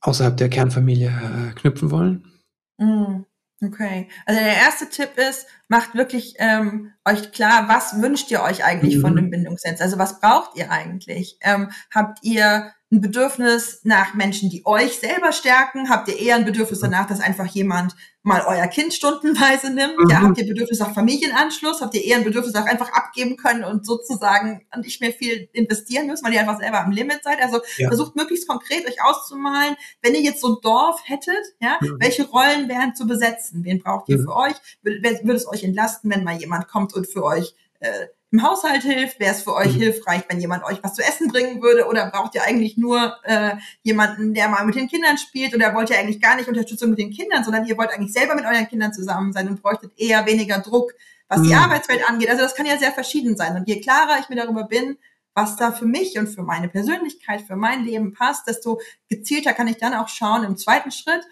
außerhalb 0.00 0.36
der 0.36 0.48
Kernfamilie 0.48 1.08
äh, 1.08 1.54
knüpfen 1.54 1.90
wollen? 1.90 2.30
Mm, 2.78 3.24
okay. 3.64 4.08
Also 4.26 4.40
der 4.40 4.54
erste 4.54 4.88
Tipp 4.88 5.10
ist, 5.16 5.48
macht 5.68 5.94
wirklich 5.94 6.34
ähm, 6.38 6.92
euch 7.04 7.32
klar, 7.32 7.68
was 7.68 8.00
wünscht 8.00 8.30
ihr 8.30 8.42
euch 8.42 8.64
eigentlich 8.64 8.96
mhm. 8.96 9.00
von 9.00 9.16
dem 9.16 9.30
Bindungsnetz? 9.30 9.80
Also 9.80 9.98
was 9.98 10.20
braucht 10.20 10.56
ihr 10.56 10.70
eigentlich? 10.70 11.38
Ähm, 11.42 11.70
habt 11.92 12.18
ihr 12.22 12.72
ein 12.92 13.00
Bedürfnis 13.00 13.80
nach 13.82 14.14
Menschen, 14.14 14.48
die 14.48 14.64
euch 14.64 14.98
selber 14.98 15.32
stärken? 15.32 15.90
Habt 15.90 16.08
ihr 16.08 16.18
eher 16.18 16.36
ein 16.36 16.44
Bedürfnis 16.44 16.80
danach, 16.80 17.06
dass 17.06 17.20
einfach 17.20 17.46
jemand 17.46 17.96
mal 18.22 18.44
euer 18.46 18.66
Kind 18.68 18.94
stundenweise 18.94 19.72
nimmt? 19.72 19.98
Mhm. 19.98 20.10
Ja, 20.10 20.22
habt 20.22 20.38
ihr 20.38 20.46
Bedürfnis 20.46 20.78
nach 20.78 20.94
Familienanschluss? 20.94 21.80
Habt 21.80 21.94
ihr 21.94 22.04
eher 22.04 22.18
ein 22.18 22.24
Bedürfnis 22.24 22.54
nach 22.54 22.66
einfach 22.66 22.92
abgeben 22.92 23.36
können 23.36 23.64
und 23.64 23.84
sozusagen 23.84 24.66
nicht 24.80 25.00
mehr 25.00 25.12
viel 25.12 25.48
investieren 25.52 26.06
müssen, 26.06 26.24
weil 26.24 26.34
ihr 26.34 26.40
einfach 26.40 26.58
selber 26.58 26.80
am 26.80 26.92
Limit 26.92 27.24
seid? 27.24 27.40
Also 27.40 27.60
ja. 27.76 27.88
versucht 27.88 28.14
möglichst 28.14 28.46
konkret 28.46 28.86
euch 28.86 29.02
auszumalen, 29.02 29.76
wenn 30.02 30.14
ihr 30.14 30.22
jetzt 30.22 30.40
so 30.40 30.54
ein 30.54 30.56
Dorf 30.62 31.00
hättet, 31.04 31.44
ja, 31.60 31.78
mhm. 31.80 31.96
welche 31.98 32.26
Rollen 32.28 32.68
wären 32.68 32.94
zu 32.94 33.06
besetzen? 33.06 33.64
Wen 33.64 33.80
braucht 33.80 34.08
ihr 34.08 34.18
mhm. 34.18 34.24
für 34.24 34.36
euch? 34.36 34.54
Würde 34.82 35.34
es 35.34 35.48
euch 35.48 35.55
entlasten, 35.64 36.10
wenn 36.10 36.24
mal 36.24 36.36
jemand 36.36 36.68
kommt 36.68 36.94
und 36.94 37.06
für 37.06 37.24
euch 37.24 37.54
äh, 37.80 38.06
im 38.30 38.42
Haushalt 38.42 38.82
hilft? 38.82 39.20
Wäre 39.20 39.34
es 39.34 39.42
für 39.42 39.54
euch 39.54 39.74
mhm. 39.74 39.80
hilfreich, 39.80 40.22
wenn 40.28 40.40
jemand 40.40 40.64
euch 40.64 40.82
was 40.82 40.94
zu 40.94 41.02
essen 41.02 41.28
bringen 41.28 41.62
würde? 41.62 41.86
Oder 41.86 42.10
braucht 42.10 42.34
ihr 42.34 42.42
eigentlich 42.42 42.76
nur 42.76 43.16
äh, 43.24 43.56
jemanden, 43.82 44.34
der 44.34 44.48
mal 44.48 44.64
mit 44.64 44.74
den 44.74 44.88
Kindern 44.88 45.18
spielt? 45.18 45.54
Oder 45.54 45.74
wollt 45.74 45.90
ihr 45.90 45.98
eigentlich 45.98 46.20
gar 46.20 46.36
nicht 46.36 46.48
Unterstützung 46.48 46.90
mit 46.90 46.98
den 46.98 47.10
Kindern, 47.10 47.44
sondern 47.44 47.66
ihr 47.66 47.76
wollt 47.78 47.90
eigentlich 47.90 48.12
selber 48.12 48.34
mit 48.34 48.44
euren 48.44 48.68
Kindern 48.68 48.92
zusammen 48.92 49.32
sein 49.32 49.48
und 49.48 49.62
bräuchtet 49.62 49.92
eher 49.96 50.26
weniger 50.26 50.58
Druck, 50.58 50.92
was 51.28 51.40
mhm. 51.40 51.44
die 51.44 51.54
Arbeitswelt 51.54 52.08
angeht? 52.08 52.30
Also 52.30 52.42
das 52.42 52.54
kann 52.54 52.66
ja 52.66 52.78
sehr 52.78 52.92
verschieden 52.92 53.36
sein. 53.36 53.56
Und 53.56 53.68
je 53.68 53.80
klarer 53.80 54.18
ich 54.20 54.28
mir 54.28 54.36
darüber 54.36 54.64
bin, 54.64 54.98
was 55.34 55.56
da 55.56 55.70
für 55.70 55.84
mich 55.84 56.18
und 56.18 56.28
für 56.28 56.42
meine 56.42 56.68
Persönlichkeit, 56.68 57.42
für 57.42 57.56
mein 57.56 57.84
Leben 57.84 58.14
passt, 58.14 58.48
desto 58.48 58.80
gezielter 59.08 59.52
kann 59.52 59.68
ich 59.68 59.76
dann 59.76 59.92
auch 59.92 60.08
schauen 60.08 60.44
im 60.44 60.56
zweiten 60.56 60.90
Schritt, 60.90 61.26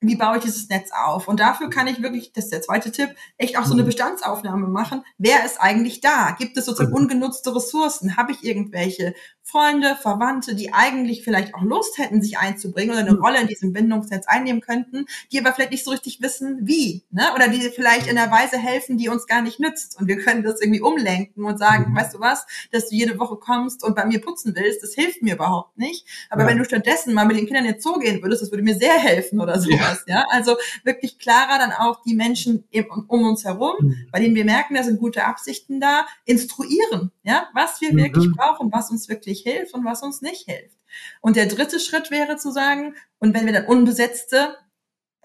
wie 0.00 0.16
baue 0.16 0.38
ich 0.38 0.44
dieses 0.44 0.68
Netz 0.68 0.90
auf? 0.92 1.28
Und 1.28 1.40
dafür 1.40 1.68
kann 1.68 1.86
ich 1.86 2.02
wirklich, 2.02 2.32
das 2.32 2.44
ist 2.44 2.52
der 2.52 2.62
zweite 2.62 2.90
Tipp, 2.90 3.10
echt 3.36 3.58
auch 3.58 3.66
so 3.66 3.74
eine 3.74 3.82
mhm. 3.82 3.86
Bestandsaufnahme 3.86 4.66
machen. 4.66 5.04
Wer 5.18 5.44
ist 5.44 5.60
eigentlich 5.60 6.00
da? 6.00 6.34
Gibt 6.38 6.56
es 6.56 6.64
sozusagen 6.64 6.90
mhm. 6.90 6.96
ungenutzte 6.96 7.54
Ressourcen? 7.54 8.16
Habe 8.16 8.32
ich 8.32 8.42
irgendwelche 8.42 9.14
Freunde, 9.42 9.96
Verwandte, 10.00 10.54
die 10.54 10.72
eigentlich 10.72 11.24
vielleicht 11.24 11.54
auch 11.54 11.62
Lust 11.62 11.98
hätten, 11.98 12.22
sich 12.22 12.38
einzubringen 12.38 12.92
oder 12.92 13.00
eine 13.00 13.12
mhm. 13.12 13.22
Rolle 13.22 13.40
in 13.40 13.48
diesem 13.48 13.72
Bindungsnetz 13.72 14.26
einnehmen 14.28 14.60
könnten, 14.60 15.06
die 15.32 15.40
aber 15.40 15.52
vielleicht 15.52 15.72
nicht 15.72 15.84
so 15.84 15.90
richtig 15.90 16.22
wissen, 16.22 16.60
wie, 16.62 17.04
ne? 17.10 17.24
Oder 17.34 17.48
die 17.48 17.60
vielleicht 17.60 18.06
in 18.06 18.16
einer 18.16 18.30
Weise 18.30 18.58
helfen, 18.58 18.96
die 18.96 19.08
uns 19.08 19.26
gar 19.26 19.42
nicht 19.42 19.58
nützt. 19.58 19.98
Und 19.98 20.06
wir 20.06 20.18
können 20.18 20.44
das 20.44 20.60
irgendwie 20.60 20.80
umlenken 20.80 21.44
und 21.44 21.58
sagen, 21.58 21.90
mhm. 21.90 21.96
weißt 21.96 22.14
du 22.14 22.20
was, 22.20 22.46
dass 22.70 22.88
du 22.88 22.94
jede 22.94 23.18
Woche 23.18 23.36
kommst 23.36 23.82
und 23.82 23.96
bei 23.96 24.04
mir 24.04 24.20
putzen 24.20 24.54
willst, 24.54 24.82
das 24.82 24.94
hilft 24.94 25.20
mir 25.22 25.34
überhaupt 25.34 25.76
nicht. 25.76 26.06
Aber 26.30 26.42
ja. 26.42 26.48
wenn 26.48 26.58
du 26.58 26.64
stattdessen 26.64 27.12
mal 27.12 27.26
mit 27.26 27.36
den 27.36 27.46
Kindern 27.46 27.64
jetzt 27.64 27.82
so 27.82 27.94
gehen 27.94 28.22
würdest, 28.22 28.42
das 28.42 28.52
würde 28.52 28.62
mir 28.62 28.76
sehr 28.76 28.98
helfen 28.98 29.40
oder 29.40 29.58
sowas, 29.60 29.78
ja. 29.78 29.89
Ja? 30.06 30.24
Also 30.30 30.56
wirklich 30.84 31.18
klarer 31.18 31.58
dann 31.58 31.72
auch 31.72 32.02
die 32.02 32.14
Menschen 32.14 32.64
um 33.08 33.24
uns 33.24 33.44
herum, 33.44 33.74
mhm. 33.80 34.08
bei 34.12 34.20
denen 34.20 34.34
wir 34.34 34.44
merken, 34.44 34.74
da 34.74 34.82
sind 34.82 34.98
gute 34.98 35.24
Absichten 35.24 35.80
da, 35.80 36.06
instruieren, 36.24 37.12
ja, 37.22 37.48
was 37.54 37.80
wir 37.80 37.92
mhm. 37.92 37.98
wirklich 37.98 38.30
brauchen, 38.36 38.72
was 38.72 38.90
uns 38.90 39.08
wirklich 39.08 39.42
hilft 39.42 39.74
und 39.74 39.84
was 39.84 40.02
uns 40.02 40.22
nicht 40.22 40.46
hilft. 40.46 40.76
Und 41.20 41.36
der 41.36 41.46
dritte 41.46 41.78
Schritt 41.80 42.10
wäre 42.10 42.36
zu 42.36 42.50
sagen, 42.50 42.94
und 43.18 43.34
wenn 43.34 43.46
wir 43.46 43.52
dann 43.52 43.66
unbesetzte 43.66 44.56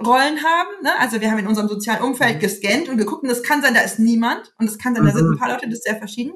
Rollen 0.04 0.43
haben, 0.43 0.84
ne? 0.84 0.97
also 0.99 1.21
wir 1.21 1.32
haben 1.32 1.39
in 1.39 1.47
unserem 1.47 1.69
sozialen 1.69 2.04
Umfeld 2.04 2.36
mhm. 2.36 2.39
gescannt 2.39 2.89
und 2.89 2.97
geguckt, 2.97 3.23
und 3.23 3.30
es 3.30 3.43
kann 3.43 3.62
sein, 3.62 3.73
da 3.73 3.82
ist 3.82 3.99
niemand 3.99 4.54
und 4.58 4.67
es 4.67 4.78
kann 4.78 4.93
sein, 4.95 5.06
da 5.06 5.12
sind 5.12 5.25
ein 5.25 5.32
mhm. 5.32 5.38
paar 5.38 5.49
Leute, 5.49 5.67
das 5.67 5.80
ist 5.80 5.86
sehr 5.86 5.97
verschieden. 5.97 6.34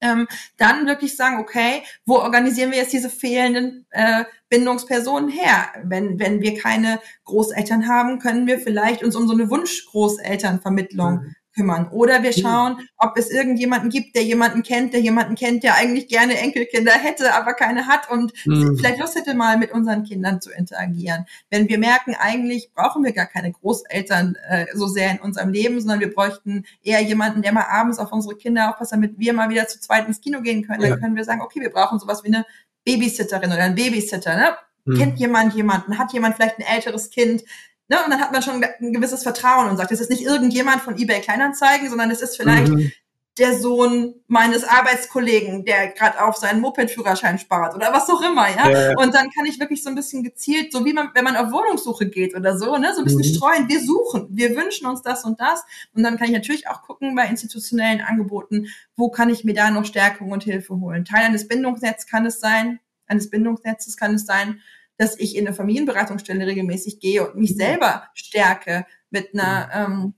Ähm, 0.00 0.28
dann 0.56 0.86
wirklich 0.86 1.16
sagen, 1.16 1.40
okay, 1.40 1.82
wo 2.06 2.16
organisieren 2.16 2.70
wir 2.70 2.78
jetzt 2.78 2.92
diese 2.92 3.10
fehlenden 3.10 3.86
äh, 3.90 4.24
Bindungspersonen 4.48 5.28
her? 5.28 5.68
Wenn, 5.84 6.18
wenn 6.18 6.40
wir 6.40 6.58
keine 6.58 7.00
Großeltern 7.24 7.88
haben, 7.88 8.18
können 8.18 8.46
wir 8.46 8.58
vielleicht 8.58 9.02
uns 9.02 9.16
um 9.16 9.26
so 9.26 9.34
eine 9.34 9.50
Wunschgroßelternvermittlung 9.50 11.14
mhm 11.14 11.34
kümmern. 11.58 11.88
Oder 11.90 12.22
wir 12.22 12.32
schauen, 12.32 12.78
ob 12.96 13.18
es 13.18 13.30
irgendjemanden 13.30 13.90
gibt, 13.90 14.14
der 14.14 14.22
jemanden 14.22 14.62
kennt, 14.62 14.92
der 14.92 15.00
jemanden 15.00 15.34
kennt, 15.34 15.64
der 15.64 15.74
eigentlich 15.74 16.06
gerne 16.06 16.38
Enkelkinder 16.38 16.92
hätte, 17.02 17.34
aber 17.34 17.54
keine 17.54 17.86
hat 17.88 18.08
und 18.10 18.32
mhm. 18.46 18.76
vielleicht 18.76 19.00
Lust 19.00 19.16
hätte, 19.16 19.34
mal 19.34 19.58
mit 19.58 19.72
unseren 19.72 20.04
Kindern 20.04 20.40
zu 20.40 20.52
interagieren. 20.52 21.26
Wenn 21.50 21.68
wir 21.68 21.78
merken, 21.78 22.14
eigentlich 22.18 22.70
brauchen 22.74 23.04
wir 23.04 23.12
gar 23.12 23.26
keine 23.26 23.50
Großeltern 23.50 24.36
äh, 24.48 24.66
so 24.74 24.86
sehr 24.86 25.10
in 25.10 25.18
unserem 25.18 25.50
Leben, 25.50 25.80
sondern 25.80 26.00
wir 26.00 26.14
bräuchten 26.14 26.64
eher 26.82 27.02
jemanden, 27.02 27.42
der 27.42 27.52
mal 27.52 27.66
abends 27.68 27.98
auf 27.98 28.12
unsere 28.12 28.36
Kinder 28.36 28.70
aufpasst, 28.70 28.92
damit 28.92 29.18
wir 29.18 29.32
mal 29.32 29.50
wieder 29.50 29.66
zu 29.66 29.80
zweit 29.80 30.06
ins 30.06 30.20
Kino 30.20 30.40
gehen 30.42 30.64
können. 30.64 30.82
Ja. 30.82 30.90
Dann 30.90 31.00
können 31.00 31.16
wir 31.16 31.24
sagen, 31.24 31.42
okay, 31.42 31.60
wir 31.60 31.70
brauchen 31.70 31.98
sowas 31.98 32.22
wie 32.22 32.28
eine 32.28 32.46
Babysitterin 32.84 33.52
oder 33.52 33.64
ein 33.64 33.74
Babysitter. 33.74 34.36
Ne? 34.36 34.56
Mhm. 34.84 34.96
Kennt 34.96 35.18
jemand 35.18 35.54
jemanden? 35.54 35.98
Hat 35.98 36.12
jemand 36.12 36.36
vielleicht 36.36 36.58
ein 36.58 36.66
älteres 36.66 37.10
Kind? 37.10 37.42
Ne? 37.88 37.96
Und 38.04 38.10
dann 38.10 38.20
hat 38.20 38.32
man 38.32 38.42
schon 38.42 38.62
ein 38.62 38.92
gewisses 38.92 39.22
Vertrauen 39.22 39.68
und 39.68 39.78
sagt, 39.78 39.90
es 39.92 40.00
ist 40.00 40.10
nicht 40.10 40.22
irgendjemand 40.22 40.82
von 40.82 40.98
eBay 40.98 41.20
Kleinanzeigen, 41.20 41.88
sondern 41.88 42.10
es 42.10 42.20
ist 42.20 42.36
vielleicht 42.36 42.68
mhm. 42.68 42.92
der 43.38 43.58
Sohn 43.58 44.14
meines 44.26 44.64
Arbeitskollegen, 44.64 45.64
der 45.64 45.88
gerade 45.92 46.22
auf 46.22 46.36
seinen 46.36 46.60
Moped-Führerschein 46.60 47.38
spart 47.38 47.74
oder 47.74 47.90
was 47.90 48.10
auch 48.10 48.20
immer, 48.20 48.46
ja? 48.50 48.68
ja? 48.68 48.94
Und 48.98 49.14
dann 49.14 49.30
kann 49.30 49.46
ich 49.46 49.58
wirklich 49.58 49.82
so 49.82 49.88
ein 49.88 49.94
bisschen 49.94 50.22
gezielt, 50.22 50.70
so 50.70 50.84
wie 50.84 50.92
man, 50.92 51.10
wenn 51.14 51.24
man 51.24 51.36
auf 51.36 51.50
Wohnungssuche 51.50 52.10
geht 52.10 52.36
oder 52.36 52.58
so, 52.58 52.76
ne, 52.76 52.92
so 52.94 53.00
ein 53.00 53.04
bisschen 53.04 53.20
mhm. 53.20 53.34
streuen. 53.34 53.68
Wir 53.68 53.80
suchen, 53.80 54.28
wir 54.30 54.54
wünschen 54.54 54.86
uns 54.86 55.00
das 55.00 55.24
und 55.24 55.40
das. 55.40 55.64
Und 55.94 56.02
dann 56.02 56.18
kann 56.18 56.26
ich 56.26 56.34
natürlich 56.34 56.68
auch 56.68 56.82
gucken 56.82 57.14
bei 57.14 57.26
institutionellen 57.26 58.02
Angeboten, 58.02 58.66
wo 58.96 59.08
kann 59.08 59.30
ich 59.30 59.44
mir 59.44 59.54
da 59.54 59.70
noch 59.70 59.86
Stärkung 59.86 60.30
und 60.30 60.44
Hilfe 60.44 60.78
holen. 60.78 61.06
Teil 61.06 61.24
eines 61.24 61.48
Bindungsnetzes 61.48 62.06
kann 62.06 62.26
es 62.26 62.38
sein, 62.38 62.80
eines 63.06 63.30
Bindungsnetzes 63.30 63.96
kann 63.96 64.14
es 64.14 64.26
sein, 64.26 64.60
dass 64.98 65.18
ich 65.18 65.36
in 65.36 65.46
eine 65.46 65.56
Familienberatungsstelle 65.56 66.46
regelmäßig 66.46 67.00
gehe 67.00 67.26
und 67.26 67.36
mich 67.36 67.56
selber 67.56 68.04
stärke 68.14 68.84
mit 69.10 69.32
einer 69.32 69.70
ähm, 69.72 70.14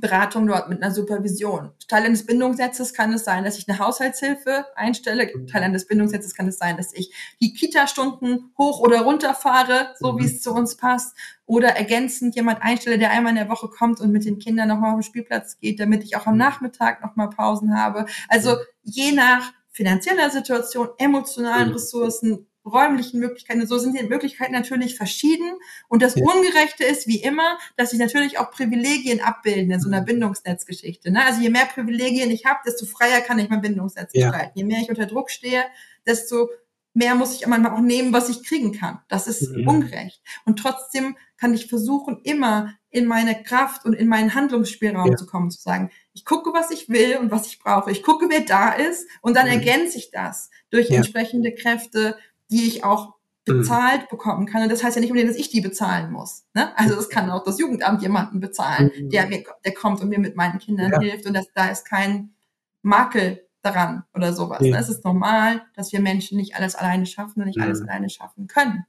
Beratung 0.00 0.46
dort, 0.46 0.68
mit 0.68 0.82
einer 0.82 0.92
Supervision. 0.92 1.72
Teil 1.86 2.04
eines 2.04 2.24
Bindungsnetzes 2.24 2.94
kann 2.94 3.12
es 3.12 3.24
sein, 3.24 3.44
dass 3.44 3.58
ich 3.58 3.68
eine 3.68 3.78
Haushaltshilfe 3.78 4.64
einstelle. 4.74 5.30
Teil 5.46 5.62
eines 5.62 5.86
Bindungsnetzes 5.86 6.34
kann 6.34 6.48
es 6.48 6.58
sein, 6.58 6.76
dass 6.76 6.92
ich 6.94 7.12
die 7.40 7.52
Kita-Stunden 7.52 8.52
hoch 8.56 8.80
oder 8.80 9.02
runter 9.02 9.34
fahre, 9.34 9.94
so 9.98 10.16
wie 10.16 10.22
mhm. 10.22 10.28
es 10.28 10.40
zu 10.40 10.52
uns 10.52 10.76
passt. 10.76 11.16
Oder 11.46 11.76
ergänzend 11.76 12.34
jemand 12.34 12.62
einstelle, 12.62 12.98
der 12.98 13.10
einmal 13.10 13.30
in 13.30 13.36
der 13.36 13.48
Woche 13.48 13.68
kommt 13.68 14.00
und 14.00 14.10
mit 14.10 14.24
den 14.24 14.38
Kindern 14.38 14.68
nochmal 14.68 14.92
auf 14.92 14.98
den 14.98 15.02
Spielplatz 15.02 15.58
geht, 15.58 15.80
damit 15.80 16.04
ich 16.04 16.16
auch 16.16 16.26
am 16.26 16.36
Nachmittag 16.36 17.04
nochmal 17.04 17.30
Pausen 17.30 17.76
habe. 17.76 18.06
Also 18.28 18.56
je 18.82 19.12
nach 19.12 19.52
finanzieller 19.70 20.30
Situation, 20.30 20.88
emotionalen 20.98 21.68
mhm. 21.68 21.74
Ressourcen, 21.74 22.46
räumlichen 22.64 23.20
Möglichkeiten. 23.20 23.66
So 23.66 23.78
sind 23.78 23.98
die 23.98 24.04
Möglichkeiten 24.04 24.52
natürlich 24.52 24.96
verschieden. 24.96 25.52
Und 25.88 26.02
das 26.02 26.14
ja. 26.14 26.24
Ungerechte 26.24 26.84
ist 26.84 27.06
wie 27.06 27.22
immer, 27.22 27.58
dass 27.76 27.90
sich 27.90 27.98
natürlich 27.98 28.38
auch 28.38 28.50
Privilegien 28.50 29.20
abbilden 29.20 29.70
in 29.70 29.80
so 29.80 29.88
einer 29.88 30.02
Bindungsnetzgeschichte. 30.02 31.10
Ne? 31.10 31.24
Also 31.24 31.40
je 31.40 31.50
mehr 31.50 31.66
Privilegien 31.66 32.30
ich 32.30 32.44
habe, 32.44 32.60
desto 32.66 32.86
freier 32.86 33.20
kann 33.20 33.38
ich 33.38 33.48
mein 33.48 33.62
Bindungsnetz 33.62 34.10
ja. 34.12 34.30
gestalten. 34.30 34.58
Je 34.58 34.64
mehr 34.64 34.80
ich 34.80 34.90
unter 34.90 35.06
Druck 35.06 35.30
stehe, 35.30 35.64
desto 36.06 36.48
mehr 36.92 37.14
muss 37.14 37.34
ich 37.34 37.46
manchmal 37.46 37.72
auch 37.72 37.80
nehmen, 37.80 38.12
was 38.12 38.28
ich 38.28 38.44
kriegen 38.44 38.72
kann. 38.72 39.00
Das 39.08 39.26
ist 39.26 39.50
mhm. 39.50 39.68
ungerecht. 39.68 40.20
Und 40.44 40.58
trotzdem 40.58 41.16
kann 41.36 41.54
ich 41.54 41.66
versuchen, 41.66 42.20
immer 42.24 42.74
in 42.90 43.06
meine 43.06 43.40
Kraft 43.42 43.84
und 43.84 43.92
in 43.92 44.08
meinen 44.08 44.34
Handlungsspielraum 44.34 45.12
ja. 45.12 45.16
zu 45.16 45.24
kommen, 45.26 45.50
zu 45.50 45.60
sagen, 45.60 45.90
ich 46.12 46.24
gucke, 46.24 46.52
was 46.52 46.70
ich 46.70 46.88
will 46.88 47.18
und 47.18 47.30
was 47.30 47.46
ich 47.46 47.60
brauche. 47.60 47.92
Ich 47.92 48.02
gucke, 48.02 48.26
wer 48.28 48.40
da 48.40 48.72
ist 48.72 49.08
und 49.22 49.36
dann 49.36 49.46
mhm. 49.46 49.52
ergänze 49.52 49.98
ich 49.98 50.10
das 50.10 50.50
durch 50.70 50.90
ja. 50.90 50.96
entsprechende 50.96 51.54
Kräfte, 51.54 52.16
die 52.50 52.66
ich 52.66 52.84
auch 52.84 53.14
mhm. 53.46 53.58
bezahlt 53.58 54.02
mhm. 54.02 54.06
bekommen 54.10 54.46
kann. 54.46 54.62
Und 54.62 54.72
das 54.72 54.82
heißt 54.82 54.96
ja 54.96 55.00
nicht 55.00 55.10
unbedingt, 55.10 55.32
dass 55.32 55.40
ich 55.40 55.50
die 55.50 55.60
bezahlen 55.60 56.12
muss. 56.12 56.44
Ne? 56.54 56.76
Also 56.78 56.98
es 56.98 57.08
kann 57.08 57.30
auch 57.30 57.44
das 57.44 57.58
Jugendamt 57.58 58.02
jemanden 58.02 58.40
bezahlen, 58.40 58.90
mhm. 58.96 59.10
der 59.10 59.26
mir, 59.26 59.44
der 59.64 59.74
kommt 59.74 60.00
und 60.00 60.08
mir 60.08 60.18
mit 60.18 60.36
meinen 60.36 60.58
Kindern 60.58 60.92
ja. 60.92 61.00
hilft. 61.00 61.26
Und 61.26 61.34
das, 61.34 61.46
da 61.54 61.68
ist 61.68 61.84
kein 61.84 62.34
Makel 62.82 63.46
daran 63.62 64.04
oder 64.14 64.32
sowas. 64.32 64.60
Ja. 64.62 64.72
Ne? 64.72 64.78
Es 64.78 64.88
ist 64.88 65.04
normal, 65.04 65.62
dass 65.74 65.92
wir 65.92 66.00
Menschen 66.00 66.38
nicht 66.38 66.56
alles 66.56 66.74
alleine 66.74 67.06
schaffen 67.06 67.40
und 67.40 67.46
nicht 67.46 67.58
mhm. 67.58 67.64
alles 67.64 67.82
alleine 67.82 68.10
schaffen 68.10 68.46
können. 68.46 68.86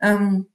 Ähm, 0.00 0.48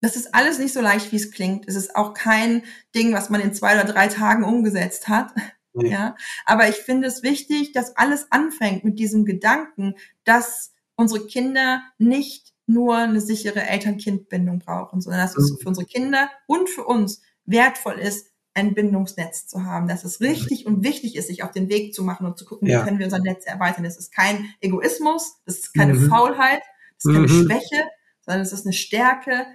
das 0.00 0.14
ist 0.14 0.34
alles 0.34 0.58
nicht 0.58 0.74
so 0.74 0.80
leicht, 0.80 1.10
wie 1.10 1.16
es 1.16 1.32
klingt. 1.32 1.66
Es 1.66 1.74
ist 1.74 1.96
auch 1.96 2.14
kein 2.14 2.62
Ding, 2.94 3.12
was 3.12 3.30
man 3.30 3.40
in 3.40 3.54
zwei 3.54 3.74
oder 3.74 3.90
drei 3.90 4.08
Tagen 4.08 4.44
umgesetzt 4.44 5.08
hat. 5.08 5.32
Ja, 5.78 6.16
aber 6.46 6.68
ich 6.68 6.76
finde 6.76 7.06
es 7.06 7.22
wichtig, 7.22 7.72
dass 7.72 7.96
alles 7.96 8.32
anfängt 8.32 8.82
mit 8.84 8.98
diesem 8.98 9.26
Gedanken, 9.26 9.94
dass 10.24 10.72
unsere 10.96 11.26
Kinder 11.26 11.82
nicht 11.98 12.52
nur 12.66 12.96
eine 12.96 13.20
sichere 13.20 13.62
Eltern-Kind-Bindung 13.62 14.58
brauchen, 14.58 15.00
sondern 15.00 15.20
dass 15.22 15.36
es 15.36 15.52
mhm. 15.52 15.58
für 15.58 15.68
unsere 15.68 15.86
Kinder 15.86 16.30
und 16.46 16.68
für 16.68 16.84
uns 16.84 17.22
wertvoll 17.44 17.98
ist, 17.98 18.26
ein 18.54 18.74
Bindungsnetz 18.74 19.46
zu 19.46 19.64
haben, 19.64 19.86
dass 19.86 20.04
es 20.04 20.20
richtig 20.20 20.64
und 20.66 20.82
wichtig 20.82 21.14
ist, 21.14 21.26
sich 21.26 21.42
auf 21.44 21.50
den 21.50 21.68
Weg 21.68 21.94
zu 21.94 22.02
machen 22.02 22.26
und 22.26 22.38
zu 22.38 22.46
gucken, 22.46 22.68
ja. 22.68 22.80
wie 22.80 22.84
können 22.84 22.98
wir 22.98 23.06
unser 23.06 23.18
Netz 23.18 23.44
erweitern. 23.44 23.84
Das 23.84 23.98
ist 23.98 24.12
kein 24.12 24.48
Egoismus, 24.60 25.36
das 25.44 25.58
ist 25.58 25.74
keine 25.74 25.92
mhm. 25.92 26.08
Faulheit, 26.08 26.62
das 26.96 27.04
ist 27.04 27.14
keine 27.14 27.28
mhm. 27.28 27.44
Schwäche, 27.44 27.84
sondern 28.22 28.40
es 28.40 28.52
ist 28.52 28.64
eine 28.64 28.72
Stärke, 28.72 29.46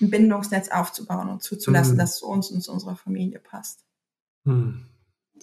ein 0.00 0.08
Bindungsnetz 0.08 0.68
aufzubauen 0.68 1.28
und 1.28 1.42
zuzulassen, 1.42 1.94
mhm. 1.94 1.98
dass 1.98 2.12
es 2.12 2.18
zu 2.18 2.28
uns 2.28 2.50
und 2.50 2.62
zu 2.62 2.72
unserer 2.72 2.94
Familie 2.94 3.40
passt. 3.40 3.84
Mhm. 4.44 4.86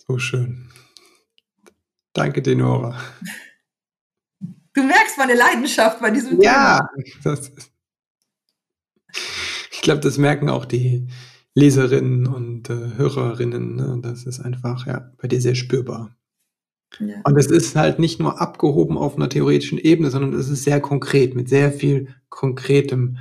So 0.07 0.17
schön. 0.17 0.69
Danke, 2.13 2.41
Denora. 2.41 2.97
Du 4.73 4.84
merkst 4.84 5.17
meine 5.17 5.36
Leidenschaft 5.36 5.99
bei 5.99 6.12
diesem 6.12 6.41
ja, 6.41 6.88
Thema. 6.95 7.34
Ja, 7.34 7.38
ich 9.71 9.81
glaube, 9.81 9.99
das 10.01 10.17
merken 10.17 10.49
auch 10.49 10.65
die 10.65 11.07
Leserinnen 11.53 12.27
und 12.27 12.69
äh, 12.69 12.95
Hörerinnen. 12.95 13.75
Ne? 13.75 13.99
Das 14.01 14.23
ist 14.23 14.39
einfach 14.39 14.88
ja, 14.88 15.12
bei 15.17 15.27
dir 15.27 15.41
sehr 15.41 15.55
spürbar. 15.55 16.15
Ja. 16.99 17.21
Und 17.23 17.38
es 17.38 17.47
ist 17.47 17.75
halt 17.75 17.99
nicht 17.99 18.19
nur 18.19 18.41
abgehoben 18.41 18.97
auf 18.97 19.15
einer 19.15 19.29
theoretischen 19.29 19.77
Ebene, 19.77 20.10
sondern 20.10 20.34
es 20.34 20.49
ist 20.49 20.63
sehr 20.63 20.81
konkret, 20.81 21.36
mit 21.36 21.49
sehr 21.49 21.71
viel 21.71 22.13
konkretem 22.29 23.17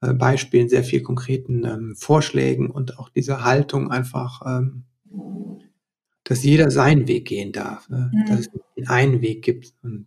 äh, 0.00 0.14
Beispielen, 0.14 0.68
sehr 0.68 0.84
viel 0.84 1.02
konkreten 1.02 1.64
ähm, 1.64 1.96
Vorschlägen 1.96 2.70
und 2.70 2.98
auch 2.98 3.08
diese 3.08 3.44
Haltung 3.44 3.90
einfach, 3.90 4.42
ähm, 4.46 4.84
dass 6.24 6.42
jeder 6.42 6.70
seinen 6.70 7.06
Weg 7.08 7.26
gehen 7.26 7.52
darf, 7.52 7.88
ne? 7.88 8.10
mhm. 8.12 8.26
dass 8.28 8.48
es 8.76 8.88
einen 8.88 9.20
Weg 9.20 9.42
gibt. 9.42 9.74
Und 9.82 10.06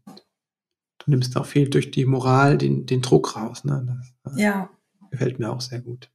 du 1.07 1.11
nimmst 1.11 1.37
auch 1.37 1.45
viel 1.45 1.69
durch 1.69 1.89
die 1.89 2.05
Moral 2.05 2.57
den, 2.57 2.85
den 2.85 3.01
Druck 3.01 3.35
raus. 3.37 3.63
Ne? 3.63 4.13
Das, 4.23 4.35
äh, 4.35 4.41
ja. 4.41 4.69
Gefällt 5.09 5.39
mir 5.39 5.49
auch 5.49 5.61
sehr 5.61 5.79
gut. 5.79 6.11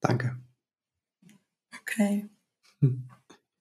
Danke. 0.00 0.38
Okay. 1.80 2.28
Hm. 2.80 3.08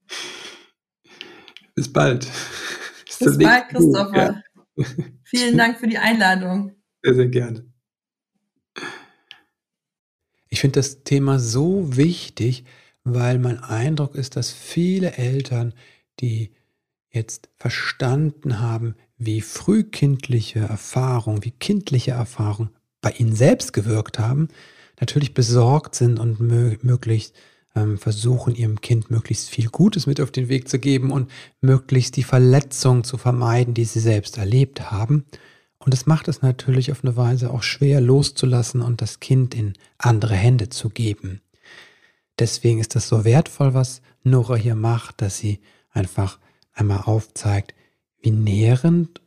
Bis 1.75 1.91
bald. 1.91 2.25
Bis, 3.05 3.17
Bis 3.17 3.37
bald, 3.39 3.69
Christopher. 3.69 4.43
Ja. 4.75 4.85
Vielen 5.23 5.57
Dank 5.57 5.79
für 5.79 5.87
die 5.87 5.97
Einladung. 5.97 6.75
Sehr, 7.01 7.15
sehr 7.15 7.27
gerne. 7.27 7.65
Ich 10.49 10.61
finde 10.61 10.79
das 10.79 11.03
Thema 11.03 11.39
so 11.39 11.97
wichtig, 11.97 12.63
weil 13.03 13.39
mein 13.39 13.57
Eindruck 13.59 14.15
ist, 14.15 14.35
dass 14.35 14.51
viele 14.51 15.13
Eltern, 15.13 15.73
die 16.19 16.51
jetzt 17.09 17.49
verstanden 17.55 18.59
haben, 18.59 18.95
wie 19.19 19.41
frühkindliche 19.41 20.59
Erfahrung, 20.59 21.43
wie 21.43 21.51
kindliche 21.51 22.11
Erfahrung 22.11 22.69
bei 23.01 23.11
ihnen 23.11 23.35
selbst 23.35 23.73
gewirkt 23.73 24.17
haben, 24.17 24.47
natürlich 24.99 25.33
besorgt 25.33 25.93
sind 25.95 26.19
und 26.19 26.39
mö 26.39 26.77
möglichst 26.81 27.35
ähm, 27.75 27.97
versuchen, 27.97 28.55
ihrem 28.55 28.81
Kind 28.81 29.11
möglichst 29.11 29.49
viel 29.49 29.69
Gutes 29.69 30.07
mit 30.07 30.21
auf 30.21 30.31
den 30.31 30.49
Weg 30.49 30.69
zu 30.69 30.79
geben 30.79 31.11
und 31.11 31.29
möglichst 31.61 32.15
die 32.15 32.23
Verletzung 32.23 33.03
zu 33.03 33.17
vermeiden, 33.17 33.73
die 33.73 33.85
sie 33.85 33.99
selbst 33.99 34.37
erlebt 34.37 34.89
haben. 34.89 35.25
Und 35.77 35.93
es 35.93 36.05
macht 36.05 36.27
es 36.27 36.41
natürlich 36.41 36.91
auf 36.91 37.03
eine 37.03 37.15
Weise 37.15 37.51
auch 37.51 37.63
schwer 37.63 38.01
loszulassen 38.01 38.81
und 38.81 39.01
das 39.01 39.19
Kind 39.19 39.53
in 39.53 39.73
andere 39.97 40.35
Hände 40.35 40.69
zu 40.69 40.89
geben. 40.89 41.41
Deswegen 42.37 42.79
ist 42.79 42.95
das 42.95 43.07
so 43.07 43.25
wertvoll, 43.25 43.73
was 43.73 44.01
Nora 44.23 44.55
hier 44.55 44.75
macht, 44.75 45.21
dass 45.21 45.37
sie 45.37 45.59
einfach 45.91 46.39
einmal 46.73 47.01
aufzeigt, 47.01 47.73
wie 48.21 48.31
nährend 48.31 49.21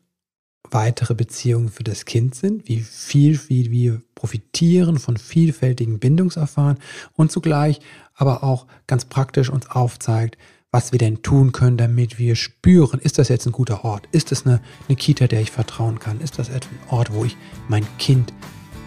weitere 0.71 1.15
Beziehungen 1.15 1.69
für 1.69 1.85
das 1.85 2.05
Kind 2.05 2.35
sind, 2.35 2.69
wie 2.69 2.81
viel, 2.81 3.39
wie 3.49 3.71
wir 3.71 4.03
profitieren 4.15 4.99
von 4.99 5.17
vielfältigen 5.17 5.99
Bindungserfahren 5.99 6.79
und 7.15 7.31
zugleich 7.31 7.81
aber 8.15 8.45
auch 8.45 8.67
ganz 8.87 9.05
praktisch 9.05 9.51
uns 9.51 9.69
aufzeigt, 9.71 10.37
was 10.71 10.93
wir 10.93 10.99
denn 10.99 11.23
tun 11.23 11.53
können, 11.53 11.77
damit 11.77 12.19
wir 12.19 12.35
spüren, 12.35 12.99
ist 12.99 13.19
das 13.19 13.29
jetzt 13.29 13.47
ein 13.47 13.53
guter 13.53 13.85
Ort? 13.85 14.09
Ist 14.13 14.33
das 14.33 14.47
eine, 14.47 14.63
eine 14.89 14.97
Kita, 14.97 15.27
der 15.27 15.43
ich 15.43 15.51
vertrauen 15.51 15.99
kann? 15.99 16.21
Ist 16.21 16.39
das 16.39 16.51
ein 16.51 16.61
Ort, 16.89 17.13
wo 17.13 17.27
ich 17.27 17.37
mein 17.69 17.87
Kind 17.99 18.33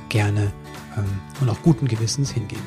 gerne 0.10 0.52
ähm, 0.98 1.04
und 1.42 1.50
auch 1.50 1.62
guten 1.62 1.88
Gewissens 1.88 2.32
hingebe? 2.32 2.62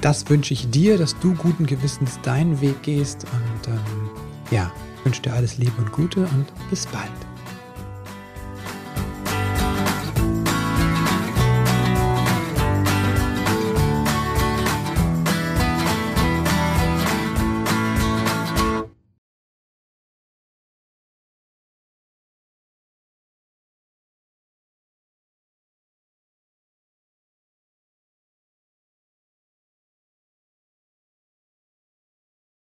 Das 0.00 0.28
wünsche 0.30 0.54
ich 0.54 0.70
dir, 0.70 0.96
dass 0.96 1.18
du 1.18 1.34
guten 1.34 1.66
Gewissens 1.66 2.18
deinen 2.22 2.60
Weg 2.62 2.82
gehst 2.82 3.24
und 3.24 3.68
ähm, 3.68 4.10
ja, 4.50 4.72
wünsche 5.06 5.22
dir 5.22 5.34
alles 5.34 5.56
Liebe 5.56 5.72
und 5.78 5.92
Gute 5.92 6.20
und 6.20 6.46
bis 6.68 6.84
bald. 6.86 7.35